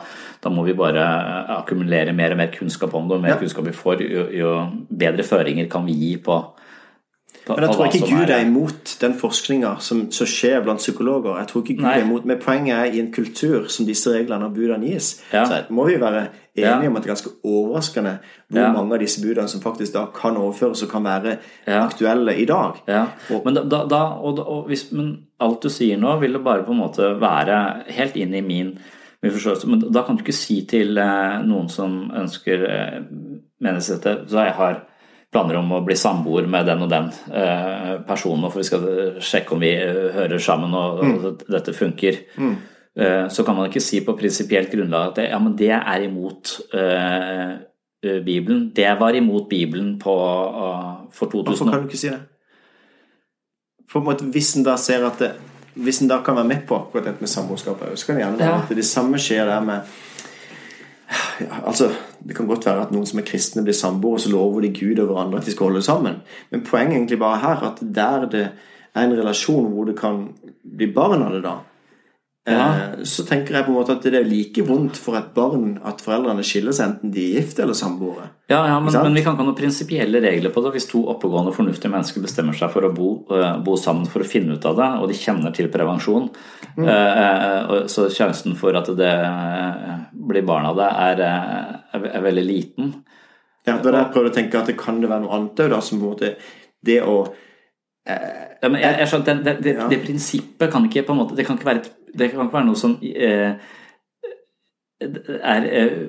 da, 0.45 0.55
må 0.55 0.64
vi 0.69 0.77
bare 0.79 1.05
akkumulere 1.61 2.16
mer 2.16 2.37
og 2.37 2.43
mer 2.43 2.55
kunnskap 2.55 2.97
om 2.97 3.11
det. 3.11 3.19
Og 3.19 3.27
mer 3.27 3.40
kunnskap 3.40 3.69
vi 3.69 3.77
får, 3.77 4.07
jo, 4.07 4.27
jo 4.43 4.57
bedre 5.03 5.27
føringer 5.27 5.71
kan 5.73 5.87
vi 5.88 5.99
gi 6.01 6.14
på, 6.25 6.43
Men 7.48 7.64
jeg 7.64 7.70
tror 7.74 7.87
ikke 7.87 8.07
Gud 8.11 8.31
er 8.31 8.44
imot 8.46 8.96
den 9.00 9.14
forskninga 9.18 9.70
som, 9.81 10.11
som 10.12 10.26
skjer 10.26 10.61
blant 10.62 10.79
psykologer. 10.79 11.38
Jeg 11.38 11.48
tror 11.48 11.62
ikke 11.64 11.76
Gud 11.81 11.87
Nei. 11.87 11.94
er 11.98 12.05
imot, 12.05 12.24
Men 12.24 12.38
poenget 12.38 12.74
er 12.76 12.85
i 12.94 13.00
en 13.00 13.12
kultur 13.12 13.66
som 13.68 13.87
disse 13.87 14.12
reglene 14.12 14.44
og 14.44 14.55
budene 14.55 14.87
gis, 14.92 15.22
Ja. 15.33 15.44
så 15.44 15.62
må 15.70 15.87
vi 15.88 15.96
være 16.00 16.26
Ja. 16.57 16.76
enige 16.76 16.88
om 16.90 16.96
at 16.96 17.03
det 17.03 17.11
er 17.11 17.14
ganske 17.14 17.31
overraskende 17.44 18.18
hvor 18.50 18.61
Ja. 18.61 18.72
mange 18.72 18.92
av 18.94 18.98
disse 19.00 19.20
budene 19.22 19.48
som 19.48 19.61
faktisk 19.61 19.92
da 19.92 20.07
kan 20.14 20.37
overføres 20.37 20.83
og 20.83 20.88
kan 20.90 21.03
være 21.05 21.37
Ja. 21.66 21.85
aktuelle 21.87 22.37
i 22.37 22.44
dag. 22.44 22.72
Ja, 22.88 23.07
Og- 23.31 23.42
men, 23.44 23.55
da, 23.55 23.62
da, 23.62 23.85
da, 23.88 24.03
og, 24.20 24.38
og 24.38 24.64
hvis, 24.68 24.92
men 24.92 25.18
alt 25.40 25.62
du 25.62 25.68
sier 25.68 25.96
nå, 25.96 26.18
vil 26.20 26.33
det 26.33 26.44
bare 26.44 26.62
på 26.64 26.70
en 26.72 26.79
måte 26.79 27.20
være 27.20 27.83
helt 27.88 28.16
inn 28.16 28.35
i 28.35 28.40
min, 28.40 28.79
min 29.22 29.33
forståelse. 29.33 29.66
Men 29.66 29.81
da 29.92 30.03
kan 30.03 30.16
du 30.16 30.22
ikke 30.22 30.33
si 30.35 30.62
til 30.66 30.98
eh, 30.98 31.42
noen 31.42 31.68
som 31.70 32.11
ønsker 32.14 32.64
eh, 32.68 33.00
menneskerettigheter 33.62 34.29
Så 34.29 34.44
jeg 34.44 34.53
har 34.55 34.81
planer 35.31 35.57
om 35.61 35.71
å 35.77 35.85
bli 35.87 35.95
samboer 35.95 36.47
med 36.51 36.66
den 36.66 36.83
og 36.83 36.90
den 36.90 37.09
eh, 37.33 38.01
personen, 38.09 38.51
for 38.51 38.59
vi 38.59 38.66
skal 38.66 38.87
sjekke 39.23 39.55
om 39.55 39.61
vi 39.62 39.71
eh, 39.77 40.09
hører 40.16 40.38
sammen 40.43 40.75
og, 40.75 41.03
og 41.07 41.45
dette 41.47 41.75
funker. 41.77 42.19
Eh, 42.99 43.29
så 43.31 43.45
kan 43.47 43.55
man 43.55 43.69
ikke 43.71 43.83
si 43.85 44.01
på 44.03 44.16
prinsipielt 44.19 44.73
grunnlag 44.73 45.12
at 45.12 45.21
det, 45.21 45.29
ja, 45.31 45.38
men 45.38 45.55
det 45.59 45.71
er 45.77 46.07
imot 46.09 46.57
eh, 46.75 47.53
eh, 48.03 48.19
Bibelen. 48.27 48.73
Det 48.75 48.88
var 48.99 49.14
imot 49.14 49.47
Bibelen 49.53 49.95
på, 50.03 50.16
eh, 50.16 50.90
for 51.14 51.31
2000 51.31 51.47
Hvorfor 51.55 51.71
kan 51.71 51.85
du 51.85 51.88
ikke 51.93 52.03
si 52.03 52.11
det? 52.11 52.21
For 53.90 54.01
en 54.03 54.07
måte, 54.11 54.27
Hvis 54.35 54.53
en 54.57 54.66
da 54.66 54.75
ser 54.79 55.03
at 55.07 55.19
det, 55.23 55.33
Hvis 55.75 56.03
en 56.03 56.09
da 56.11 56.21
kan 56.27 56.37
være 56.38 56.47
med 56.51 56.66
på 56.66 56.77
akkurat 56.77 57.07
dette 57.07 57.23
med 57.23 57.31
samboerskap, 57.31 57.81
så 57.95 58.07
kan 58.07 58.16
det 58.19 58.25
gjerne 58.25 58.38
være 58.43 58.51
Ja. 58.57 58.62
at 58.66 58.77
det 58.77 58.85
samme 58.87 59.19
skjer 59.23 59.47
der 59.47 59.61
med 59.62 59.81
ja, 61.40 61.61
altså, 61.66 61.90
Det 62.29 62.37
kan 62.37 62.46
godt 62.46 62.66
være 62.66 62.83
at 62.83 62.90
noen 62.92 63.07
som 63.09 63.18
er 63.18 63.25
kristne, 63.25 63.62
blir 63.64 63.75
samboere, 63.75 64.20
så 64.20 64.31
lover 64.31 64.61
de 64.61 64.75
Gud 64.77 64.99
og 65.01 65.07
hverandre 65.09 65.38
at 65.40 65.46
de 65.46 65.55
skal 65.55 65.70
holde 65.70 65.83
sammen. 65.83 66.20
Men 66.51 66.64
poenget 66.66 66.99
egentlig 66.99 67.18
bare 67.18 67.40
her 67.40 67.62
at 67.70 67.81
der 67.81 68.27
det 68.29 68.42
er 68.94 69.07
en 69.07 69.16
relasjon 69.18 69.70
hvor 69.73 69.88
det 69.88 69.96
kan 69.99 70.27
bli 70.77 70.90
barn 70.92 71.23
av 71.23 71.33
det, 71.33 71.42
da, 71.46 71.55
Ja. 72.48 72.66
eh, 72.72 73.03
så 73.05 73.22
tenker 73.29 73.55
jeg 73.55 73.66
på 73.66 73.70
en 73.74 73.76
måte 73.76 73.92
at 73.92 74.05
det 74.07 74.16
er 74.16 74.24
like 74.24 74.62
vondt 74.64 74.96
for 74.96 75.18
et 75.18 75.35
barn 75.37 75.74
at 75.85 76.00
foreldrene 76.00 76.40
skiller 76.46 76.72
seg, 76.72 76.94
enten 76.94 77.12
de 77.12 77.26
er 77.26 77.42
gift 77.42 77.59
eller 77.61 77.76
samboere. 77.76 78.31
Ja, 78.48 78.62
ja 78.66 78.79
men, 78.81 78.94
men 78.94 79.14
vi 79.18 79.22
kan 79.22 79.37
ikke 79.37 79.44
ha 79.44 79.48
noen 79.50 79.59
prinsipielle 79.59 80.22
regler 80.24 80.55
på 80.55 80.62
det. 80.64 80.72
Hvis 80.79 80.88
to 80.88 81.03
oppegående, 81.12 81.53
fornuftige 81.55 81.92
mennesker 81.92 82.24
bestemmer 82.24 82.57
seg 82.57 82.72
for 82.72 82.88
å 82.88 82.92
bo, 82.96 83.11
eh, 83.37 83.59
bo 83.66 83.76
sammen 83.76 84.09
for 84.09 84.24
å 84.24 84.29
finne 84.29 84.57
ut 84.57 84.64
av 84.70 84.79
det, 84.81 84.88
og 85.03 85.12
de 85.12 85.18
kjenner 85.20 85.55
til 85.57 85.68
prevensjon, 85.72 86.31
Mm. 86.79 86.87
eh, 86.87 87.87
så 87.90 88.07
sjansen 88.14 88.55
for 88.57 88.76
at 88.79 88.87
det 88.96 89.14
blir 90.12 90.44
barn 90.46 90.66
av 90.70 90.76
det, 90.79 90.87
er, 90.87 91.22
er, 91.98 92.20
veldig 92.22 92.44
liten. 92.46 92.92
Ja, 93.66 93.76
det 93.76 93.85
var 93.85 93.92
det 93.92 94.03
jeg 94.05 94.12
prøvde 94.14 94.31
å 94.31 94.37
tenke 94.38 94.61
at 94.61 94.66
det 94.70 94.79
kan 94.79 95.00
det 95.03 95.11
være 95.11 95.26
noe 95.26 95.37
annet 95.37 95.61
òg, 95.66 95.83
som 95.83 96.00
på 96.00 96.07
en 96.07 96.14
måte 96.14 96.37
Det 96.83 97.03
å 97.05 97.26
Ja, 98.08 98.68
men 98.68 98.80
jeg, 98.80 98.96
jeg 99.02 99.08
skjønner, 99.10 99.26
det, 99.26 99.44
det, 99.44 99.56
det, 99.64 99.74
Ja. 99.76 99.88
det 99.90 100.00
prinsippet 100.06 100.72
kan 100.72 100.86
ikke 100.88 101.02
på 101.06 101.12
en 101.12 101.18
måte 101.20 101.36
Det 101.36 101.44
kan 101.46 101.58
ikke 101.58 101.68
være, 101.68 101.82
et, 101.84 101.92
det 102.16 102.30
kan 102.30 102.46
ikke 102.46 102.56
være 102.56 102.68
noe 102.70 102.80
som 102.80 102.96
eh, 103.04 103.52
er 105.00 105.68
eh, 105.68 106.00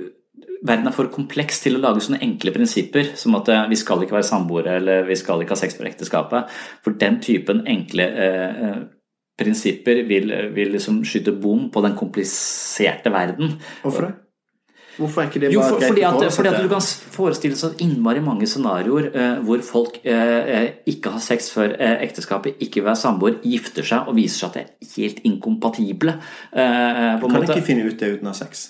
Verden 0.65 0.88
er 0.88 0.93
for 0.93 1.10
kompleks 1.10 1.60
til 1.63 1.75
å 1.77 1.82
lage 1.82 2.04
sånne 2.06 2.21
enkle 2.21 2.54
prinsipper 2.54 3.12
som 3.17 3.36
at 3.39 3.49
eh, 3.49 3.67
vi 3.71 3.77
skal 3.82 4.04
ikke 4.06 4.15
være 4.17 4.30
samboere 4.30 4.77
eller 4.80 5.06
vi 5.08 5.17
skal 5.17 5.41
ikke 5.41 5.56
ha 5.56 5.60
sex 5.60 5.75
for 5.77 5.89
ekteskapet. 5.89 6.51
For 6.86 6.97
den 7.01 7.17
typen 7.21 7.63
enkle 7.69 8.06
eh, 8.08 8.60
eh, 8.67 8.82
prinsipper 9.41 10.04
vil, 10.10 10.30
vil 10.54 10.75
liksom 10.75 11.01
skyte 11.08 11.34
bom 11.34 11.69
på 11.73 11.82
den 11.82 11.95
kompliserte 11.97 13.13
verden. 13.13 13.56
Hvorfor 13.82 14.08
det? 14.08 14.13
Hvorfor 14.97 15.21
er 15.21 15.30
ikke 15.30 15.39
det 15.39 15.54
Jo, 15.54 15.62
for, 15.63 15.80
fordi, 15.80 16.04
at, 16.04 16.34
fordi 16.36 16.49
at 16.51 16.60
du 16.63 16.67
kan 16.71 16.84
forestille 17.15 17.56
seg 17.60 17.80
innmari 17.86 18.19
mange 18.23 18.47
scenarioer 18.49 19.08
eh, 19.13 19.39
hvor 19.47 19.63
folk 19.63 20.01
eh, 20.04 20.51
eh, 20.58 20.67
ikke 20.91 21.13
har 21.15 21.23
sex 21.23 21.47
før 21.54 21.77
eh, 21.77 21.95
ekteskapet, 22.08 22.60
ikke 22.60 22.82
vil 22.82 22.89
være 22.89 22.99
samboer, 22.99 23.39
gifter 23.45 23.88
seg 23.88 24.12
og 24.12 24.17
viser 24.19 24.43
seg 24.43 24.49
at 24.51 24.60
de 24.60 24.65
er 24.65 24.93
helt 24.97 25.23
inkompatible. 25.27 26.17
Eh, 26.51 27.19
på 27.21 27.25
en 27.25 27.32
Kan 27.32 27.39
måte. 27.39 27.56
ikke 27.56 27.69
finne 27.71 27.88
ut 27.88 27.97
det 27.99 28.13
uten 28.17 28.27
å 28.27 28.36
ha 28.36 28.39
sex. 28.43 28.67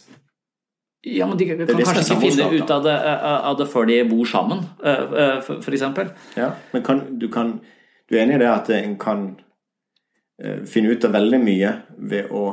Ja, 1.01 1.25
men 1.25 1.37
De 1.37 1.47
kan 1.49 1.65
kanskje 1.65 2.03
ikke 2.05 2.21
finne 2.21 2.49
ut 2.53 2.71
av 2.71 2.83
det, 2.85 2.93
eh, 2.93 3.47
av 3.49 3.57
det 3.57 3.65
før 3.71 3.87
de 3.89 4.03
bor 4.05 4.25
sammen, 4.29 4.59
eh, 4.83 5.15
eh, 5.23 5.53
eksempel. 5.73 6.11
Ja. 6.37 6.51
Men 6.73 6.83
kan, 6.83 7.01
du, 7.17 7.27
kan, 7.33 7.55
du 8.07 8.17
er 8.17 8.21
enig 8.27 8.35
i 8.37 8.43
det 8.43 8.49
at 8.51 8.69
en 8.69 8.97
kan 9.01 9.23
eh, 10.43 10.61
finne 10.69 10.93
ut 10.93 11.05
av 11.05 11.15
veldig 11.17 11.39
mye 11.41 11.73
ved 11.97 12.29
å, 12.29 12.43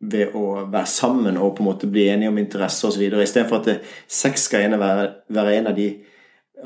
ved 0.00 0.34
å 0.36 0.66
være 0.68 0.86
sammen 0.86 1.38
og 1.40 1.54
på 1.56 1.64
en 1.64 1.70
måte 1.70 1.88
bli 1.88 2.08
enige 2.12 2.28
om 2.28 2.38
interesser 2.38 2.90
osv. 2.90 3.06
Istedenfor 3.08 3.62
at 3.62 3.70
det, 3.70 3.76
sex 4.08 4.48
skal 4.50 4.66
ene 4.66 4.80
være, 4.80 5.08
være 5.32 5.56
en 5.60 5.72
av 5.72 5.78
de 5.78 5.88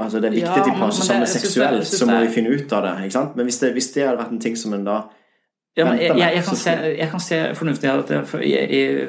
Altså 0.00 0.20
Det 0.22 0.28
er 0.28 0.34
viktig 0.36 0.46
Ja, 0.46 0.60
at 0.62 0.68
de 0.68 0.78
passer 0.78 1.02
sammen 1.02 1.26
seksuelt, 1.26 1.86
så 1.86 2.06
må 2.06 2.20
vi 2.22 2.28
finne 2.30 2.52
ut 2.54 2.72
av 2.72 2.84
det. 2.84 3.08
Men 3.34 3.48
hvis 3.48 3.56
det, 3.58 3.72
hvis 3.74 3.88
det 3.90 4.04
hadde 4.06 4.20
vært 4.20 4.36
en 4.36 4.40
ting 4.40 4.54
som 4.56 4.76
en 4.76 4.84
da 4.86 5.00
Ja, 5.78 5.84
men 5.86 6.00
jeg, 6.02 6.16
jeg, 6.18 6.34
jeg, 6.34 6.42
kan 6.42 6.58
se, 6.58 6.72
jeg 6.98 7.06
kan 7.12 7.22
se 7.22 7.36
fornuftig 7.54 7.86
i 7.86 7.90
at 7.92 8.08
for, 8.26 8.42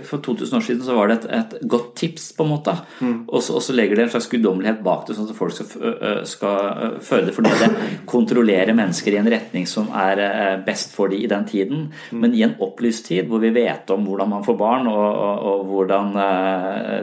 for 0.06 0.22
2000 0.28 0.58
år 0.60 0.66
siden 0.68 0.84
så 0.86 0.94
var 0.94 1.10
det 1.10 1.16
et, 1.18 1.26
et 1.40 1.56
godt 1.74 1.96
tips, 1.98 2.28
på 2.38 2.46
en 2.46 2.52
måte. 2.52 2.76
Mm. 3.00 3.16
Og, 3.26 3.42
så, 3.42 3.56
og 3.58 3.64
så 3.66 3.74
legger 3.74 3.98
det 3.98 4.06
en 4.06 4.12
slags 4.14 4.30
guddommelighet 4.30 4.84
bak 4.86 5.08
det, 5.08 5.16
sånn 5.18 5.32
at 5.32 5.40
folk 5.40 5.56
skal, 5.58 5.96
skal 6.30 7.00
føle 7.02 7.32
det. 7.32 7.34
Fordi 7.34 7.56
det 7.64 7.72
kontrollerer 8.12 8.78
mennesker 8.78 9.18
i 9.18 9.20
en 9.24 9.32
retning 9.34 9.66
som 9.70 9.90
er 9.90 10.22
best 10.68 10.94
for 10.94 11.10
dem 11.10 11.24
i 11.26 11.32
den 11.32 11.48
tiden. 11.50 11.88
Mm. 12.12 12.22
Men 12.22 12.38
i 12.38 12.46
en 12.46 12.54
opplyst 12.62 13.10
tid 13.10 13.32
hvor 13.32 13.42
vi 13.42 13.50
vet 13.58 13.90
om 13.96 14.06
hvordan 14.06 14.30
man 14.38 14.46
får 14.46 14.60
barn, 14.62 14.92
og, 14.92 15.02
og, 15.10 15.50
og 15.52 15.66
hvordan 15.72 16.14
eh, 16.28 16.96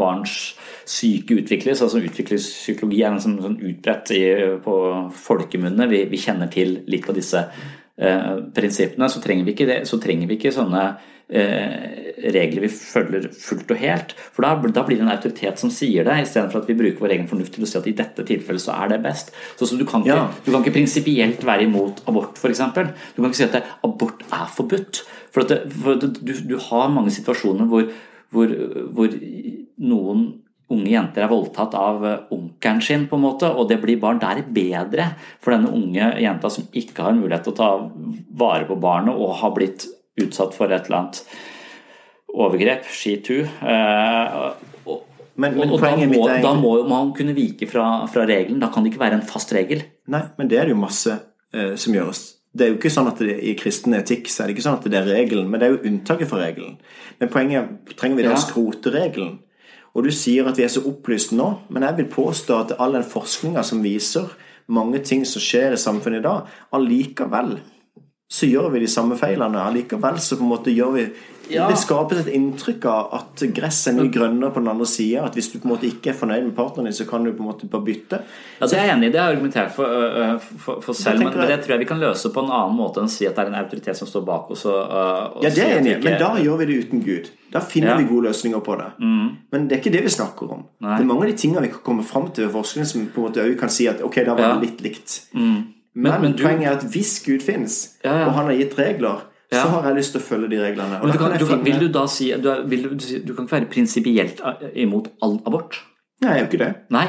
barns 0.00 0.38
syke 0.88 1.36
utvikles. 1.42 1.84
altså 1.84 2.00
Utviklingspsykologi 2.00 3.04
er 3.04 3.12
en 3.12 3.22
sånn, 3.22 3.36
sånn 3.44 3.60
utbredt 3.60 4.16
i, 4.16 4.24
på 4.64 4.80
folkemunne. 5.28 5.92
Vi, 5.92 6.02
vi 6.08 6.24
kjenner 6.24 6.48
til 6.52 6.78
litt 6.88 7.08
av 7.12 7.20
disse 7.20 7.44
prinsippene. 8.56 9.08
Så 9.12 9.20
trenger 9.24 9.44
vi 9.48 9.54
ikke, 9.56 9.68
det, 9.68 9.80
så 9.88 9.98
trenger 10.02 10.30
vi 10.30 10.38
ikke 10.38 10.52
sånne 10.54 10.84
eh, 11.32 12.02
regler 12.32 12.64
vi 12.64 12.70
følger 12.72 13.28
fullt 13.34 13.70
og 13.74 13.80
helt. 13.80 14.14
For 14.34 14.44
da, 14.46 14.52
da 14.74 14.84
blir 14.86 15.00
det 15.00 15.06
en 15.06 15.12
autoritet 15.14 15.60
som 15.60 15.72
sier 15.72 16.06
det, 16.06 16.18
istedenfor 16.24 16.62
at 16.62 16.70
vi 16.70 16.76
bruker 16.78 17.02
vår 17.02 17.16
egen 17.16 17.28
fornuft 17.30 17.56
til 17.56 17.66
å 17.66 17.70
si 17.70 17.78
at 17.80 17.88
i 17.90 17.96
dette 17.98 18.26
tilfellet 18.28 18.64
så 18.64 18.76
er 18.76 18.94
det 18.94 19.02
best. 19.04 19.32
Så, 19.56 19.66
så 19.68 19.78
du, 19.80 19.84
kan 19.88 20.04
ikke, 20.04 20.14
Ja. 20.16 20.28
du 20.44 20.50
kan 20.52 20.60
ikke 20.62 20.76
prinsipielt 20.78 21.44
være 21.48 21.66
imot 21.68 22.04
abort, 22.10 22.38
f.eks. 22.40 22.62
Du 22.76 23.22
kan 23.22 23.30
ikke 23.30 23.40
si 23.40 23.48
at 23.48 23.58
det, 23.58 23.64
abort 23.84 24.24
er 24.30 24.48
forbudt. 24.56 25.02
For, 25.32 25.44
at 25.44 25.52
det, 25.54 25.60
for 25.72 26.00
du, 26.02 26.32
du 26.52 26.56
har 26.68 26.92
mange 26.92 27.12
situasjoner 27.14 27.68
hvor, 27.70 27.86
hvor, 28.32 28.56
hvor 28.92 29.14
noen 29.82 30.26
unge 30.72 30.90
jenter 30.90 31.24
er 31.24 31.30
voldtatt 31.32 31.76
av 31.78 32.04
eh, 32.08 32.18
onkelen 32.34 32.82
sin, 32.84 33.06
på 33.10 33.18
en 33.18 33.24
måte, 33.26 33.50
og 33.50 33.68
det 33.70 33.80
blir 33.82 34.00
barn. 34.02 34.20
Da 34.22 34.32
er 34.32 34.44
bedre 34.46 35.12
for 35.42 35.54
denne 35.54 35.72
unge 35.72 36.12
jenta 36.22 36.50
som 36.52 36.68
ikke 36.72 37.06
har 37.06 37.16
mulighet 37.18 37.46
til 37.48 37.54
å 37.54 37.60
ta 37.60 37.70
vare 38.42 38.68
på 38.68 38.78
barnet 38.82 39.16
og 39.16 39.36
har 39.42 39.54
blitt 39.56 39.86
utsatt 40.20 40.56
for 40.56 40.72
et 40.72 40.88
eller 40.88 41.02
annet 41.02 41.22
overgrep, 42.32 42.86
she 42.88 43.16
too. 43.24 43.44
Eh, 43.44 44.36
og, 44.86 45.08
Men, 45.34 45.54
men 45.56 45.70
og, 45.72 45.80
da, 45.80 45.94
må, 45.96 46.26
er 46.28 46.42
da 46.44 46.52
må 46.52 46.74
man 46.84 47.14
kunne 47.16 47.32
vike 47.36 47.64
fra, 47.68 48.04
fra 48.12 48.26
regelen. 48.28 48.60
Da 48.60 48.68
kan 48.72 48.84
det 48.84 48.92
ikke 48.92 49.00
være 49.00 49.16
en 49.16 49.26
fast 49.26 49.52
regel. 49.56 49.80
Nei, 50.12 50.26
men 50.36 50.50
det 50.50 50.58
er 50.60 50.68
det 50.68 50.74
jo 50.74 50.80
masse 50.82 51.14
eh, 51.56 51.72
som 51.80 51.96
gjøres. 51.96 52.20
Det 52.52 52.66
er 52.66 52.74
jo 52.74 52.76
ikke 52.76 52.92
sånn 52.92 53.08
at 53.08 53.22
det, 53.24 53.38
I 53.48 53.54
kristen 53.56 53.96
etikk 53.96 54.28
så 54.28 54.42
er 54.42 54.50
det 54.50 54.58
ikke 54.58 54.66
sånn 54.66 54.76
at 54.76 54.88
det 54.92 54.98
er 55.00 55.08
regelen, 55.08 55.48
men 55.48 55.60
det 55.60 55.68
er 55.68 55.72
jo 55.72 55.88
unntaket 55.88 56.28
for 56.28 56.44
regelen. 56.44 56.76
Men 57.20 57.32
poenget 57.32 57.62
er, 57.62 57.96
trenger 57.96 58.20
vi 58.20 58.26
da 58.26 58.34
å 58.36 58.42
skrote 58.42 58.92
regelen? 58.92 59.38
Og 59.92 60.06
du 60.06 60.12
sier 60.14 60.48
at 60.48 60.56
vi 60.56 60.64
er 60.64 60.72
så 60.72 60.84
opplyst 60.88 61.34
nå, 61.36 61.48
men 61.68 61.84
jeg 61.84 61.98
vil 61.98 62.10
påstå 62.14 62.58
at 62.58 62.74
all 62.80 62.96
den 62.96 63.04
forskninga 63.04 63.64
som 63.66 63.82
viser 63.84 64.30
mange 64.72 65.02
ting 65.04 65.26
som 65.28 65.42
skjer 65.42 65.74
i 65.74 65.80
samfunnet 65.80 66.22
i 66.22 66.24
dag, 66.24 66.48
allikevel 66.72 67.56
så 68.32 68.48
gjør 68.48 68.70
vi 68.72 68.80
de 68.80 68.88
samme 68.88 69.18
feilene. 69.20 69.60
Allikevel 69.60 70.20
så 70.22 70.38
på 70.38 70.46
en 70.46 70.52
måte 70.54 70.72
gjør 70.72 70.94
vi 70.96 71.02
Ja. 71.52 71.68
Det 71.68 71.76
skapes 71.78 72.18
et 72.22 72.30
inntrykk 72.32 72.84
av 72.88 73.12
at 73.18 73.42
gress 73.54 73.82
er 73.90 73.92
mye 73.98 74.10
grønnere 74.12 74.50
på 74.54 74.60
den 74.62 74.68
andre 74.72 74.86
sida. 74.88 75.24
At 75.28 75.34
hvis 75.36 75.50
du 75.52 75.58
på 75.60 75.68
en 75.68 75.74
måte 75.74 75.86
ikke 75.88 76.10
er 76.12 76.16
fornøyd 76.18 76.46
med 76.46 76.54
partneren 76.56 76.88
din, 76.88 76.96
så 76.96 77.04
kan 77.08 77.24
du 77.24 77.32
på 77.32 77.42
en 77.44 77.48
måte 77.50 77.68
bare 77.70 77.84
bytte. 77.84 78.20
Ja, 78.60 78.66
det 78.66 78.78
er 78.78 78.86
jeg 78.86 78.96
enig 78.96 79.08
i. 79.08 79.12
Det 79.12 79.20
har 79.20 79.28
jeg 79.30 79.36
argumentert 79.36 79.74
for, 79.76 80.38
for, 80.64 80.80
for 80.80 80.92
selv, 80.96 81.18
men, 81.24 81.34
men 81.36 81.48
det 81.50 81.58
tror 81.64 81.74
jeg 81.76 81.82
vi 81.84 81.88
kan 81.92 82.00
løse 82.00 82.32
på 82.32 82.44
en 82.44 82.50
annen 82.50 82.76
måte 82.78 83.02
enn 83.02 83.10
å 83.10 83.12
si 83.12 83.26
at 83.28 83.36
det 83.36 83.44
er 83.44 83.52
en 83.52 83.58
autoritet 83.60 83.96
som 84.00 84.08
står 84.08 84.24
bak 84.28 84.50
oss. 84.56 84.64
Og, 84.64 84.78
og 84.80 85.44
Ja, 85.44 85.50
det 85.50 85.62
er 85.66 85.72
jeg 85.74 85.82
enig 85.82 85.92
i, 85.98 86.00
men 86.08 86.18
da 86.22 86.32
gjør 86.40 86.62
vi 86.62 86.68
det 86.72 86.78
uten 86.86 87.04
Gud. 87.04 87.30
Da 87.52 87.60
finner 87.60 87.92
Ja. 87.92 87.96
vi 88.00 88.08
gode 88.08 88.30
løsninger 88.30 88.60
på 88.64 88.76
det. 88.80 88.88
Men 89.02 89.68
det 89.68 89.76
er 89.76 89.80
ikke 89.82 89.92
det 89.98 90.02
vi 90.06 90.14
snakker 90.16 90.52
om. 90.56 90.64
Nei. 90.80 90.96
Det 90.96 91.04
er 91.04 91.10
mange 91.12 91.26
av 91.26 91.32
de 91.34 91.36
tingene 91.42 91.62
vi 91.66 91.72
kan 91.74 91.84
komme 91.84 92.02
fram 92.08 92.30
til 92.32 92.46
ved 92.46 92.54
forskning 92.56 92.86
som 92.88 93.04
på 93.12 93.20
en 93.20 93.28
måte 93.28 93.44
også 93.44 93.58
kan 93.60 93.68
si 93.68 93.86
at 93.92 94.00
ok, 94.02 94.22
da 94.24 94.34
var 94.38 94.54
det 94.56 94.70
litt 94.70 94.80
likt. 94.88 95.18
Men- 95.34 95.68
Men, 95.94 96.22
men 96.22 96.32
du- 96.32 96.42
poenget 96.42 96.66
er 96.70 96.76
at 96.78 96.84
hvis 96.88 97.18
Gud 97.26 97.42
ja. 97.44 98.24
og 98.26 98.32
han 98.32 98.46
har 98.46 98.52
gitt 98.56 98.78
regler. 98.78 99.20
Så 99.52 99.68
har 99.76 99.88
jeg 99.90 99.96
lyst 100.00 100.12
til 100.16 100.20
å 100.20 100.24
følge 100.24 100.48
de 100.50 100.58
reglene. 100.64 100.98
Du 101.12 101.18
kan, 101.18 101.38
du 101.38 101.46
finne 101.46 101.64
vil 101.64 101.78
du 101.80 101.88
da 101.92 102.06
si 102.08 102.30
du, 102.32 102.48
er- 102.50 102.64
vil 102.68 102.82
du, 102.90 102.96
du 103.26 103.34
kan 103.34 103.44
ikke 103.46 103.56
være 103.60 103.70
prinsipielt 103.72 104.40
øh, 104.40 104.68
imot 104.86 105.08
all 105.22 105.38
abort? 105.46 105.80
Nei, 106.22 106.36
jeg 106.36 106.38
gjør 106.44 106.48
ikke 106.52 106.58
det. 106.62 106.74
Nei, 106.94 107.06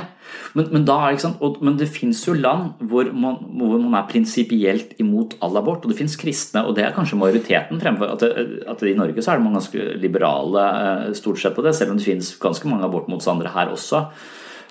men, 0.58 0.68
men, 0.74 0.86
er 0.90 1.18
sant? 1.22 1.38
Og, 1.46 1.60
men 1.62 1.76
det 1.78 1.86
fins 1.94 2.24
jo 2.26 2.34
land 2.34 2.80
hvor 2.90 3.06
man, 3.14 3.36
hvor 3.60 3.78
man 3.78 3.94
er 4.00 4.08
prinsipielt 4.10 4.96
imot 5.00 5.36
all 5.46 5.56
abort. 5.60 5.84
Og 5.86 5.92
det 5.92 6.00
fins 6.00 6.16
kristne, 6.18 6.64
og 6.66 6.74
det 6.76 6.84
er 6.88 6.96
kanskje 6.96 7.20
majoriteten 7.22 7.80
fremfor 7.84 8.10
at, 8.16 8.20
det, 8.26 8.64
at 8.68 8.82
i 8.90 8.96
Norge 8.98 9.22
så 9.22 9.32
er 9.36 9.38
det 9.38 9.46
man 9.46 9.54
ganske 9.60 9.86
liberale 10.02 10.64
eh, 11.10 11.14
stort 11.14 11.38
sett 11.44 11.54
på 11.54 11.62
det, 11.62 11.76
selv 11.78 11.92
om 11.94 11.98
det 12.02 12.08
fins 12.08 12.34
ganske 12.42 12.66
mange 12.72 12.90
abortmotstandere 12.90 13.54
her 13.54 13.70
også. 13.76 14.02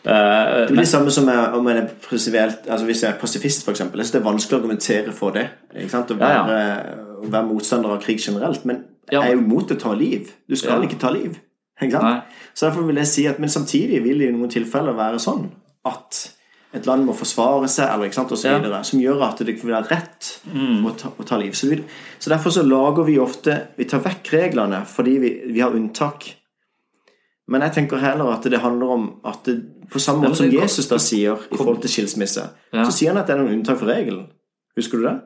Eh, 0.03 0.67
Det 0.67 0.73
blir 0.75 0.83
det 0.83 0.89
samme 0.91 1.11
som 1.15 1.29
jeg- 1.31 1.55
om 1.55 1.69
jeg 1.71 1.77
er 1.79 1.89
prinsipielt 2.09 2.67
Altså 2.69 2.85
Hvis 2.87 3.03
jeg 3.05 3.13
er 3.15 3.19
pasifist, 3.21 3.63
f.eks. 3.69 3.79
Synes 3.79 4.11
det 4.11 4.19
er 4.21 4.27
vanskelig 4.27 4.59
å 4.59 4.61
argumentere 4.65 5.13
for 5.15 5.31
det. 5.31 5.47
Ikke 5.77 5.91
sant? 5.95 6.11
Å 6.11 6.19
Ja, 6.19 6.35
ja. 6.51 7.12
Å 7.23 7.31
være 7.31 7.47
motstander 7.49 7.91
av 7.95 8.03
krig 8.03 8.21
generelt. 8.21 8.65
Men 8.69 8.85
jeg 9.11 9.23
er 9.23 9.35
jo 9.35 9.41
mot 9.47 9.71
å 9.71 9.79
ta 9.79 9.93
liv. 9.95 10.31
Du 10.49 10.57
skal 10.57 10.83
ikke 10.87 10.99
ta 11.01 11.11
liv. 11.11 11.39
Så 12.55 12.67
derfor 12.69 12.87
vil 12.87 12.97
jeg 13.01 13.07
si 13.11 13.27
at 13.27 13.39
Men 13.41 13.49
samtidig 13.51 14.03
vil 14.05 14.19
det 14.19 14.29
i 14.29 14.33
noen 14.37 14.51
tilfeller 14.51 14.95
være 14.95 15.19
sånn 15.19 15.49
at 15.85 16.33
et 16.75 16.87
land 16.87 17.05
må 17.05 17.13
forsvare 17.13 17.69
seg, 17.69 17.89
eller 17.93 18.07
ikke 18.09 18.15
sant, 18.15 18.31
og 18.33 18.39
så 18.39 18.49
Ja. 18.49 18.59
videre, 18.59 18.83
som 18.85 18.99
gjør 19.01 19.23
at 19.29 19.39
det 19.45 19.47
vil 19.63 19.73
være 19.75 19.91
rett 19.91 20.39
Mm. 20.55 20.85
å, 20.87 20.97
ta, 20.97 21.09
å 21.11 21.25
ta 21.27 21.37
liv. 21.37 21.53
Så, 21.53 21.69
vi, 21.69 21.83
så 22.19 22.31
derfor 22.31 22.51
så 22.51 22.63
lager 22.63 23.05
vi 23.05 23.19
ofte 23.19 23.69
Vi 23.77 23.85
tar 23.85 24.01
vekk 24.01 24.31
reglene 24.33 24.85
fordi 24.87 25.19
vi, 25.19 25.43
vi 25.53 25.61
har 25.61 25.71
unntak. 25.71 26.35
Men 27.49 27.61
jeg 27.63 27.73
tenker 27.75 27.99
heller 27.99 28.33
at 28.33 28.43
det 28.49 28.61
handler 28.61 28.87
om 28.95 29.21
at 29.25 29.43
det, 29.45 29.57
på 29.91 29.99
samme 30.01 30.23
måte 30.29 30.37
som 30.37 30.51
Jesus 30.51 30.89
da 30.89 30.97
sier 30.97 31.37
i 31.53 31.57
forhold 31.57 31.83
til 31.83 31.91
skilsmisse, 31.91 32.49
Ja. 32.73 32.85
så 32.85 32.93
sier 32.93 33.09
han 33.13 33.19
at 33.19 33.27
det 33.27 33.37
er 33.37 33.43
noen 33.43 33.59
unntak 33.61 33.79
for 33.79 33.87
regelen. 33.87 34.29
Husker 34.77 34.99
du 34.99 35.05
det? 35.09 35.21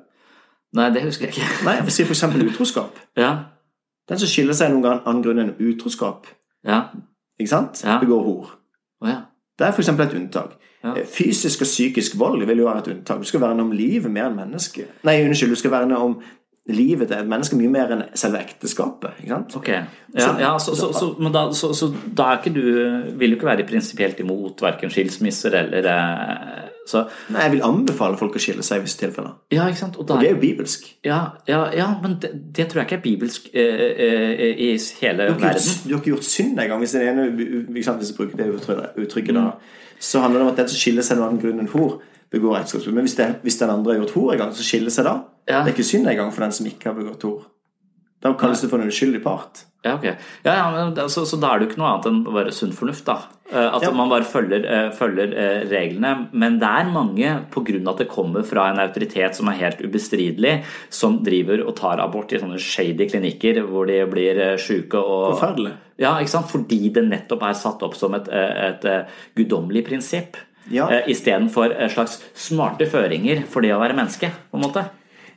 Nei, 0.77 0.91
det 0.95 1.03
husker 1.07 1.27
jeg 1.29 1.35
ikke. 1.37 1.64
Nei, 1.64 1.77
Si 1.91 2.05
f.eks. 2.05 2.22
utroskap. 2.51 2.99
Ja. 3.16 3.31
Den 4.09 4.20
som 4.22 4.29
skiller 4.31 4.55
seg 4.55 4.70
noen 4.74 4.85
gang 4.85 5.01
annen 5.09 5.22
grunn 5.24 5.41
enn 5.43 5.55
utroskap, 5.59 6.29
Ja. 6.66 6.83
ikke 7.41 7.51
sant? 7.51 7.81
Ja. 7.85 7.99
begår 8.03 8.22
hor. 8.27 8.53
Oh, 9.03 9.09
ja. 9.09 9.22
Det 9.59 9.66
er 9.66 9.72
f.eks. 9.72 9.89
et 9.89 10.14
unntak. 10.18 10.57
Eh, 10.85 11.01
Fysisk 11.11 11.64
og 11.64 11.66
psykisk 11.66 12.18
vold 12.20 12.45
vil 12.47 12.59
jo 12.62 12.68
være 12.68 12.79
et 12.85 12.89
unntak. 12.93 13.18
Du 13.24 13.24
skal 13.27 13.41
verne 13.43 13.64
om 13.64 13.72
livet 13.74 14.11
mer 14.12 14.29
enn 14.29 14.37
mennesket. 14.39 14.93
Nei, 15.09 15.16
unnskyld, 15.27 15.51
du 15.57 15.59
skal 15.59 15.72
verne 15.74 15.99
om 15.99 16.18
livet 16.68 17.08
til 17.08 17.20
et 17.20 17.28
menneske 17.30 17.56
mye 17.58 17.70
mer 17.70 17.92
enn 17.94 18.04
selve 18.18 18.40
ekteskapet. 18.42 19.20
ikke 19.20 19.32
sant? 19.32 19.56
Ok. 19.58 19.68
Ja, 20.16 20.30
ja 20.40 20.52
så, 20.58 20.74
så, 20.78 20.90
så, 20.94 21.12
men 21.20 21.34
da, 21.34 21.46
så, 21.54 21.70
så 21.76 21.90
da 22.16 22.30
er 22.32 22.40
ikke 22.40 22.54
du 22.54 22.62
Vil 23.20 23.30
du 23.30 23.36
ikke 23.36 23.46
være 23.46 23.66
prinsipielt 23.68 24.20
imot 24.22 24.62
verken 24.64 24.90
skilsmisser 24.90 25.54
eller 25.60 25.88
eh, 25.92 26.64
Så 26.88 27.04
Nei, 27.34 27.42
Jeg 27.44 27.52
vil 27.56 27.64
anbefale 27.66 28.18
folk 28.18 28.38
å 28.38 28.42
skille 28.42 28.64
seg 28.66 28.80
i 28.80 28.86
visse 28.86 28.98
tilfeller. 28.98 29.36
Ja, 29.52 29.66
ikke 29.68 29.82
sant? 29.84 29.98
Og 30.00 30.08
da 30.08 30.16
Og 30.16 30.22
det 30.22 30.30
er 30.30 30.36
jo 30.36 30.42
bibelsk. 30.42 30.88
Ja, 31.06 31.20
ja, 31.50 31.64
ja 31.74 31.88
men 32.02 32.18
det, 32.22 32.32
det 32.56 32.68
tror 32.70 32.82
jeg 32.82 32.90
ikke 32.90 33.00
er 33.00 33.06
bibelsk 33.06 33.50
eh, 33.54 33.86
eh, 34.06 34.62
i 34.66 34.70
hele 35.02 35.30
Du 35.30 35.34
verden. 35.34 35.58
gjort, 35.58 35.82
du 35.84 35.94
har 35.94 36.02
ikke 36.02 36.14
gjort 36.14 36.30
synd 36.30 36.62
engang. 36.62 36.78
Hvis 36.82 36.96
den 36.96 37.08
ene 37.10 37.26
hvis 37.74 37.90
jeg 37.90 38.16
bruker 38.16 38.38
det 38.42 38.52
uttrykket, 38.96 39.34
da, 39.34 39.50
så 39.99 40.22
handler 40.22 40.40
det 40.40 40.47
om 40.47 40.53
at 40.53 40.61
den 40.62 40.70
som 40.72 40.80
skiller 40.80 41.07
seg 41.07 41.20
av 41.20 41.32
den 41.32 41.40
grunnen 41.42 41.66
en 41.66 41.72
hor, 41.72 41.99
begår 42.32 42.61
ekteskapsbrudd. 42.61 42.97
Men 42.97 43.07
hvis, 43.07 43.16
det, 43.18 43.28
hvis 43.47 43.59
den 43.61 43.72
andre 43.72 43.94
har 43.94 44.01
gjort 44.03 44.16
hor 44.16 44.32
en 44.32 44.40
gang, 44.42 44.55
så 44.55 44.66
skiller 44.66 44.92
seg 44.92 45.07
da. 45.09 45.18
Ja. 45.47 45.61
Det 45.61 45.70
er 45.70 45.76
ikke 45.76 45.86
synd 45.86 46.11
engang 46.11 46.32
for 46.34 46.47
den 46.47 46.57
som 46.57 46.66
ikke 46.68 46.90
har 46.90 46.99
begått 46.99 47.26
hor. 47.28 47.44
Da 48.22 48.32
kalles 48.34 48.62
det 48.64 48.70
for 48.72 48.80
en 48.80 48.88
uskyldig 48.88 49.22
part. 49.24 49.64
Ja, 49.86 49.94
ok. 49.94 50.04
Ja, 50.42 50.52
ja, 50.56 50.70
men, 50.72 50.96
så, 51.12 51.22
så 51.28 51.36
da 51.38 51.52
er 51.54 51.60
det 51.60 51.66
jo 51.66 51.70
ikke 51.74 51.80
noe 51.82 51.90
annet 51.92 52.06
enn 52.10 52.22
bare 52.26 52.52
sunn 52.54 52.72
fornuft, 52.74 53.04
da. 53.06 53.18
Eh, 53.52 53.68
At 53.76 53.84
Ja. 53.84 53.92
man 53.94 54.08
bare 54.10 54.24
følger, 54.26 54.64
eh, 54.66 54.88
følger 54.96 55.30
eh, 55.36 55.60
reglene. 55.70 56.28
Men 56.32 56.56
det 56.58 56.66
er 56.66 56.90
mange, 56.90 57.34
pga. 57.54 57.76
at 57.92 57.98
det 58.02 58.08
kommer 58.10 58.42
fra 58.42 58.64
en 58.72 58.80
autoritet 58.82 59.36
som 59.36 59.46
er 59.48 59.60
helt 59.60 59.78
ubestridelig, 59.84 60.64
som 60.90 61.20
driver 61.22 61.62
og 61.68 61.76
tar 61.76 62.00
abort 62.02 62.32
i 62.32 62.40
sånne 62.42 62.58
shady 62.58 63.06
klinikker 63.12 63.62
hvor 63.68 63.86
de 63.86 64.00
blir 64.10 64.56
sjuke 64.58 64.98
og 64.98 65.36
Forferdelig. 65.38 65.72
Ja, 65.98 66.16
ikke 66.18 66.34
sant? 66.34 66.50
Fordi 66.50 66.90
det 66.92 67.04
nettopp 67.06 67.42
er 67.46 67.54
satt 67.54 67.82
opp 67.86 67.94
som 67.94 68.14
et, 68.18 68.26
et, 68.28 68.84
eh, 68.84 69.04
guddommelig 69.36 69.86
prinsipp. 69.86 70.36
Ja. 70.68 70.88
Istedenfor 71.06 71.70
et 71.78 71.92
slags 71.94 72.18
smarte 72.34 72.88
føringer 72.90 73.44
for 73.46 73.62
det 73.62 73.70
å 73.70 73.78
være 73.78 73.94
menneske, 73.94 74.32
på 74.50 74.58
en 74.58 74.64
måte. 74.66 74.88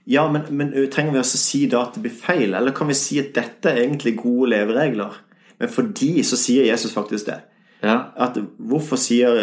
Ja, 0.09 0.23
men, 0.31 0.47
men 0.57 0.71
trenger 0.89 1.13
vi 1.13 1.21
også 1.21 1.37
si 1.37 1.63
da 1.69 1.83
at 1.85 1.97
det 1.97 2.01
blir 2.07 2.15
feil? 2.15 2.55
Eller 2.57 2.73
kan 2.75 2.89
vi 2.89 2.97
si 2.97 3.19
at 3.21 3.33
dette 3.35 3.69
er 3.69 3.83
egentlig 3.83 4.15
gode 4.17 4.49
leveregler? 4.55 5.19
Men 5.59 5.69
for 5.69 5.91
de 5.99 6.23
så 6.25 6.39
sier 6.39 6.65
Jesus 6.65 6.95
faktisk 6.95 7.27
det. 7.29 7.37
Ja. 7.83 7.99
At 8.17 8.39
hvorfor 8.57 8.97
sier 8.99 9.37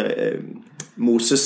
Moses, 0.97 1.45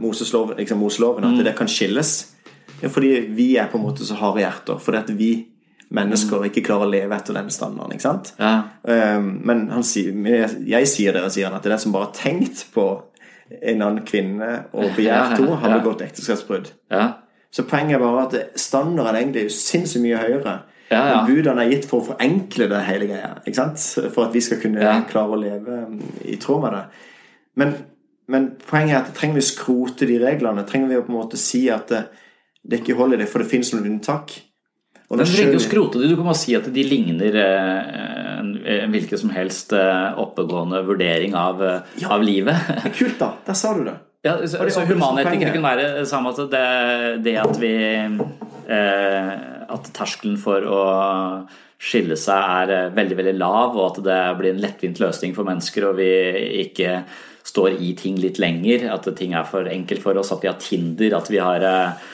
Mosesloven, 0.00 0.58
liksom 0.58 0.80
Moseloven 0.82 1.28
at 1.28 1.44
det 1.44 1.54
kan 1.58 1.70
skilles? 1.70 2.32
Fordi 2.80 3.12
vi 3.36 3.52
er 3.60 3.70
på 3.70 3.78
en 3.78 3.84
måte 3.84 4.08
så 4.08 4.18
harde 4.18 4.42
hjerter. 4.42 4.82
Fordi 4.82 4.98
at 4.98 5.14
vi 5.14 5.30
mennesker 5.94 6.48
ikke 6.48 6.64
klarer 6.66 6.88
å 6.88 6.90
leve 6.90 7.16
etter 7.16 7.36
den 7.36 7.50
standarden. 7.54 7.94
ikke 7.94 8.08
sant? 8.08 8.34
Ja. 8.40 8.56
Men 9.30 9.68
han 9.70 9.86
sier, 9.86 10.14
jeg, 10.66 10.90
sier 10.90 11.14
det, 11.16 11.24
sier 11.34 11.50
han, 11.50 11.58
at 11.58 11.62
det 11.62 11.70
er 11.70 11.76
den 11.76 11.86
som 11.86 11.94
bare 11.94 12.10
har 12.10 12.18
tenkt 12.18 12.66
på 12.74 12.86
en 13.50 13.82
annen 13.82 14.04
kvinne 14.06 14.52
og 14.70 14.94
begjært 14.96 15.38
henne, 15.38 15.58
har 15.62 15.80
begått 15.80 16.06
ekteskapsbrudd. 16.06 16.72
ja. 16.90 17.10
Så 17.52 17.64
poenget 17.66 17.96
er 17.98 18.02
bare 18.04 18.26
at 18.28 18.58
standarden 18.60 19.16
egentlig 19.18 19.44
er 19.44 19.54
sinnssykt 19.54 20.04
mye 20.04 20.18
høyere. 20.22 20.52
Ja, 20.90 21.00
ja. 21.06 21.18
Budene 21.26 21.64
er 21.64 21.70
gitt 21.70 21.84
for 21.90 22.00
å 22.02 22.06
forenkle 22.12 22.66
det 22.70 22.80
hele 22.86 23.06
greia. 23.10 23.32
ikke 23.46 23.54
sant? 23.58 23.78
For 24.14 24.24
at 24.26 24.32
vi 24.34 24.40
skal 24.42 24.58
kunne 24.62 24.80
Ja. 24.82 25.00
klare 25.10 25.34
å 25.36 25.38
leve 25.40 25.68
um, 25.86 26.00
i 26.26 26.36
tråd 26.36 26.62
med 26.62 26.72
det. 26.72 26.84
Men, 27.56 27.74
men 28.30 28.48
poenget 28.66 28.94
er 28.96 29.00
at 29.04 29.14
trenger 29.14 29.38
vi 29.38 29.44
å 29.44 29.48
skrote 29.50 30.06
de 30.06 30.18
reglene? 30.22 30.64
Trenger 30.66 30.88
vi 30.88 30.98
å 30.98 31.04
på 31.06 31.12
en 31.12 31.18
måte 31.20 31.38
si 31.38 31.68
at 31.70 31.88
det, 31.90 32.04
det 32.66 32.80
ikke 32.82 32.96
holder 32.98 33.18
det, 33.22 33.28
for 33.30 33.38
det 33.42 33.50
finnes 33.50 33.72
noen 33.74 33.86
unntak? 33.96 34.34
Og 35.10 35.18
du 35.18 35.24
trenger 35.24 35.50
ikke 35.50 35.62
å 35.62 35.66
skrote 35.68 35.98
det. 36.02 36.10
Du 36.10 36.16
kan 36.18 36.26
bare 36.30 36.38
si 36.38 36.54
at 36.54 36.66
de 36.70 36.82
ligner 36.86 37.34
eh, 37.34 38.38
en, 38.38 38.52
en 38.62 38.92
hvilken 38.94 39.18
som 39.18 39.30
helst 39.34 39.72
eh, 39.74 40.18
oppegående 40.22 40.84
vurdering 40.86 41.34
av, 41.38 41.62
eh, 41.66 41.80
Ja. 42.02 42.12
av 42.14 42.22
livet. 42.22 42.54
Kult, 42.98 43.18
da. 43.18 43.32
Der 43.46 43.58
sa 43.58 43.74
du 43.74 43.82
det. 43.90 43.96
Ja, 44.20 44.36
så, 44.44 44.60
så 44.68 44.82
er 44.82 44.90
humanetikere 44.90 45.54
kunne 45.54 45.70
være 45.70 46.04
samme 46.08 46.34
at 46.34 46.40
det, 46.52 46.64
det 47.24 47.36
at 47.40 47.56
vi 47.56 47.72
eh, 48.68 49.30
At 49.72 49.88
terskelen 49.96 50.36
for 50.40 50.66
å 50.68 50.82
skille 51.80 52.18
seg 52.20 52.36
er 52.36 52.74
eh, 52.74 52.92
veldig, 52.92 53.16
veldig 53.16 53.36
lav, 53.40 53.78
og 53.78 53.86
at 53.86 54.02
det 54.04 54.20
blir 54.36 54.52
en 54.52 54.60
lettvint 54.60 55.00
løsning 55.00 55.32
for 55.32 55.48
mennesker, 55.48 55.88
og 55.88 55.96
vi 56.02 56.10
ikke 56.66 56.98
står 57.48 57.78
i 57.80 57.94
ting 57.96 58.20
litt 58.20 58.36
lenger. 58.42 58.90
At 58.92 59.08
ting 59.16 59.32
er 59.32 59.48
for 59.48 59.64
enkelt 59.70 60.04
for 60.04 60.20
oss. 60.20 60.34
At 60.34 60.44
vi 60.44 60.50
har 60.50 60.60
Tinder. 60.60 61.16
At 61.16 61.32
vi 61.32 61.40
har 61.40 61.64
eh, 61.64 62.08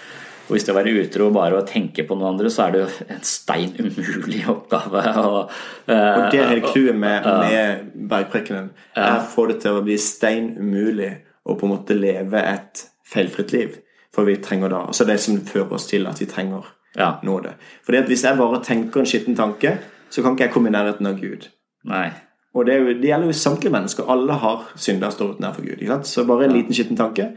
og 0.46 0.54
Hvis 0.54 0.62
det 0.62 0.70
å 0.70 0.76
være 0.76 0.92
utro 1.02 1.26
bare 1.34 1.58
å 1.58 1.66
tenke 1.66 2.04
på 2.06 2.14
noen 2.14 2.36
andre, 2.36 2.50
så 2.54 2.68
er 2.68 2.74
det 2.76 2.82
jo 2.84 3.06
en 3.16 3.24
stein 3.26 3.72
umulig 3.80 4.44
oppgave. 4.46 5.02
Og, 5.18 5.56
uh, 5.90 5.94
Og 5.96 6.26
det 6.30 6.38
er 6.38 6.52
hele 6.52 6.68
clouet 6.70 6.94
med, 6.94 7.26
med 7.26 7.88
bergprekkenen. 8.12 8.68
Er 8.94 9.16
å 9.16 9.24
få 9.26 9.48
det 9.50 9.56
til 9.64 9.74
å 9.74 9.82
bli 9.82 9.98
stein 9.98 10.52
umulig 10.54 11.10
å 11.46 11.54
på 11.54 11.66
en 11.66 11.74
måte 11.76 11.96
leve 11.96 12.42
et 12.42 12.86
feilfritt 13.06 13.54
liv. 13.54 13.76
For 14.14 14.26
vi 14.26 14.38
trenger 14.42 14.72
da 14.72 14.86
Altså 14.88 15.04
det 15.04 15.18
som 15.20 15.38
fører 15.44 15.76
oss 15.76 15.86
til 15.90 16.06
at 16.10 16.20
vi 16.20 16.28
trenger 16.30 16.66
ja. 16.96 17.16
nåde. 17.22 17.54
Fordi 17.84 17.98
at 18.02 18.10
hvis 18.10 18.24
jeg 18.24 18.38
bare 18.38 18.62
tenker 18.64 19.00
en 19.00 19.08
skitten 19.08 19.36
tanke, 19.36 19.76
så 20.10 20.22
kan 20.22 20.34
ikke 20.34 20.48
jeg 20.48 20.54
komme 20.54 20.70
i 20.70 20.76
nærheten 20.76 21.06
av 21.06 21.18
Gud. 21.20 21.50
Nei. 21.86 22.08
Og 22.56 22.64
det, 22.66 22.78
jo, 22.80 22.94
det 22.96 23.10
gjelder 23.10 23.28
jo 23.28 23.36
samtlige 23.36 23.72
mennesker. 23.74 24.08
Alle 24.08 24.38
har 24.40 24.64
synder 24.80 25.12
står 25.12 25.34
utenfor 25.36 25.66
Gud. 25.66 25.76
Ikke 25.76 25.92
sant? 25.92 26.08
Så 26.08 26.24
bare 26.28 26.46
en 26.46 26.56
liten 26.56 26.74
skitten 26.74 26.96
tanke 26.96 27.34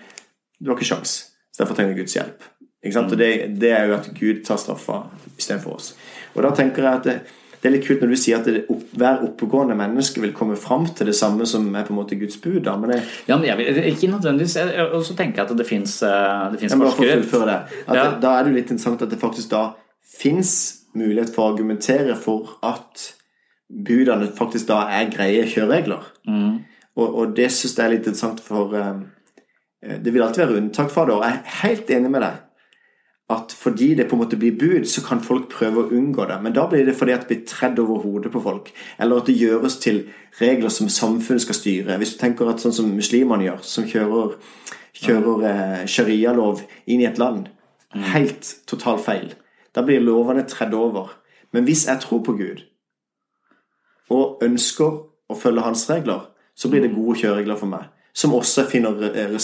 Du 0.60 0.72
har 0.72 0.78
ikke 0.78 0.88
sjans. 0.88 1.18
Så 1.52 1.64
derfor 1.64 1.76
trenger 1.76 1.94
vi 1.94 2.02
Guds 2.02 2.16
hjelp. 2.16 2.48
Ikke 2.84 2.96
sant? 2.96 3.12
Og 3.12 3.20
det, 3.20 3.60
det 3.60 3.72
er 3.76 3.90
jo 3.90 3.98
at 3.98 4.08
Gud 4.16 4.42
tar 4.48 4.60
straffa 4.60 5.02
istedenfor 5.38 5.76
oss. 5.76 5.94
Og 6.36 6.44
da 6.44 6.52
tenker 6.56 6.86
jeg 6.86 7.02
at 7.02 7.08
det, 7.08 7.18
det 7.60 7.68
er 7.68 7.74
litt 7.74 7.86
kult 7.88 8.04
når 8.04 8.14
du 8.14 8.20
sier 8.20 8.40
at 8.40 8.70
opp, 8.72 8.84
hver 8.96 9.24
oppegående 9.28 9.76
menneske 9.76 10.22
vil 10.24 10.32
komme 10.36 10.56
fram 10.60 10.86
til 10.96 11.10
det 11.12 11.16
samme 11.18 11.48
som 11.50 11.66
er 11.76 11.84
på 11.88 11.92
en 11.92 12.00
måte 12.00 12.16
Guds 12.20 12.40
bud. 12.40 12.62
Da. 12.64 12.78
Men 12.80 12.94
det, 12.94 13.02
Ja, 13.28 13.36
men 13.36 13.50
jeg 13.50 13.60
vil, 13.60 13.82
ikke 13.92 14.12
nødvendigvis. 14.14 14.56
Og 14.94 15.04
så 15.06 15.16
tenker 15.18 15.44
jeg 15.44 15.52
at 15.52 15.60
det 15.60 15.68
fins 15.68 16.00
få 16.72 16.92
forskere. 16.96 17.46
det. 17.52 17.60
Ja. 17.88 17.94
det. 18.00 18.22
Da 18.24 18.34
er 18.38 18.48
det 18.48 18.54
jo 18.54 18.60
litt 18.62 18.72
interessant 18.72 19.04
at 19.04 19.12
det 19.12 19.20
faktisk 19.20 19.52
da 19.52 19.64
fins 20.20 20.56
mulighet 20.96 21.34
for 21.36 21.46
å 21.46 21.54
argumentere 21.54 22.16
for 22.18 22.56
at 22.66 23.10
budene 23.70 24.32
faktisk 24.36 24.72
da 24.72 24.86
er 24.96 25.12
greie 25.12 25.44
kjøreregler. 25.52 26.08
Mm. 26.32 26.62
Og, 26.96 27.08
og 27.08 27.36
det 27.36 27.52
syns 27.54 27.76
jeg 27.76 27.86
er 27.86 27.98
litt 27.98 28.08
interessant, 28.08 28.40
for 28.44 28.72
um, 28.74 29.04
det 29.84 30.14
vil 30.14 30.24
alltid 30.24 30.46
være 30.46 30.62
unntak 30.64 30.90
fra 30.94 31.06
det. 31.06 31.18
Og 31.20 31.28
jeg 31.28 31.36
er 31.36 31.60
helt 31.62 31.92
enig 32.00 32.14
med 32.16 32.24
deg 32.26 32.46
at 33.30 33.54
fordi 33.54 33.94
det 33.96 34.08
på 34.10 34.16
en 34.16 34.22
måte 34.24 34.38
blir 34.42 34.56
bud, 34.58 34.88
så 34.90 35.04
kan 35.06 35.22
folk 35.22 35.52
prøve 35.52 35.84
å 35.84 35.92
unngå 35.94 36.26
det. 36.26 36.40
Men 36.42 36.56
da 36.56 36.66
blir 36.70 36.86
det 36.88 36.96
fordi 36.98 37.14
at 37.14 37.28
det 37.28 37.36
blir 37.36 37.46
tredd 37.50 37.80
over 37.80 38.02
hodet 38.02 38.32
på 38.34 38.42
folk. 38.42 38.72
Eller 38.98 39.22
at 39.22 39.30
det 39.30 39.38
gjøres 39.38 39.78
til 39.84 40.02
regler 40.40 40.74
som 40.74 40.90
samfunnet 40.90 41.46
skal 41.46 41.58
styre. 41.58 41.98
Hvis 42.02 42.16
du 42.16 42.24
tenker 42.24 42.50
at 42.50 42.64
sånn 42.64 42.74
som 42.74 42.90
muslimene 42.90 43.46
gjør, 43.46 43.62
som 43.62 43.86
kjører, 43.90 44.34
kjører 44.98 45.46
eh, 45.52 45.86
sharialov 45.86 46.66
inn 46.90 47.04
i 47.04 47.10
et 47.10 47.22
land. 47.22 47.52
Helt 48.14 48.50
totalt 48.70 49.06
feil. 49.06 49.30
Da 49.78 49.86
blir 49.86 50.02
lovene 50.02 50.48
tredd 50.50 50.74
over. 50.74 51.14
Men 51.54 51.70
hvis 51.70 51.86
jeg 51.86 52.02
tror 52.02 52.24
på 52.26 52.34
Gud, 52.38 52.66
og 54.10 54.42
ønsker 54.42 55.00
å 55.30 55.38
følge 55.38 55.64
hans 55.66 55.86
regler, 55.90 56.26
så 56.58 56.70
blir 56.70 56.82
det 56.82 56.96
gode 56.96 57.18
kjøreregler 57.22 57.58
for 57.60 57.70
meg. 57.70 57.86
Som 58.14 58.34
også 58.36 58.66
finner 58.70 59.04
eh, 59.14 59.36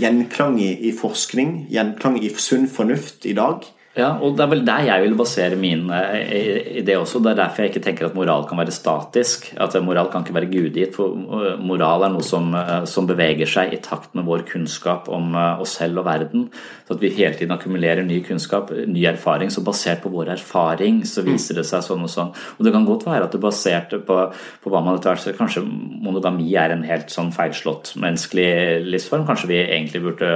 gjenklang 0.00 0.58
i, 0.62 0.92
forskning, 0.96 1.66
gjenklang 1.72 2.18
i 2.22 2.32
sunn 2.40 2.68
fornuft 2.70 3.28
i 3.28 3.34
dag. 3.36 3.66
Ja, 3.98 4.12
og 4.22 4.36
det 4.38 4.44
er 4.44 4.50
vel 4.52 4.60
der 4.62 4.84
jeg 4.86 5.02
vil 5.02 5.16
basere 5.18 5.56
min 5.58 5.88
eh, 5.90 6.78
idé 6.78 6.94
også. 6.94 7.18
Det 7.18 7.32
er 7.32 7.40
derfor 7.40 7.64
jeg 7.64 7.72
ikke 7.72 7.82
tenker 7.82 8.06
at 8.06 8.14
moral 8.14 8.44
kan 8.46 8.60
være 8.60 8.74
statisk. 8.74 9.48
At 9.58 9.74
moral 9.82 10.06
kan 10.12 10.22
ikke 10.22 10.36
være 10.36 10.50
gudgitt. 10.52 10.94
For 10.94 11.16
eh, 11.18 11.56
moral 11.58 12.06
er 12.06 12.12
noe 12.14 12.22
som, 12.22 12.52
eh, 12.54 12.84
som, 12.86 13.08
beveger 13.08 13.50
seg 13.50 13.72
i 13.74 13.80
takt 13.82 14.14
med 14.14 14.28
vår 14.28 14.44
kunnskap 14.46 15.08
om 15.10 15.34
oss 15.34 15.78
selv 15.80 16.02
og 16.02 16.06
verden. 16.06 16.46
Så 16.86 16.94
at 16.94 17.02
vi 17.02 17.10
hele 17.16 17.34
tiden 17.34 17.54
akkumulerer 17.56 18.06
ny 18.06 18.20
kunnskap, 18.26 18.70
ny 18.70 19.02
erfaring. 19.10 19.50
Så 19.50 19.64
basert 19.66 20.04
på 20.04 20.12
vår 20.14 20.30
erfaring 20.36 21.00
så 21.08 21.24
viser 21.26 21.58
det 21.58 21.66
seg 21.66 21.82
sånn 21.82 22.06
og 22.06 22.12
sånn. 22.12 22.30
Og 22.30 22.62
det 22.68 22.74
kan 22.76 22.86
godt 22.86 23.08
være 23.08 23.26
at 23.26 23.34
det 23.34 23.42
basert 23.42 23.96
på, 24.06 24.20
på 24.62 24.74
hva 24.74 24.84
man 24.84 25.00
etter 25.00 25.10
hvert 25.10 25.24
ser 25.24 25.36
Kanskje 25.38 25.64
monogami 25.64 26.48
er 26.58 26.72
en 26.74 26.86
helt 26.86 27.10
sånn 27.14 27.32
feilslått 27.34 27.96
menneskelig 27.98 28.86
livsform. 28.86 29.26
Kanskje 29.26 29.50
vi 29.50 29.60
egentlig 29.64 30.04
burde 30.06 30.30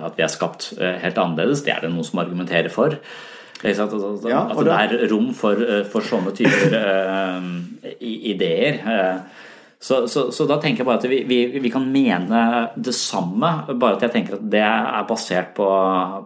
At 0.00 0.18
vi 0.18 0.24
er 0.24 0.30
skapt 0.32 0.72
helt 0.80 1.18
annerledes. 1.18 1.62
Det 1.66 1.74
er 1.74 1.84
det 1.84 1.92
noen 1.92 2.06
som 2.06 2.22
argumenterer 2.22 2.70
for 2.72 2.79
for. 2.80 2.98
At, 3.60 3.92
ja, 4.24 4.40
at 4.48 4.64
det 4.64 4.74
er 5.04 5.10
rom 5.12 5.30
for, 5.36 5.60
eh, 5.60 5.82
for 5.84 6.00
sånne 6.00 6.32
typer 6.32 6.76
uh, 6.80 7.44
ideer. 8.00 8.80
Uh, 8.80 9.48
så, 9.80 10.06
så, 10.08 10.26
så, 10.32 10.46
da 10.48 10.56
tenker 10.60 10.80
jeg 10.80 10.88
bare 10.88 11.00
at 11.00 11.08
vi, 11.08 11.22
vi, 11.28 11.40
vi, 11.60 11.72
kan 11.72 11.84
mene 11.88 12.40
det 12.76 12.96
samme, 12.96 13.52
bare 13.72 13.98
at 13.98 14.06
jeg 14.06 14.14
tenker 14.16 14.38
at 14.38 14.46
det 14.52 14.64
er 14.64 15.08
basert 15.08 15.52
på, 15.56 15.68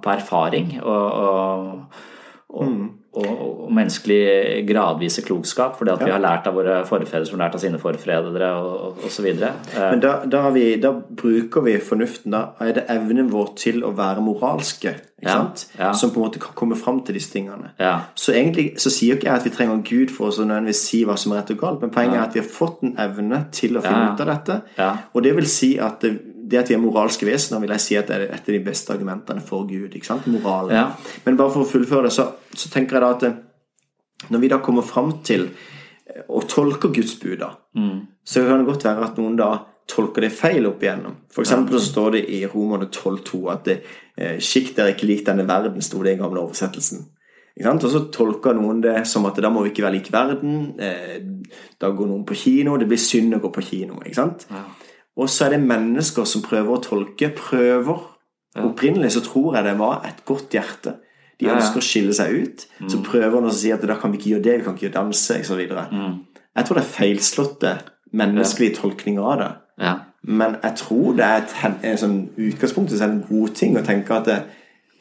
på 0.02 0.14
erfaring. 0.14 0.76
og, 0.82 1.06
og, 1.24 2.04
og 2.54 2.70
mm 2.70 2.84
og, 3.14 3.70
menneskelig 3.74 4.64
gradvise 4.68 5.22
klokskap, 5.24 5.78
fordi 5.78 5.94
at 5.94 6.02
ja. 6.02 6.08
vi 6.08 6.12
har 6.14 6.22
lært 6.22 6.48
av 6.50 6.56
våre 6.58 6.76
forfedre 6.88 7.26
som 7.26 7.38
har 7.38 7.46
lært 7.46 7.56
av 7.58 7.62
sine 7.62 7.80
forfedre 7.80 8.50
og 8.60 9.06
osv. 9.08 9.30
Men 9.34 10.02
da, 10.02 10.14
da, 10.30 10.42
vi, 10.54 10.66
da, 10.82 10.92
bruker 10.92 11.64
vi 11.66 11.78
fornuften. 11.82 12.34
Da 12.34 12.68
er 12.68 12.76
det 12.78 12.86
evnen 12.92 13.32
vår 13.32 13.54
til 13.60 13.82
å 13.86 13.94
være 13.96 14.24
moralske 14.24 14.94
ja. 15.24 15.38
Ja. 15.78 15.92
som 15.96 16.12
på 16.12 16.20
en 16.20 16.26
måte 16.26 16.42
kan 16.42 16.54
komme 16.58 16.76
fram 16.76 17.00
til 17.06 17.18
disse 17.18 17.32
tingene. 17.32 17.72
Så 18.18 18.34
egentlig 18.34 18.74
så 18.82 18.92
sier 18.92 19.16
ikke 19.16 19.30
jeg 19.30 19.40
at 19.40 19.48
vi 19.48 19.54
trenger 19.54 19.82
Gud 19.86 20.12
for 20.14 20.28
å 20.28 20.44
nødvendigvis 20.44 20.84
si 20.90 21.04
hva 21.08 21.16
som 21.20 21.32
er 21.32 21.42
rett 21.42 21.54
og 21.54 21.62
galt, 21.62 21.82
men 21.82 21.94
poenget 21.94 22.20
er 22.20 22.26
at 22.26 22.36
vi 22.36 22.44
har 22.44 22.50
fått 22.50 22.84
en 22.84 22.94
evne 23.00 23.44
til 23.54 23.78
å 23.78 23.84
finne 23.84 24.12
ut 24.12 24.24
av 24.24 24.32
dette. 24.34 24.60
Og 25.14 25.24
det 25.24 25.34
vil 25.38 25.50
si 25.50 25.74
at 25.82 26.04
det, 26.04 26.14
det 26.54 26.62
at 26.62 26.70
vi 26.70 26.76
er 26.78 26.82
moralske 26.82 27.26
vesener, 27.28 27.60
vil 27.62 27.74
jeg 27.74 27.84
si 27.84 27.98
at 27.98 28.08
det 28.08 28.16
er 28.16 28.26
et 28.28 28.48
av 28.48 28.56
de 28.56 28.62
beste 28.64 28.94
argumentene 28.94 29.42
for 29.44 29.66
Gud. 29.68 29.92
ikke 29.92 30.08
sant? 30.08 30.26
Moralen. 30.30 30.74
Ja. 30.78 30.86
Men 31.26 31.38
bare 31.40 31.52
for 31.52 31.66
å 31.66 31.68
fullføre 31.68 32.08
det, 32.08 32.14
så, 32.16 32.30
så, 32.54 32.70
tenker 32.72 32.98
jeg 32.98 33.04
da 33.04 33.12
at 33.16 33.28
eh, 33.28 33.38
når 34.30 34.44
vi 34.44 34.52
da 34.54 34.60
kommer 34.64 34.86
fram 34.86 35.18
til 35.26 35.48
eh, 35.50 36.24
å 36.28 36.42
tolke 36.48 36.92
Guds 36.94 37.18
bud, 37.20 37.38
da, 37.42 37.52
mm. 37.76 37.96
så 38.24 38.46
kan 38.46 38.62
det 38.62 38.70
godt 38.70 38.88
være 38.88 39.08
at 39.10 39.20
noen 39.20 39.38
da 39.40 39.52
tolker 39.90 40.24
det 40.24 40.32
feil 40.32 40.64
opp 40.70 40.82
igjennom. 40.82 41.18
For 41.32 41.44
eksempel 41.44 41.76
så 41.76 41.90
står 41.90 42.14
det 42.16 42.22
i 42.32 42.44
Romerne 42.48 42.88
12,2 42.88 43.42
at 43.52 43.66
det, 43.68 43.80
eh, 44.16 44.38
'skikk 44.38 44.74
dere 44.76 44.94
ikke 44.94 45.10
lik 45.10 45.26
denne 45.26 45.44
verden', 45.44 45.82
sto 45.82 46.02
det 46.02 46.14
i 46.14 46.16
den 46.16 46.24
gamle 46.24 46.40
oversettelsen. 46.40 47.04
Og 47.54 47.84
så 47.86 48.00
tolker 48.10 48.56
noen 48.56 48.80
det 48.82 49.06
som 49.06 49.26
at 49.26 49.36
da 49.38 49.50
må 49.52 49.62
vi 49.62 49.70
ikke 49.70 49.84
være 49.84 49.94
lik 49.94 50.10
verden. 50.10 50.74
Eh, 50.80 51.20
da 51.78 51.90
går 51.90 52.08
noen 52.10 52.24
på 52.26 52.34
kino. 52.34 52.76
Det 52.76 52.88
blir 52.88 52.98
synd 52.98 53.36
å 53.36 53.40
gå 53.40 53.52
på 53.54 53.62
kino. 53.62 54.00
ikke 54.02 54.18
sant? 54.18 54.46
Ja. 54.50 54.64
Og 55.16 55.30
så 55.30 55.46
er 55.46 55.54
det 55.54 55.62
mennesker 55.62 56.26
som 56.26 56.42
prøver 56.42 56.74
å 56.74 56.82
tolke. 56.82 57.30
Prøver. 57.38 58.02
Opprinnelig 58.64 59.14
så 59.16 59.22
tror 59.24 59.56
jeg 59.56 59.66
det 59.66 59.74
var 59.78 60.06
et 60.08 60.22
godt 60.26 60.54
hjerte. 60.54 60.96
De 61.40 61.50
ønsker 61.50 61.80
å 61.80 61.84
skille 61.84 62.14
seg 62.14 62.34
ut. 62.34 62.64
Mm. 62.80 62.88
Så 62.90 63.02
prøver 63.06 63.42
de 63.42 63.50
å 63.50 63.54
si 63.54 63.72
at 63.74 63.82
da 63.86 63.96
kan 63.98 64.12
vi 64.12 64.20
ikke 64.20 64.34
gjøre 64.34 64.46
det, 64.46 64.56
vi 64.58 64.66
kan 64.66 64.76
ikke 64.76 64.86
gjøre 64.88 64.98
danse 65.00 65.38
osv. 65.42 65.62
Mm. 65.90 66.18
Jeg 66.54 66.66
tror 66.66 66.78
det 66.78 66.84
er 66.84 66.92
feilslåtte 66.94 67.72
menneskelige 68.14 68.76
tolkninger 68.78 69.30
av 69.30 69.40
det. 69.40 69.50
Ja. 69.82 69.94
Men 70.24 70.56
jeg 70.62 70.78
tror 70.80 71.16
det 71.18 71.26
er 71.26 71.42
et, 71.42 71.56
en 71.90 71.98
sånn 72.00 72.20
utgangspunkt 72.40 72.94
er 72.94 73.08
en 73.08 73.24
god 73.28 73.56
ting 73.58 73.74
å 73.76 73.82
tenke 73.84 74.14
at 74.16 74.30
det, 74.30 74.38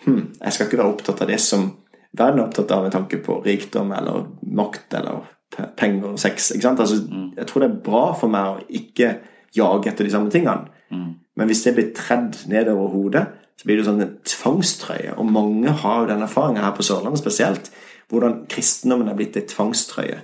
hm, 0.03 0.23
jeg 0.39 0.55
skal 0.55 0.67
ikke 0.67 0.81
være 0.81 0.95
opptatt 0.95 1.21
av 1.23 1.29
det 1.29 1.39
som 1.41 1.69
verden 2.13 2.41
er 2.41 2.47
opptatt 2.47 2.73
av 2.75 2.83
med 2.85 2.93
tanke 2.93 3.21
på 3.23 3.37
rikdom 3.45 3.93
eller 3.95 4.25
makt 4.57 4.97
eller 4.99 5.29
penger 5.77 6.15
og 6.15 6.19
sex. 6.19 6.51
Altså, 6.57 6.97
mm. 7.05 7.29
Jeg 7.37 7.47
tror 7.49 7.63
det 7.63 7.69
er 7.69 7.79
bra 7.85 8.03
for 8.17 8.33
meg 8.33 8.49
å 8.49 8.81
ikke 8.81 9.13
jage 9.55 9.89
etter 9.91 10.07
de 10.07 10.13
samme 10.13 10.33
tingene. 10.33 10.69
Mm. 10.93 11.09
Men 11.37 11.49
hvis 11.49 11.63
det 11.65 11.75
blir 11.77 11.93
tredd 11.97 12.43
nedover 12.51 12.91
hodet, 12.93 13.23
så 13.57 13.67
blir 13.69 13.79
det 13.79 13.87
sånn 13.87 14.03
en 14.03 14.15
tvangstrøye. 14.27 15.15
Og 15.21 15.29
mange 15.29 15.73
har 15.83 16.01
jo 16.01 16.09
den 16.09 16.25
erfaringa 16.25 16.65
her 16.65 16.75
på 16.77 16.85
Sørlandet 16.85 17.21
spesielt, 17.21 17.69
hvordan 18.11 18.43
kristendommen 18.51 19.09
er 19.09 19.17
blitt 19.17 19.37
en 19.39 19.49
tvangstrøye. 19.49 20.19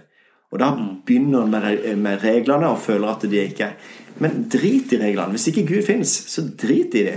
Og 0.49 0.61
da 0.61 0.71
mm. 0.73 0.87
begynner 1.05 1.45
en 1.45 1.53
med, 1.53 1.97
med, 2.01 2.23
reglene 2.23 2.71
og 2.71 2.81
føler 2.81 3.11
at 3.11 3.25
de 3.29 3.43
ikke 3.43 3.73
Men 4.19 4.49
drit 4.51 4.91
i 4.91 4.97
reglene. 4.99 5.31
Hvis 5.31 5.47
ikke 5.47 5.67
Gud 5.69 5.85
fins, 5.87 6.11
så 6.27 6.41
drit 6.43 6.95
i 6.99 7.05
de. 7.05 7.13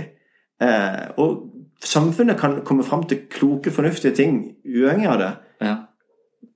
Eh, 0.63 1.01
og 1.19 1.49
samfunnet 1.83 2.39
kan 2.39 2.61
komme 2.63 2.85
fram 2.87 3.03
til 3.03 3.25
kloke, 3.27 3.73
fornuftige 3.75 4.15
ting 4.15 4.37
uavhengig 4.63 5.09
av 5.11 5.17
det. 5.19 5.31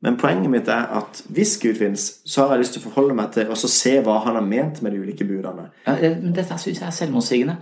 Men 0.05 0.17
poenget 0.21 0.51
mitt 0.53 0.67
er 0.69 0.91
at 0.99 1.23
hvis 1.33 1.55
Gud 1.61 1.79
fins, 1.79 2.03
så 2.25 2.45
har 2.45 2.55
jeg 2.55 2.65
lyst 2.65 2.75
til 2.77 2.83
å 2.83 2.89
forholde 2.89 3.15
meg 3.17 3.31
til 3.33 3.49
og 3.49 3.57
se 3.57 3.95
hva 4.05 4.19
han 4.27 4.37
har 4.37 4.45
ment 4.45 4.81
med 4.85 4.93
de 4.93 5.01
ulike 5.01 5.25
budene. 5.25 5.71
Ja, 5.87 5.95
men 6.21 6.35
dette 6.37 6.57
syns 6.61 6.81
jeg 6.83 6.87
er 6.87 6.93
selvmotsigende. 6.93 7.57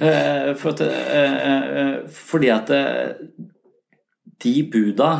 Uh, 0.00 0.52
for 0.56 0.70
at, 0.70 0.84
uh, 0.86 1.96
fordi 2.14 2.52
at 2.54 2.70
de 4.40 4.54
buda 4.72 5.10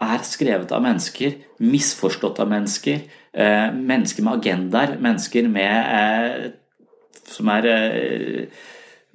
er 0.00 0.22
skrevet 0.24 0.70
av 0.72 0.84
mennesker, 0.84 1.40
misforstått 1.60 2.38
av 2.40 2.48
mennesker, 2.48 3.02
mennesker 3.76 4.24
med 4.24 4.38
agendaer, 4.38 4.94
mennesker 5.02 5.48
med 5.50 6.54
som 7.28 7.50
er 7.52 7.66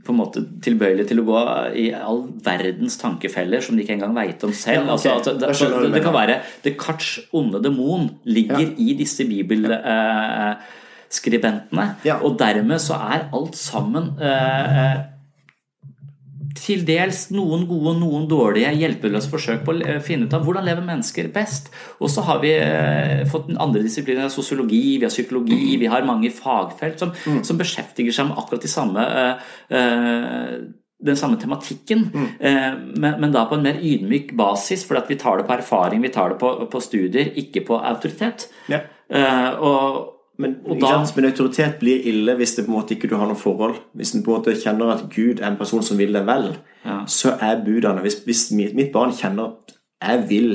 på 0.05 0.13
en 0.13 0.19
måte 0.19 0.43
tilbøyelig 0.63 1.07
til 1.09 1.19
å 1.21 1.27
gå 1.27 1.39
i 1.81 1.83
all 1.97 2.21
verdens 2.45 2.95
tankefeller 3.01 3.61
som 3.65 3.73
de 3.75 3.81
ikke 3.83 3.95
engang 3.97 4.13
veit 4.17 4.43
om 4.45 4.53
selv. 4.53 4.83
Ja, 4.85 4.93
okay. 4.93 5.11
altså, 5.11 5.31
det, 5.33 5.45
altså, 5.49 5.65
det, 5.73 5.93
det, 5.95 6.01
kan 6.05 6.15
være 6.15 6.35
Descartes' 6.65 7.21
onde 7.35 7.57
demon 7.63 8.03
ligger 8.29 8.61
ja. 8.61 8.67
i 8.77 8.93
disse 8.99 9.23
bibelskribentene. 9.29 11.85
Ja. 12.05 12.15
Og 12.21 12.31
dermed 12.39 12.79
så 12.83 12.93
er 13.01 13.19
alt 13.33 13.55
sammen 13.57 14.03
eh, 14.21 14.65
eh 14.83 14.97
til 16.55 16.83
dels 16.87 17.29
noen 17.35 17.63
gode 17.69 17.93
og 17.93 18.01
noen 18.01 18.27
dårlige 18.31 18.73
hjelpeløse 18.75 19.31
forsøk 19.31 19.63
på 19.67 19.75
å 19.77 19.97
finne 20.03 20.27
ut 20.27 20.35
av 20.35 20.43
hvordan 20.43 20.67
lever 20.67 20.85
mennesker 20.87 21.31
best. 21.35 21.71
Og 21.99 22.11
så 22.11 22.23
har 22.27 22.41
vi 22.43 22.53
fått 23.31 23.45
fått 23.45 23.61
andre 23.61 23.83
disipliner. 23.83 24.29
Sosiologi, 24.29 24.97
vi 24.97 25.05
har 25.05 25.13
psykologi, 25.13 25.77
vi 25.77 25.91
har 25.91 26.05
mange 26.07 26.31
fagfelt 26.33 26.99
som, 26.99 27.13
mm. 27.25 27.43
som 27.43 27.59
beskjeftiger 27.59 28.15
seg 28.15 28.29
med 28.29 28.39
akkurat 28.41 28.65
de 28.65 28.71
samme 28.71 29.05
uh, 29.05 29.53
uh, 29.71 30.57
den 31.05 31.17
samme 31.19 31.37
tematikken, 31.37 32.05
mm. 32.13 32.27
eh, 32.39 32.75
men, 32.95 33.17
men, 33.19 33.31
da 33.33 33.43
på 33.45 33.57
en 33.57 33.65
mer 33.65 33.75
ydmyk 33.83 34.31
basis. 34.39 34.85
For 34.87 34.97
at 34.97 35.09
vi 35.11 35.17
tar 35.19 35.37
det 35.37 35.45
på 35.45 35.53
erfaring, 35.53 36.01
vi 36.01 36.09
tar 36.09 36.33
det 36.33 36.39
på, 36.41 36.53
på 36.71 36.81
studier, 36.81 37.33
ikke 37.37 37.65
på 37.67 37.77
autoritet. 37.77 38.47
Ja. 38.71 38.79
Eh, 39.11 39.49
og, 39.59 40.14
men, 40.37 40.55
da, 40.81 40.97
men, 41.15 41.25
autoritet 41.29 41.77
blir 41.79 42.03
ille 42.09 42.35
hvis 42.35 42.55
det 42.57 42.65
på 42.65 42.71
en 42.71 42.77
måte 42.77 42.95
ikke 42.95 43.07
du 43.07 43.15
har 43.15 43.29
noe 43.29 43.39
forhold. 43.39 43.77
Hvis 43.95 44.11
du 44.11 44.19
på 44.19 44.33
en 44.33 44.41
måte 44.41 44.55
kjenner 44.59 44.91
at 44.95 45.05
Gud 45.13 45.39
er 45.39 45.47
en 45.47 45.59
person 45.59 45.83
som 45.83 45.99
vil 45.99 46.15
deg 46.15 46.27
vel, 46.27 46.49
ja. 46.83 46.97
så 47.07 47.37
er 47.39 47.63
budene 47.63 48.03
hvis, 48.03 48.19
hvis, 48.27 48.49
mitt 48.51 48.91
barn 48.93 49.15
kjenner 49.15 49.53
at 49.53 49.75
jeg 50.03 50.25
vil 50.29 50.51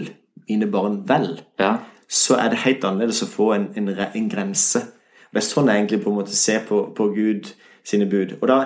mine 0.51 0.68
barn 0.70 1.01
vel, 1.09 1.41
ja. 1.61 1.78
så 2.09 2.37
er 2.43 2.53
det 2.53 2.62
helt 2.66 2.85
annerledes 2.85 3.22
å 3.24 3.31
få 3.31 3.53
en, 3.57 3.70
en, 3.78 3.89
en, 3.89 4.28
grense. 4.31 4.85
Det 5.31 5.41
er 5.41 5.47
sånn 5.47 5.70
jeg 5.70 5.81
egentlig 5.83 6.03
på 6.05 6.12
en 6.12 6.20
måte 6.20 6.37
ser 6.37 6.64
på, 6.68 6.83
på 6.97 7.09
Gud 7.14 7.53
sine 7.87 8.09
bud. 8.11 8.37
Og 8.41 8.49
da 8.51 8.61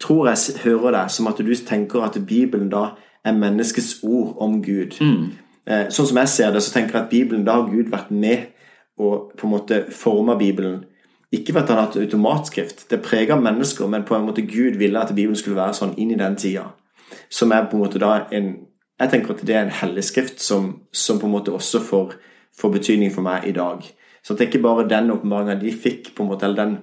tror 0.00 0.30
jeg 0.30 0.60
hører 0.64 1.00
deg 1.00 1.12
som 1.12 1.28
at 1.30 1.40
du 1.40 1.54
tenker 1.66 2.06
at 2.06 2.18
Bibelen 2.26 2.70
da 2.72 2.92
er 3.24 3.36
menneskets 3.36 3.98
ord 4.06 4.36
om 4.40 4.60
Gud. 4.64 4.96
Mm. 5.00 5.32
Eh, 5.66 5.86
sånn 5.92 6.08
som 6.08 6.20
jeg 6.22 6.32
ser 6.32 6.54
det, 6.54 6.62
så 6.64 6.72
tenker 6.74 6.96
jeg 6.96 7.04
at 7.04 7.12
Bibelen 7.12 7.44
da 7.48 7.58
har 7.58 7.68
Gud 7.72 7.90
vært 7.92 8.12
med 8.14 8.49
og 9.00 9.32
på 9.38 9.46
en 9.46 9.54
måte 9.54 9.84
forma 9.94 10.36
Bibelen. 10.38 10.84
Ikke 11.32 11.54
ved 11.54 11.62
at 11.62 11.68
han 11.70 11.78
har 11.78 11.86
hatt 11.86 12.00
automatskrift, 12.00 12.88
det 12.90 13.02
preger 13.02 13.38
mennesker, 13.38 13.86
men 13.86 14.04
på 14.04 14.16
en 14.16 14.26
måte 14.26 14.42
Gud 14.42 14.78
ville 14.80 15.00
at 15.00 15.14
Bibelen 15.14 15.38
skulle 15.38 15.60
være 15.60 15.76
sånn 15.78 15.94
inn 15.96 16.10
i 16.10 16.18
den 16.18 16.36
tida. 16.36 16.72
Som 17.30 17.54
er 17.54 17.68
på 17.70 17.78
en 17.78 17.84
måte 17.84 18.02
da 18.02 18.26
en 18.34 18.56
Jeg 19.00 19.08
tenker 19.08 19.32
at 19.32 19.46
det 19.48 19.54
er 19.56 19.62
en 19.64 19.72
hellig 19.72 20.02
skrift 20.04 20.42
som, 20.44 20.64
som, 20.92 21.16
på 21.16 21.24
en 21.24 21.32
måte 21.32 21.52
også 21.56 21.78
får, 21.80 22.10
får, 22.52 22.72
betydning 22.74 23.08
for 23.14 23.24
meg 23.24 23.46
i 23.48 23.54
dag. 23.56 23.86
Så 24.20 24.34
det 24.34 24.42
er 24.42 24.48
ikke 24.50 24.60
bare 24.66 24.84
den 24.88 25.08
åpenbaringa 25.14 25.54
de 25.56 25.72
fikk, 25.72 26.10
på 26.12 26.22
en 26.22 26.28
måte, 26.28 26.44
eller 26.44 26.60
den, 26.60 26.74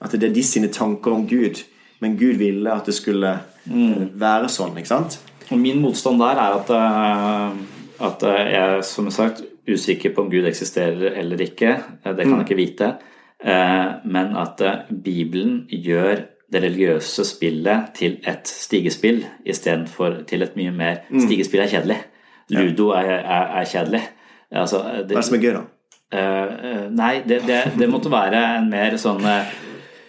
at 0.00 0.14
det 0.16 0.30
er 0.30 0.32
de 0.32 0.44
sine 0.48 0.70
tanker 0.72 1.12
om 1.12 1.26
Gud, 1.28 1.60
men 2.00 2.16
Gud 2.16 2.40
ville 2.40 2.72
at 2.72 2.88
det 2.88 2.94
skulle 2.96 3.34
mm. 3.66 4.16
være 4.16 4.48
sånn. 4.48 4.80
ikke 4.80 4.94
sant? 4.94 5.18
Og 5.50 5.60
Min 5.60 5.82
motstand 5.84 6.24
der 6.24 6.40
er 6.40 6.56
at, 6.56 6.72
eh, 6.78 7.60
at 8.08 8.26
jeg, 8.54 8.80
som 8.88 9.12
sagt, 9.12 9.44
usikker 9.68 10.14
på 10.14 10.24
om 10.24 10.30
Gud 10.32 10.48
eksisterer 10.48 11.16
eller 11.20 11.40
ikke, 11.44 11.76
eh, 11.76 12.10
det 12.12 12.24
kan 12.24 12.34
jeg 12.34 12.40
mm. 12.40 12.44
ikke 12.46 12.58
vite. 12.58 12.90
Eh, 13.38 13.86
men 14.04 14.34
at 14.36 14.60
eh, 14.64 14.90
Bibelen 14.90 15.62
gjør 15.68 16.24
det 16.48 16.62
religiøse 16.64 17.26
spillet 17.28 17.90
til 17.98 18.16
et 18.26 18.48
stigespill 18.48 19.20
istedenfor 19.44 20.22
til 20.28 20.42
et 20.46 20.54
mye 20.56 20.72
mer 20.72 21.02
mm. 21.10 21.20
Stigespill 21.26 21.64
er 21.64 21.72
kjedelig. 21.72 21.98
Ludo 22.50 22.88
er, 22.96 23.18
er, 23.20 23.50
er 23.60 23.68
kjedelig. 23.68 24.04
Altså, 24.50 24.80
det, 25.04 25.12
Hva 25.12 25.18
er 25.18 25.20
det 25.20 25.26
som 25.28 25.36
er 25.36 25.42
gøy, 25.44 25.58
da? 25.58 25.66
Nei, 26.88 27.14
det, 27.28 27.42
det, 27.44 27.58
det, 27.76 27.88
måtte 27.92 28.08
være 28.08 28.40
en 28.56 28.70
mer 28.72 28.96
sånn 28.96 29.20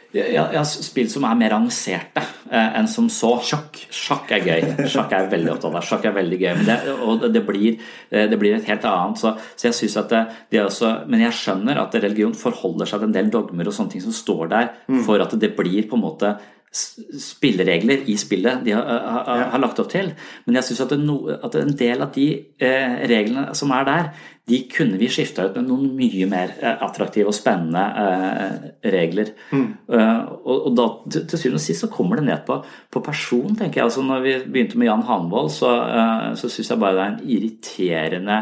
Jeg, 0.10 0.42
har 0.42 0.66
spilt 0.66 1.12
som 1.14 1.26
er 1.28 1.38
mer 1.38 1.54
avanserte 1.54 2.24
eh, 2.50 2.78
enn 2.80 2.88
som 2.90 3.06
så. 3.14 3.36
Sjakk. 3.46 3.78
Sjakk 3.94 4.32
er 4.34 4.48
gøy. 4.48 4.88
Sjakk 4.90 5.14
er 5.14 5.30
veldig 5.30 5.52
opptatt 5.54 5.76
av. 5.78 5.86
Sjakk 5.86 6.08
er 6.10 6.16
veldig 6.16 6.40
gøy, 6.42 6.52
men 6.58 6.66
det, 6.66 6.78
og 7.06 7.28
det 7.30 7.44
blir, 7.46 7.78
eh, 8.10 8.26
det 8.32 8.40
blir 8.42 8.58
et 8.58 8.70
helt 8.72 8.88
annet. 8.90 9.22
Så, 9.22 9.36
så 9.54 9.70
jeg 9.70 9.78
synes 9.78 9.98
at 10.02 10.14
det, 10.16 10.24
det 10.50 10.64
også, 10.66 10.94
Men 11.10 11.28
jeg 11.28 11.38
skjønner 11.38 11.82
at 11.84 12.00
religion 12.02 12.34
forholder 12.38 12.90
seg 12.90 13.04
til 13.04 13.12
en 13.12 13.18
del 13.20 13.30
dogmer 13.34 13.70
og 13.70 13.76
sånne 13.76 13.94
ting 13.94 14.06
som 14.08 14.16
står 14.16 14.50
der, 14.56 14.72
for 15.06 15.22
at 15.22 15.36
det 15.38 15.54
blir 15.58 15.86
på 15.90 16.00
en 16.00 16.08
måte 16.08 16.34
spilleregler 16.70 18.04
i 18.06 18.16
spillet 18.20 18.62
de 18.66 18.76
har, 18.78 18.86
har, 18.86 19.46
har 19.54 19.62
lagt 19.62 19.80
opp 19.82 19.90
til. 19.90 20.12
Men 20.46 20.60
jeg 20.60 20.68
syns 20.68 20.84
at, 20.86 20.94
no, 21.02 21.24
at, 21.34 21.56
en 21.58 21.74
del 21.78 22.04
av 22.06 22.12
de 22.14 22.28
eh, 22.62 23.00
reglene 23.10 23.48
som 23.58 23.74
er 23.74 23.88
der, 23.88 24.12
de 24.50 24.60
kunne 24.72 24.98
vi 25.00 25.10
skifta 25.12 25.46
ut 25.48 25.58
med 25.60 25.68
noen 25.70 25.92
mye 25.98 26.28
mer 26.30 26.54
eh, 26.58 26.82
attraktive 26.86 27.30
og 27.32 27.38
spennende 27.38 27.84
eh, 28.04 28.70
regler. 28.96 29.34
Mm. 29.54 29.68
Uh, 29.92 30.24
og, 30.44 30.70
da 30.78 30.88
til, 31.12 31.36
syvende 31.36 31.60
og 31.60 31.64
sist 31.64 31.86
så 31.86 31.92
kommer 31.92 32.20
det 32.20 32.26
ned 32.30 32.42
på, 32.48 32.60
på 32.92 33.04
person, 33.06 33.54
tenker 33.60 33.82
jeg. 33.82 33.90
Altså, 33.90 34.06
når 34.06 34.26
vi 34.26 34.34
begynte 34.48 34.80
med 34.80 34.90
Jan 34.90 35.06
Hanvold, 35.08 35.52
så, 35.54 35.76
uh, 35.86 36.32
så 36.40 36.50
syns 36.52 36.74
jeg 36.74 36.82
bare 36.82 36.98
det 36.98 37.06
er 37.06 37.14
en 37.14 37.38
irriterende 37.38 38.42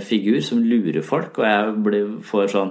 figur 0.00 0.38
som 0.40 0.62
lurer 0.64 1.02
folk, 1.04 1.36
og 1.36 1.44
jeg 1.44 1.72
blir, 1.84 2.06
får 2.24 2.46
sånn 2.54 2.70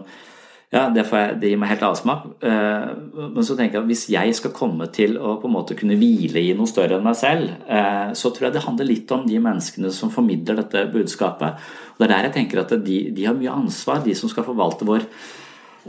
ja, 0.74 0.88
det, 0.90 1.04
jeg, 1.06 1.36
det, 1.38 1.52
gir 1.52 1.60
meg 1.62 1.70
helt 1.70 1.84
avsmak. 1.86 2.24
Eh, 2.42 2.88
men 3.14 3.46
så 3.46 3.54
tenker 3.54 3.78
jeg 3.78 3.84
at 3.84 3.92
hvis 3.92 4.08
jeg 4.10 4.38
skal 4.40 4.56
komme 4.56 4.88
til 4.94 5.20
å 5.22 5.36
på 5.42 5.46
en 5.46 5.54
måte 5.54 5.78
kunne 5.78 5.98
hvile 6.00 6.42
i 6.42 6.56
noe 6.58 6.70
større 6.70 6.98
enn 6.98 7.06
meg 7.06 7.20
selv, 7.20 7.52
eh, 7.70 8.10
så 8.18 8.32
tror 8.34 8.48
jeg 8.48 8.56
det 8.56 8.64
handler 8.66 8.90
litt 8.90 9.14
om 9.14 9.28
de 9.28 9.38
menneskene 9.38 9.92
som 9.94 10.10
formidler 10.14 10.64
dette 10.64 10.88
budskapet. 10.96 11.62
Og 11.94 12.02
Det 12.02 12.08
er 12.08 12.14
der 12.16 12.28
jeg 12.28 12.36
tenker 12.40 12.64
at 12.64 12.74
de, 12.88 12.98
de 13.14 13.28
har 13.28 13.38
mye 13.38 13.54
ansvar, 13.54 14.02
de 14.02 14.16
som 14.18 14.32
skal 14.32 14.48
forvalte 14.48 14.88
vår 14.90 15.06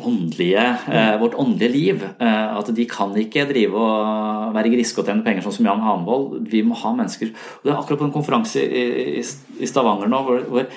åndelige, 0.05 0.67
eh, 0.93 1.15
vårt 1.23 1.39
åndelige 1.41 1.73
liv. 1.73 2.05
At 2.21 2.69
de 2.77 2.87
kan 2.91 3.17
ikke 3.17 3.47
drive 3.49 3.81
og 3.81 4.53
være 4.53 4.75
griske 4.75 5.01
og 5.01 5.09
tjene 5.09 5.25
penger 5.25 5.47
sånn 5.47 5.57
som 5.63 5.71
Jan 5.71 5.87
Hanvold. 5.87 6.45
Vi 6.53 6.61
må 6.67 6.77
ha 6.83 6.93
mennesker 6.93 7.33
og 7.33 7.65
Det 7.65 7.73
er 7.73 7.81
akkurat 7.81 8.05
på 8.05 8.11
en 8.11 8.17
konferanse 8.19 8.61
i, 8.61 9.25
i 9.25 9.71
Stavanger 9.71 10.13
nå 10.13 10.21
hvor, 10.29 10.45
hvor 10.51 10.69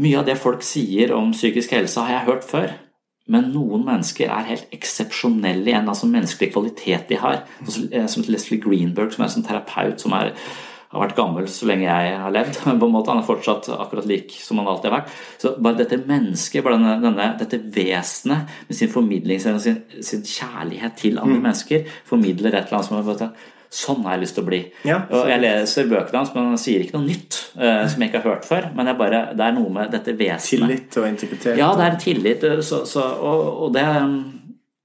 mye 0.00 0.20
av 0.20 0.28
det 0.28 0.36
folk 0.40 0.60
sier 0.66 1.16
om 1.16 1.32
psykisk 1.32 1.72
helse, 1.78 2.04
har 2.04 2.18
jeg 2.18 2.28
hørt 2.28 2.48
før. 2.52 2.72
Men 3.30 3.52
noen 3.54 3.84
mennesker 3.86 4.32
er 4.32 4.48
helt 4.48 4.72
eksepsjonelle 4.74 5.70
i 5.70 5.76
en 5.76 5.90
altså 5.92 6.08
menneskelig 6.10 6.50
kvalitet 6.54 7.10
de 7.10 7.20
har. 7.20 7.44
Eh, 7.62 8.08
som 8.10 8.26
Leslie 8.26 8.62
Greenberg, 8.62 9.14
som 9.14 9.22
er 9.22 9.30
en 9.30 9.36
sånn 9.36 9.46
terapeut 9.46 10.02
som 10.02 10.16
er, 10.18 10.32
har 10.90 11.04
vært 11.04 11.14
gammel 11.18 11.46
så 11.50 11.68
lenge 11.70 11.86
jeg 11.86 12.16
har 12.24 12.34
levd. 12.34 12.58
på 12.64 12.88
en 12.88 12.94
måte 12.96 13.14
Han 13.14 13.22
er 13.22 13.28
fortsatt 13.28 13.70
akkurat 13.76 14.08
lik 14.10 14.34
som 14.42 14.58
han 14.62 14.72
alltid 14.72 14.90
har 14.90 14.98
vært. 14.98 15.14
Så 15.42 15.54
bare 15.62 15.78
dette 15.82 16.00
mennesket, 16.02 16.64
bare 16.66 16.80
denne, 16.80 16.98
denne, 17.04 17.30
dette 17.38 17.62
vesenet 17.76 18.58
med 18.66 18.80
sin 18.80 18.90
formidling, 18.90 19.40
sin, 19.40 19.80
sin 20.02 20.26
kjærlighet 20.26 20.98
til 20.98 21.22
andre 21.22 21.38
mm. 21.38 21.48
mennesker, 21.48 21.96
formidler 22.10 22.54
et 22.54 22.66
eller 22.66 22.80
annet 22.80 22.90
som 22.90 23.00
er 23.00 23.08
Sånn 23.70 24.02
har 24.02 24.16
jeg 24.16 24.24
lyst 24.24 24.34
til 24.34 24.42
å 24.42 24.48
bli. 24.48 24.58
Ja, 24.82 24.96
og 25.14 25.28
jeg 25.30 25.42
leser 25.44 25.86
bøkene 25.86 26.18
hans, 26.18 26.32
men 26.34 26.48
han 26.50 26.58
sier 26.58 26.82
ikke 26.82 26.96
noe 26.96 27.06
nytt 27.06 27.36
uh, 27.54 27.84
som 27.86 28.02
jeg 28.02 28.10
ikke 28.10 28.22
har 28.24 28.34
hørt 28.34 28.48
før. 28.48 28.66
Men 28.74 28.90
bare, 28.98 29.20
det 29.38 29.46
er 29.46 29.54
noe 29.54 29.70
med 29.70 29.92
dette 29.94 30.16
vesenet. 30.18 30.66
Tillit 30.66 30.98
og 30.98 31.06
integritet. 31.06 31.54
Ja, 31.60 31.70
det 31.78 31.86
er 31.86 31.98
tillit. 32.02 32.46
Eh, 32.48 32.64
så, 32.66 32.82
så, 32.88 33.04
og, 33.22 33.44
og, 33.68 33.70
det 33.76 33.86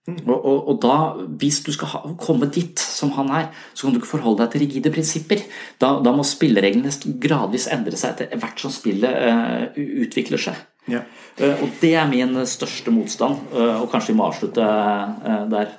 og, 0.05 0.35
og, 0.37 0.59
og, 0.69 0.75
da, 0.83 0.95
hvis 1.41 1.63
du 1.65 1.71
skal 1.73 1.89
ha, 1.95 2.03
komme 2.21 2.45
dit 2.53 2.77
som 2.77 3.09
han 3.17 3.31
er, 3.33 3.49
så 3.73 3.87
kan 3.87 3.95
du 3.95 4.03
ikke 4.03 4.11
forholde 4.11 4.43
deg 4.43 4.53
til 4.53 4.65
rigide 4.67 4.93
prinsipper. 4.93 5.41
Da, 5.81 5.95
da 6.05 6.13
må 6.13 6.21
spillereglene 6.27 6.93
gradvis 7.23 7.65
endre 7.73 7.97
seg 7.97 8.13
etter 8.13 8.37
hvert 8.37 8.61
som 8.61 8.73
spillet 8.73 9.09
uh, 9.25 9.81
utvikler 10.05 10.45
seg. 10.45 10.61
Ja. 10.91 11.01
Uh, 11.41 11.63
og 11.65 11.71
det 11.81 11.91
er 11.97 12.05
min 12.07 12.37
største 12.47 12.91
motstand, 12.95 13.41
uh, 13.51 13.81
og 13.81 13.89
kanskje 13.91 14.13
vi 14.13 14.17
må 14.19 14.27
avslutte 14.29 14.63
uh, 14.63 15.41
der 15.51 15.73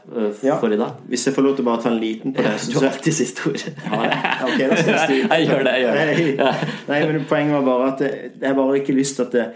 for 0.61 0.73
i 0.73 0.79
dag. 0.81 0.99
Hvis 1.09 1.29
jeg 1.29 1.37
får 1.37 1.47
lov 1.47 1.55
til 1.57 1.65
å 1.65 1.69
bare 1.71 1.83
ta 1.85 1.93
en 1.93 2.01
liten 2.01 2.35
på 2.37 2.45
det. 2.45 2.57
du 2.69 2.77
har 2.77 2.89
alltid 2.91 3.17
siste 3.17 3.47
ord. 3.49 3.63
ja, 3.65 4.11
okay, 4.45 4.67
jeg 4.67 5.47
gjør 5.47 5.65
det. 5.65 5.77
jeg 5.79 5.87
gjør 5.87 6.03
det. 6.03 6.59
Nei, 6.91 7.01
men 7.09 7.25
Poenget 7.31 7.57
var 7.57 7.69
bare 7.71 7.93
at 7.95 8.05
jeg 8.43 8.59
bare 8.59 8.81
ikke 8.83 8.97
lyst 8.97 9.17
til 9.17 9.29
at 9.29 9.37
det, 9.37 9.47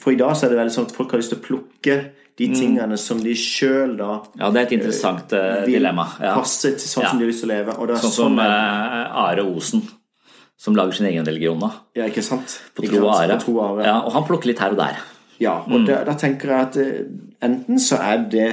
For 0.00 0.10
i 0.14 0.18
dag 0.18 0.32
så 0.34 0.46
er 0.46 0.54
det 0.54 0.58
veldig 0.58 0.74
sånn 0.74 0.88
at 0.88 0.96
folk 0.96 1.14
har 1.14 1.22
lyst 1.22 1.30
til 1.34 1.38
å 1.38 1.44
plukke 1.44 1.98
de 2.38 2.48
mm. 2.48 2.56
tingene 2.58 2.98
som 2.98 3.20
de 3.22 3.36
sjøl 3.38 3.94
da 3.98 4.10
Ja, 4.38 4.50
det 4.50 4.60
er 4.60 4.64
et 4.64 4.74
interessant 4.80 5.36
dilemma. 5.68 6.08
Ja. 6.18 6.34
Passe 6.40 6.72
til 6.74 6.90
sånn 6.90 7.06
som 7.06 7.20
de 7.20 7.28
har 7.28 7.30
lyst 7.30 7.44
til 7.44 7.52
å 7.52 7.54
leve. 7.54 7.78
sånn 8.02 8.16
som 8.18 8.42
Are 8.42 9.46
Osen 9.46 9.84
som 10.58 10.76
lager 10.76 10.98
sin 10.98 11.06
egen 11.06 11.26
religion 11.26 11.60
da. 11.62 11.70
Ja, 11.98 12.08
ikke 12.10 12.24
sant? 12.26 12.58
På 12.74 12.82
tro 12.82 13.04
og 13.04 13.14
ære. 13.14 13.38
Ja, 13.86 14.00
og 14.02 14.12
han 14.16 14.26
plukker 14.26 14.50
litt 14.50 14.62
her 14.62 14.74
og 14.74 14.80
der. 14.80 15.00
Ja, 15.38 15.60
og 15.62 15.84
mm. 15.84 15.86
da, 15.86 16.02
da, 16.08 16.16
tenker 16.18 16.50
jeg 16.50 16.66
at 16.66 16.78
uh, 16.82 17.02
enten 17.46 17.78
så 17.82 18.00
er 18.02 18.24
det 18.30 18.48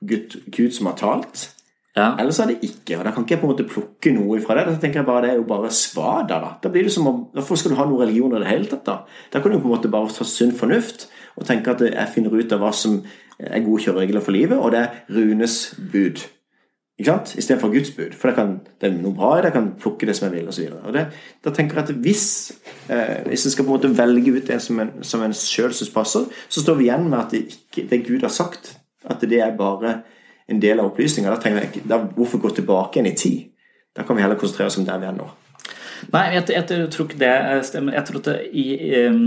Gud, 0.00 0.38
Gud 0.48 0.72
som 0.72 0.88
har 0.88 0.96
talt, 0.96 1.50
ja. 1.92 2.14
eller 2.16 2.32
så 2.32 2.46
er 2.46 2.54
det 2.54 2.70
ikke. 2.70 2.96
Og 2.96 3.04
da 3.04 3.12
kan 3.12 3.26
ikke 3.26 3.36
jeg 3.36 3.42
på 3.42 3.48
en 3.48 3.52
måte 3.52 3.68
plukke 3.68 4.14
noe 4.16 4.40
fra 4.40 4.56
det. 4.56 4.64
Da 4.70 4.80
tenker 4.80 5.02
jeg 5.02 5.08
bare 5.10 5.26
det 5.26 5.34
er 5.34 5.40
jo 5.42 5.46
bare 5.50 5.72
svada, 5.76 6.40
da. 6.40 6.54
Da 6.64 6.72
blir 6.72 6.88
det 6.88 6.94
som 6.96 7.10
om, 7.10 7.22
Hvorfor 7.36 7.60
skal 7.60 7.74
du 7.74 7.80
ha 7.80 7.84
noen 7.84 8.06
religion 8.06 8.32
i 8.32 8.40
det 8.40 8.48
hele 8.48 8.70
tatt, 8.70 8.86
da? 8.88 8.96
Da 9.32 9.44
kan 9.44 9.52
du 9.52 9.60
på 9.60 9.68
en 9.68 9.76
måte 9.76 9.92
bare 9.92 10.08
ta 10.16 10.24
sunn 10.24 10.56
fornuft 10.56 11.10
og 11.36 11.44
tenke 11.48 11.76
at 11.76 11.84
jeg 11.84 12.12
finner 12.14 12.32
ut 12.32 12.56
av 12.56 12.64
hva 12.64 12.72
som 12.76 13.02
er 13.40 13.64
gode 13.64 13.84
kjøreregler 13.84 14.24
for 14.24 14.36
livet, 14.36 14.56
og 14.56 14.72
det 14.72 14.80
er 14.80 15.02
Runes 15.12 15.60
bud. 15.92 16.24
Ikke 17.00 17.14
sant? 17.14 17.30
Istedenfor 17.40 17.70
Guds 17.72 17.90
bud. 17.96 18.12
For 18.12 18.28
det, 18.28 18.34
kan, 18.36 18.50
det 18.80 18.90
er 18.90 18.96
noe 19.00 19.16
bra 19.16 19.30
i 19.32 19.40
det, 19.40 19.48
jeg 19.48 19.54
kan 19.54 19.68
plukke 19.80 20.04
det 20.04 20.14
som 20.18 20.26
jeg 20.26 20.34
vil, 20.34 20.48
osv. 20.52 20.98
Da 21.40 21.52
tenker 21.56 21.78
jeg 21.78 21.86
at 21.86 21.92
hvis 22.04 22.24
eh, 22.92 23.22
hvis 23.30 23.46
en 23.48 23.54
skal 23.54 23.64
på 23.64 23.72
en 23.72 23.76
måte 23.78 23.92
velge 23.96 24.34
ut 24.36 24.50
en 24.52 24.60
som 24.60 24.82
en, 24.84 24.90
som 25.08 25.24
en 25.24 25.32
sjøl 25.36 25.72
syns 25.72 25.92
passer, 25.94 26.26
så 26.52 26.60
står 26.60 26.76
vi 26.76 26.90
igjen 26.90 27.06
med 27.08 27.16
at 27.22 27.32
det, 27.32 27.40
ikke, 27.54 27.86
det 27.88 28.02
Gud 28.04 28.26
har 28.26 28.34
sagt, 28.34 28.74
at 29.08 29.24
det 29.24 29.40
er 29.40 29.56
bare 29.56 29.94
en 30.50 30.60
del 30.60 30.82
av 30.82 30.90
opplysninga. 30.90 31.32
Da 31.32 31.40
tenker 31.40 31.64
jeg, 31.64 31.86
da, 31.88 32.02
hvorfor 32.18 32.42
gå 32.42 32.52
tilbake 32.58 33.00
igjen 33.00 33.08
i 33.08 33.16
tid? 33.16 33.46
Da 33.96 34.04
kan 34.04 34.18
vi 34.18 34.26
heller 34.26 34.36
konsentrere 34.36 34.68
oss 34.68 34.76
om 34.76 34.84
der 34.84 35.00
vi 35.00 35.08
er 35.08 35.16
nå. 35.16 35.30
Nei, 36.12 36.26
jeg, 36.34 36.44
jeg, 36.52 36.66
jeg 36.68 36.92
tror 36.92 37.08
ikke 37.08 37.22
det 37.24 37.64
stemmer. 37.70 37.96
Jeg 37.96 38.10
tror 38.10 38.20
at 38.20 38.28
det 38.28 38.36
i 38.52 38.68
um 39.06 39.24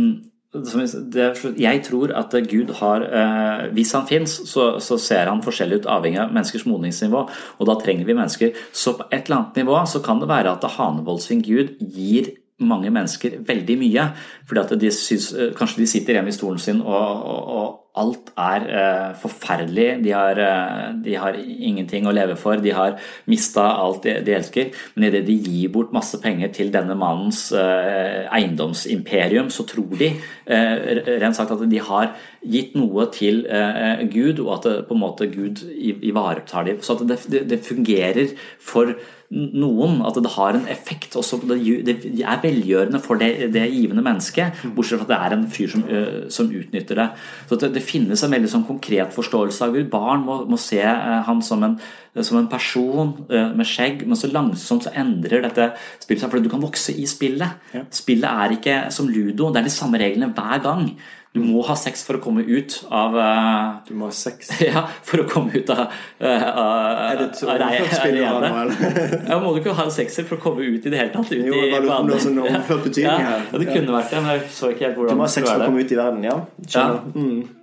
jeg 0.53 1.79
tror 1.87 2.11
at 2.13 2.35
Gud 2.45 2.73
har 2.77 3.01
eh, 3.01 3.71
Hvis 3.73 3.93
han 3.97 4.05
fins, 4.07 4.35
så, 4.45 4.97
ser 5.01 5.25
han 5.25 5.41
forskjellig 5.41 5.81
ut 5.81 5.89
avhengig 5.89 6.19
av 6.21 6.33
menneskers 6.33 6.67
modningsnivå. 6.69 7.23
Og 7.57 7.69
da 7.69 7.75
trenger 7.81 8.05
vi 8.05 8.13
mennesker. 8.13 8.53
Så 8.71 8.93
på 8.99 9.07
et 9.09 9.25
eller 9.25 9.39
annet 9.39 9.63
nivå 9.63 9.79
så 9.89 10.03
kan 10.05 10.21
det 10.21 10.29
være 10.29 10.53
at 10.53 10.67
Hanevold 10.77 11.23
sin 11.25 11.41
Gud 11.41 11.73
gir 11.81 12.35
mange 12.61 12.91
mennesker 12.93 13.39
veldig 13.47 13.77
mye. 13.81 14.11
fordi 14.47 14.59
at 14.59 14.79
de 14.79 14.91
synes, 14.91 15.33
eh, 15.33 15.53
Kanskje 15.57 15.81
de 15.81 15.87
sitter 15.87 16.13
hjemme 16.13 16.29
i 16.29 16.37
stolen 16.37 16.59
sin 16.59 16.81
og, 16.81 17.25
og 17.57 17.82
alt 18.01 18.31
er 18.41 18.63
eh, 18.73 19.09
forferdelig. 19.21 19.99
De 20.01 20.13
har, 20.15 20.39
eh, 20.41 20.93
de 21.05 21.13
har, 21.13 21.37
ingenting 21.37 22.07
å 22.09 22.13
leve 22.15 22.35
for. 22.39 22.57
De 22.57 22.73
har 22.73 22.97
mista 23.29 23.67
alt 23.77 24.07
de, 24.07 24.15
de, 24.25 24.33
elsker. 24.33 24.73
Men 24.95 25.11
idet 25.11 25.27
de 25.27 25.37
gir 25.37 25.69
bort 25.73 25.93
masse 25.93 26.17
penger 26.23 26.49
til 26.55 26.73
denne 26.73 26.97
mannens 26.97 27.45
eh, 27.53 28.25
eiendomsimperium, 28.33 29.51
så 29.53 29.67
tror 29.69 29.93
de 29.99 30.09
eh, 30.09 31.17
rent 31.21 31.37
sagt 31.37 31.53
at 31.53 31.65
de 31.69 31.81
har 31.85 32.15
gitt 32.41 32.73
noe 32.75 33.07
til 33.13 33.45
eh, 33.45 34.01
Gud, 34.09 34.41
og 34.41 34.55
at 34.57 34.69
det, 34.69 34.77
på 34.89 34.97
en 34.97 35.03
måte 35.05 35.29
Gud 35.29 35.61
ivaretar 35.77 36.65
dem. 36.65 36.81
Så 36.81 36.97
det, 37.03 37.21
det, 37.29 37.45
det 37.51 37.65
fungerer 37.65 38.33
for 38.57 38.95
noen 39.33 40.01
at 40.05 40.17
det 40.21 40.31
har 40.35 40.57
en 40.57 40.67
effekt. 40.69 41.15
Også, 41.17 41.39
det, 41.49 41.95
er 42.21 42.41
velgjørende 42.43 43.01
for 43.01 43.21
det, 43.21 43.51
det 43.53 43.63
givende 43.71 44.03
mennesket, 44.05 44.65
bortsett 44.75 45.01
fra 45.01 45.07
at 45.07 45.13
det 45.13 45.19
er 45.19 45.37
en 45.37 45.47
fyr 45.53 45.71
som, 45.71 45.85
som 46.33 46.51
utnytter 46.53 47.01
det. 47.01 47.07
Så 47.49 47.57
det, 47.61 47.71
det, 47.77 47.82
finnes 47.85 48.23
en 48.23 48.33
veldig 48.33 48.51
sånn 48.51 48.65
konkret 48.67 49.13
forståelse 49.15 49.67
av 49.67 49.75
Gud. 49.75 49.89
Barn 49.91 50.25
må, 50.27 50.39
må 50.49 50.59
se 50.61 50.81
uh, 50.83 51.21
han 51.27 51.41
som 51.45 51.65
en, 51.67 51.77
som 52.19 52.39
en 52.39 52.49
person 52.51 53.15
uh, 53.31 53.49
med 53.55 53.67
skjegg, 53.69 54.05
men 54.07 54.19
så 54.19 54.31
langsomt 54.31 54.87
så 54.87 54.93
endrer 54.99 55.45
dette 55.45 55.71
spillet 56.03 56.23
seg, 56.23 56.31
For 56.33 56.43
du 56.43 56.51
kan 56.51 56.63
vokse 56.63 56.95
i 56.95 57.07
spillet. 57.09 57.59
Ja. 57.75 57.83
Spillet 57.93 58.29
er 58.29 58.55
ikke 58.57 58.79
som 58.95 59.11
ludo, 59.11 59.51
det 59.51 59.63
er 59.63 59.69
de 59.69 59.75
samme 59.75 60.01
reglene 60.01 60.33
hver 60.35 60.63
gang. 60.63 60.87
Du 61.33 61.39
må 61.41 61.63
ha 61.65 61.73
sex 61.73 62.03
for 62.05 62.19
å 62.19 62.21
komme 62.21 62.43
ut 62.45 62.75
av 62.93 63.15
uh, 63.17 63.81
Du 63.87 63.95
må 63.97 64.05
ha 64.11 64.13
sex? 64.13 64.51
Ja, 64.67 64.83
for 65.05 65.23
å 65.23 65.25
komme 65.29 65.49
ut 65.55 65.71
av, 65.73 65.87
uh, 65.89 66.27
Er 66.27 67.17
det 67.17 67.25
et 67.31 67.41
overført 67.41 68.83
ja, 69.31 69.39
må 69.41 69.55
du 69.55 69.63
ikke 69.63 69.73
ha 69.79 69.87
sexer 69.93 70.27
for 70.29 70.37
å 70.37 70.43
komme 70.43 70.67
ut 70.67 70.85
i 70.85 70.93
det 70.93 70.99
hele 70.99 71.09
tatt? 71.15 71.33
Ut 71.33 71.49
jo, 71.49 71.57
i 71.57 71.73
banen. 71.73 72.13
Sånn 72.21 72.37
overført 72.43 72.85
betydning 72.85 73.25
her. 73.25 73.47
Ja, 73.49 73.63
det 73.63 73.69
kunne 73.71 73.97
vært 73.97 74.13
det, 74.13 74.21
men 74.21 74.35
jeg 74.35 74.45
så 74.53 74.69
ikke 74.75 74.87
helt 74.87 74.99
hvordan 74.99 75.17
Du 75.17 75.23
må 75.23 75.25
ha 75.25 75.33
sex 75.33 75.49
for 75.49 75.65
å 75.65 75.71
komme 75.71 75.81
ut 75.81 75.95
i 75.95 75.99
verden, 76.03 76.29
ja? 76.29 76.37
ja. 76.69 76.87
Mm. 77.17 77.62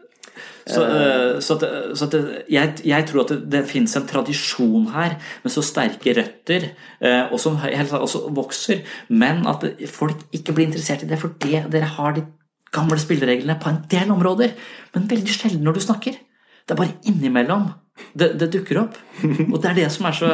Så, 0.70 0.84
uh, 0.86 1.40
så, 1.42 1.56
at, 1.58 1.96
så 1.98 2.06
at 2.06 2.16
jeg, 2.52 2.74
jeg, 2.86 3.06
tror 3.08 3.24
at 3.24 3.32
det, 3.34 3.40
det, 3.52 3.62
finnes 3.70 3.96
en 3.98 4.08
tradisjon 4.08 4.88
her 4.94 5.16
med 5.42 5.54
så 5.54 5.64
sterke 5.66 6.14
røtter, 6.16 6.70
uh, 7.02 7.32
og 7.32 7.40
som 7.42 7.58
også 7.58 8.24
vokser, 8.36 8.84
men 9.08 9.42
at 9.50 9.66
folk 9.90 10.22
ikke 10.36 10.54
blir 10.56 10.68
interessert 10.68 11.04
i 11.04 11.10
det 11.10 11.18
fordi 11.20 11.64
dere 11.72 11.94
har 11.98 12.16
de 12.16 12.26
gamle 12.70 12.98
spillereglene 13.02 13.58
på 13.60 13.72
en 13.72 13.82
del 13.90 14.12
områder, 14.14 14.54
men 14.94 15.10
veldig 15.10 15.34
sjelden 15.34 15.66
når 15.66 15.78
du 15.78 15.86
snakker. 15.88 16.18
Det 16.62 16.76
er 16.76 16.78
bare 16.78 16.98
innimellom 17.10 17.70
det, 18.14 18.34
det 18.40 18.50
dukker 18.54 18.84
opp. 18.84 18.98
Og 19.52 19.56
det 19.60 19.72
er 19.72 19.78
det 19.82 19.88
som 19.92 20.06
er 20.08 20.16
så 20.16 20.30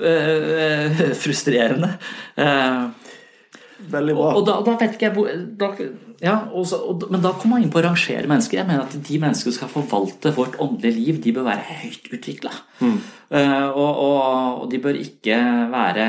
uh, 0.00 1.04
frustrerende. 1.18 1.94
Uh, 2.38 2.90
Veldig 3.88 4.14
bra. 4.16 4.30
Og, 4.30 4.40
og, 4.40 4.46
da, 4.48 4.56
da, 4.66 4.74
vet 4.80 4.96
ikke 4.96 5.06
jeg 5.08 5.14
hvor 5.16 5.30
da, 5.60 5.70
ja, 6.20 6.34
så, 6.68 6.80
og, 6.90 7.06
Men 7.08 7.22
da 7.24 7.32
kommer 7.32 7.56
man 7.56 7.64
inn 7.64 7.72
på 7.72 7.80
å 7.80 7.86
rangere 7.86 8.28
mennesker. 8.28 8.60
Jeg 8.60 8.68
mener 8.68 8.84
at 8.84 8.96
de 9.08 9.20
mennesker 9.22 9.48
som 9.48 9.56
skal 9.56 9.72
forvalte 9.72 10.34
vårt 10.36 10.58
åndelige 10.60 10.98
liv, 10.98 11.22
de 11.24 11.32
bør 11.36 11.48
være 11.48 11.78
høyt 11.80 12.10
utvikla. 12.12 12.52
Mm. 12.82 12.98
Uh, 13.30 13.68
og, 13.70 14.02
og, 14.04 14.68
de 14.72 14.82
bør 14.82 15.00
ikke 15.00 15.38
være 15.72 16.06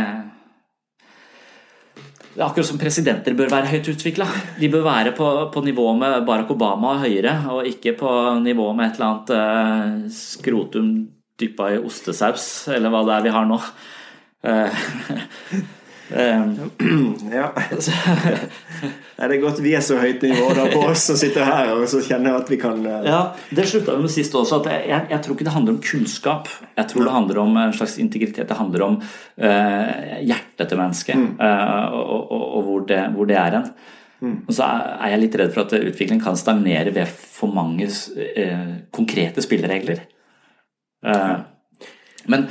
akkurat 2.41 2.67
som 2.67 2.80
presidenter 2.80 3.36
bør 3.36 3.51
være 3.51 3.72
høyt 3.74 3.89
utvikla. 3.91 4.28
De 4.59 4.69
bør 4.72 4.86
være 4.88 5.15
på, 5.15 5.32
på, 5.53 5.63
nivå 5.65 5.88
med 5.99 6.22
Barack 6.28 6.51
Obama 6.53 6.95
og 6.95 7.05
høyere, 7.05 7.36
og 7.51 7.67
ikke 7.67 7.95
på 7.99 8.13
nivå 8.43 8.72
med 8.76 8.88
et 8.88 8.99
eller 8.99 9.09
annet 9.09 9.36
uh, 9.36 10.13
skrotum 10.15 10.93
dyppa 11.41 11.74
i 11.74 11.82
ostesaus, 11.82 12.47
eller 12.72 12.93
hva 12.93 13.05
det 13.07 13.17
er 13.17 13.28
vi 13.28 13.36
har 13.36 13.47
nå. 13.49 13.59
Uh, 14.41 14.82
ja. 17.32 17.51
Er 19.22 19.30
det 19.30 19.38
godt 19.43 19.59
vi 19.62 19.74
er 19.78 19.84
så 19.86 19.99
høyt 20.01 20.24
nivå 20.26 20.47
da 20.57 20.66
på 20.72 20.82
oss 20.89 21.03
som 21.12 21.18
sitter 21.20 21.45
her 21.45 21.72
og 21.76 21.84
så 21.91 22.01
kjenner 22.03 22.39
at 22.39 22.49
vi 22.49 22.57
kan 22.62 22.80
uh... 22.82 23.03
Ja, 23.05 23.20
Det 23.53 23.68
slutta 23.70 23.95
vi 23.95 24.05
med 24.07 24.14
sist 24.14 24.36
også. 24.38 24.62
at 24.62 24.88
jeg, 24.89 25.05
jeg, 25.12 25.20
tror 25.22 25.38
ikke 25.38 25.45
det 25.45 25.53
handler 25.53 25.76
om 25.76 25.82
kunnskap. 25.86 26.49
Jeg 26.80 26.89
tror 26.89 27.05
det 27.05 27.14
handler 27.14 27.41
om 27.43 27.59
en 27.62 27.76
slags 27.78 27.97
integritet. 28.01 28.49
Det 28.49 28.57
handler 28.57 28.86
om 28.88 28.97
uh, 28.97 29.91
hjertet 30.26 30.72
til 30.72 30.82
mennesket 30.82 31.22
mm. 31.22 31.30
uh, 31.38 31.99
og, 31.99 32.32
og, 32.32 32.45
og 32.57 32.66
hvor, 32.70 32.88
det, 32.89 33.01
hvor, 33.14 33.30
det, 33.30 33.38
er 33.38 33.59
hen. 33.59 33.70
Mm. 34.22 34.36
Og 34.47 34.57
så 34.57 34.72
er 34.72 35.14
jeg 35.14 35.24
litt 35.24 35.39
redd 35.41 35.53
for 35.53 35.68
at 35.68 35.78
utviklingen 35.78 36.24
kan 36.24 36.39
stagnere 36.39 36.95
ved 36.95 37.14
for 37.14 37.53
mange 37.53 37.89
konkrete 38.93 39.41
spilleregler. 39.41 40.03
men 42.30 42.45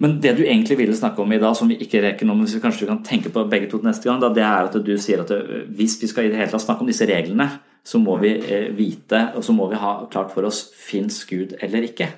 men 0.00 0.16
det 0.24 0.32
du 0.38 0.44
egentlig 0.46 0.78
ville 0.80 0.96
snakke 0.96 1.20
om 1.20 1.32
i 1.32 1.38
dag, 1.40 1.52
som 1.56 1.68
vi 1.68 1.76
ikke 1.84 2.00
rekker 2.00 2.28
nå, 2.28 2.32
men 2.32 2.46
hvis 2.46 2.56
vi 2.56 2.62
kanskje 2.62 2.88
kan 2.88 3.02
tenke 3.04 3.32
på 3.32 3.44
begge 3.52 3.68
to 3.68 3.82
neste 3.84 4.08
gang, 4.08 4.20
da, 4.22 4.30
det 4.32 4.44
er 4.46 4.70
at 4.70 4.78
du 4.84 4.94
sier 4.96 5.20
at 5.26 5.32
eh, 5.36 5.66
hvis 5.76 5.98
vi 6.00 6.08
skal 6.08 6.26
i 6.26 6.32
det 6.32 6.40
hele 6.40 6.52
tatt 6.52 6.64
snakke 6.64 6.86
om 6.86 6.88
disse 6.88 7.08
reglene, 7.08 7.50
så 7.84 8.00
må 8.00 8.16
vi 8.22 8.32
eh, 8.38 8.70
vite, 8.76 9.26
og 9.36 9.44
så 9.44 9.52
må 9.56 9.68
vi 9.68 9.80
ha 9.80 9.92
klart 10.12 10.32
for 10.32 10.48
oss 10.48 10.62
fins 10.76 11.20
Gud 11.28 11.52
eller 11.60 11.84
ikke. 11.90 12.08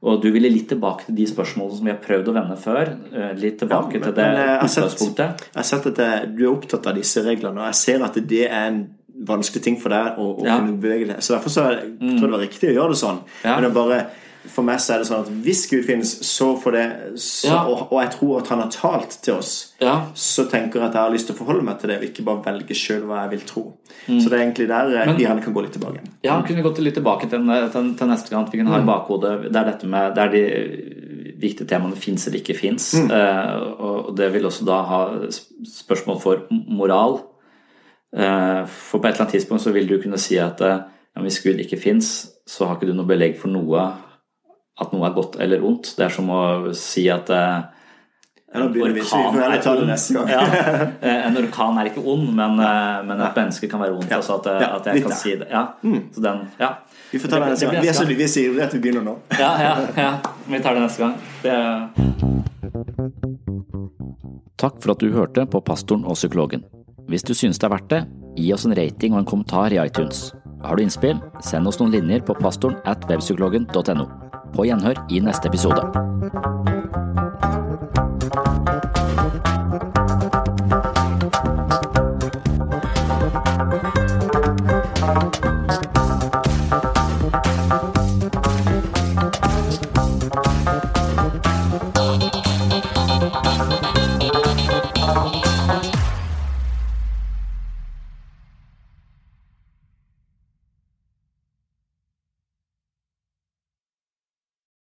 Og 0.00 0.22
du 0.22 0.30
ville 0.32 0.48
litt 0.48 0.70
tilbake 0.70 1.10
til 1.10 1.18
de 1.18 1.26
spørsmålene 1.28 1.76
som 1.76 1.90
vi 1.90 1.92
har 1.92 2.00
prøvd 2.00 2.30
å 2.32 2.36
vende 2.38 2.56
før. 2.60 2.94
Eh, 3.12 3.34
litt 3.36 3.58
tilbake 3.60 3.98
ja, 3.98 4.00
men, 4.00 4.06
til 4.06 4.16
det 4.16 4.30
utgangspunktet. 4.70 5.44
Jeg 5.50 5.58
har 5.60 5.68
sett 5.74 5.90
at 5.92 6.00
du 6.32 6.40
er 6.46 6.54
opptatt 6.54 6.88
av 6.88 6.96
disse 6.96 7.26
reglene, 7.26 7.60
og 7.60 7.68
jeg 7.68 7.80
ser 7.82 8.06
at 8.08 8.16
det 8.32 8.46
er 8.48 8.64
en 8.70 8.80
vanskelig 9.28 9.64
ting 9.66 9.76
for 9.80 9.92
deg 9.92 10.16
å, 10.16 10.30
å 10.40 10.48
ja. 10.48 10.56
kunne 10.56 10.80
bevege 10.80 11.12
deg. 11.12 11.20
Så 11.20 11.36
derfor 11.36 11.52
så 11.52 11.68
jeg, 11.68 11.92
tror 12.00 12.16
jeg 12.16 12.24
det 12.24 12.34
var 12.38 12.44
riktig 12.46 12.72
å 12.72 12.76
gjøre 12.78 12.96
det 12.96 13.00
sånn. 13.02 13.22
Ja. 13.44 13.52
Men 13.52 13.66
det 13.66 13.70
er 13.70 13.76
bare 13.76 14.00
for 14.48 14.64
meg 14.64 14.80
så 14.80 14.94
er 14.94 15.02
det 15.02 15.08
sånn 15.10 15.26
at 15.26 15.32
hvis 15.44 15.66
Gud 15.68 15.84
finnes, 15.84 16.10
så 16.24 16.54
får 16.60 16.74
det 16.76 16.84
så, 17.20 17.50
ja. 17.50 17.58
og, 17.68 17.90
og, 17.90 17.98
jeg 18.00 18.12
tror 18.14 18.38
at 18.38 18.48
han 18.52 18.62
har 18.62 18.70
talt 18.72 19.16
til 19.24 19.36
oss, 19.36 19.52
ja. 19.82 19.96
så 20.16 20.46
tenker 20.48 20.80
jeg 20.80 20.88
at 20.88 20.96
jeg 20.96 21.04
har 21.04 21.12
lyst 21.12 21.28
til 21.28 21.36
å 21.36 21.40
forholde 21.42 21.66
meg 21.66 21.76
til 21.80 21.92
det, 21.92 21.98
og 22.00 22.06
ikke 22.08 22.24
bare 22.24 22.44
velge 22.46 22.76
sjøl 22.78 23.04
hva 23.08 23.24
jeg 23.24 23.32
vil 23.34 23.44
tro. 23.50 23.64
Mm. 24.06 24.16
Så 24.16 24.32
det 24.32 24.38
er 24.38 24.44
egentlig 24.46 24.68
der 24.70 24.94
Men, 24.94 25.14
vi 25.18 25.26
gjerne 25.26 25.44
kan 25.44 25.56
gå 25.56 25.64
litt 25.66 25.76
tilbake. 25.76 26.04
Ja, 26.24 26.38
vi 26.40 26.48
kunne 26.48 26.64
gått 26.64 26.80
litt 26.80 26.96
tilbake 26.96 27.28
til, 27.28 27.52
til, 27.74 27.92
til 28.00 28.12
neste 28.14 28.32
gang. 28.32 28.48
Vi 28.48 28.62
kunne 28.62 28.72
ha 28.72 28.80
i 28.80 28.86
mm. 28.86 28.90
bakhodet 28.90 29.32
Det 29.50 29.60
er 29.60 29.68
dette 29.68 29.90
med 29.90 30.16
Det 30.16 30.24
er 30.24 30.32
de 30.32 30.44
viktige 31.40 31.68
temaene 31.68 31.96
fins 32.00 32.26
eller 32.28 32.40
ikke 32.40 32.56
fins. 32.56 32.90
Mm. 32.96 33.12
Uh, 33.12 33.84
og 33.90 34.12
det 34.16 34.32
vil 34.32 34.48
også 34.48 34.64
da 34.68 34.80
ha 34.88 35.00
spørsmål 35.68 36.20
for 36.24 36.46
moral. 36.50 37.20
Uh, 38.10 38.64
for 38.64 38.98
på 38.98 39.04
et 39.04 39.12
eller 39.12 39.26
annet 39.26 39.36
tidspunkt 39.36 39.64
så 39.64 39.72
vil 39.76 39.88
du 39.88 39.98
kunne 40.00 40.20
si 40.20 40.40
at 40.40 40.60
ja, 40.64 41.20
hvis 41.20 41.42
Gud 41.44 41.60
ikke 41.60 41.80
fins, 41.80 42.30
så 42.48 42.66
har 42.66 42.78
ikke 42.78 42.88
du 42.88 42.96
noe 42.96 43.08
belegg 43.08 43.36
for 43.40 43.52
noe 43.52 43.90
at 44.80 44.94
noe 44.94 45.06
er 45.08 45.14
godt 45.16 45.36
eller 45.42 45.64
ondt. 45.66 45.94
Det 45.98 46.06
er 46.06 46.14
som 46.14 46.30
å 46.32 46.40
si 46.76 47.06
at 47.12 47.30
eh, 47.34 47.58
en 48.50 48.64
orkan 48.66 49.36
er 49.38 49.52
ja, 50.26 50.40
eh, 51.06 51.26
en 51.28 51.36
orkan 51.38 51.76
er 51.78 51.90
ikke 51.92 52.02
ond, 52.02 52.32
men, 52.34 52.58
eh, 52.58 53.02
men 53.06 53.20
et 53.22 53.36
menneske 53.38 53.68
kan 53.70 53.82
være 53.82 53.94
ondt. 53.94 54.12
Altså 54.16 54.40
at, 54.40 54.48
at, 54.66 54.88
jeg 54.90 55.04
kan 55.04 55.14
si 55.14 55.36
det. 55.38 55.46
Ja, 55.52 55.66
mm. 55.82 56.00
så 56.14 56.24
den, 56.24 56.40
ja. 56.58 56.72
Vi 57.10 57.18
får 57.18 57.28
ta 57.30 57.40
det 57.42 57.52
neste 57.52 57.66
gang. 57.66 57.82
Vi 57.82 57.90
er 57.90 57.98
så 57.98 58.06
vi 58.06 58.28
sier 58.30 58.58
at 58.64 58.74
vi 58.74 58.82
begynner 58.82 59.06
nå. 59.06 59.16
ja, 59.38 59.52
ja, 59.62 59.74
ja. 59.96 60.10
Vi 60.46 60.62
tar 60.62 60.78
det 60.78 60.82
neste 60.86 61.02
gang. 61.02 61.14
Det... 61.42 61.54
Takk 64.60 64.82
for 64.82 64.94
at 64.94 65.00
du 65.02 65.12
hørte 65.14 65.46
på 65.50 65.62
Pastoren 65.64 66.04
og 66.04 66.18
psykologen. 66.18 66.66
Hvis 67.10 67.24
du 67.26 67.34
synes 67.34 67.58
det 67.58 67.66
er 67.66 67.74
verdt 67.74 67.90
det, 67.90 68.02
gi 68.38 68.50
oss 68.54 68.66
en 68.66 68.76
rating 68.78 69.14
og 69.14 69.22
en 69.22 69.30
kommentar 69.30 69.74
i 69.74 69.80
iTunes. 69.82 70.30
Har 70.62 70.76
du 70.76 70.84
innspill, 70.84 71.18
send 71.42 71.70
oss 71.70 71.80
noen 71.80 71.94
linjer 71.94 72.26
på 72.26 72.36
pastoren 72.38 72.76
at 72.84 73.06
webpsykologen.no. 73.08 74.29
På 74.56 74.66
gjenhør 74.68 75.04
i 75.10 75.20
neste 75.24 75.48
episode. 75.48 76.69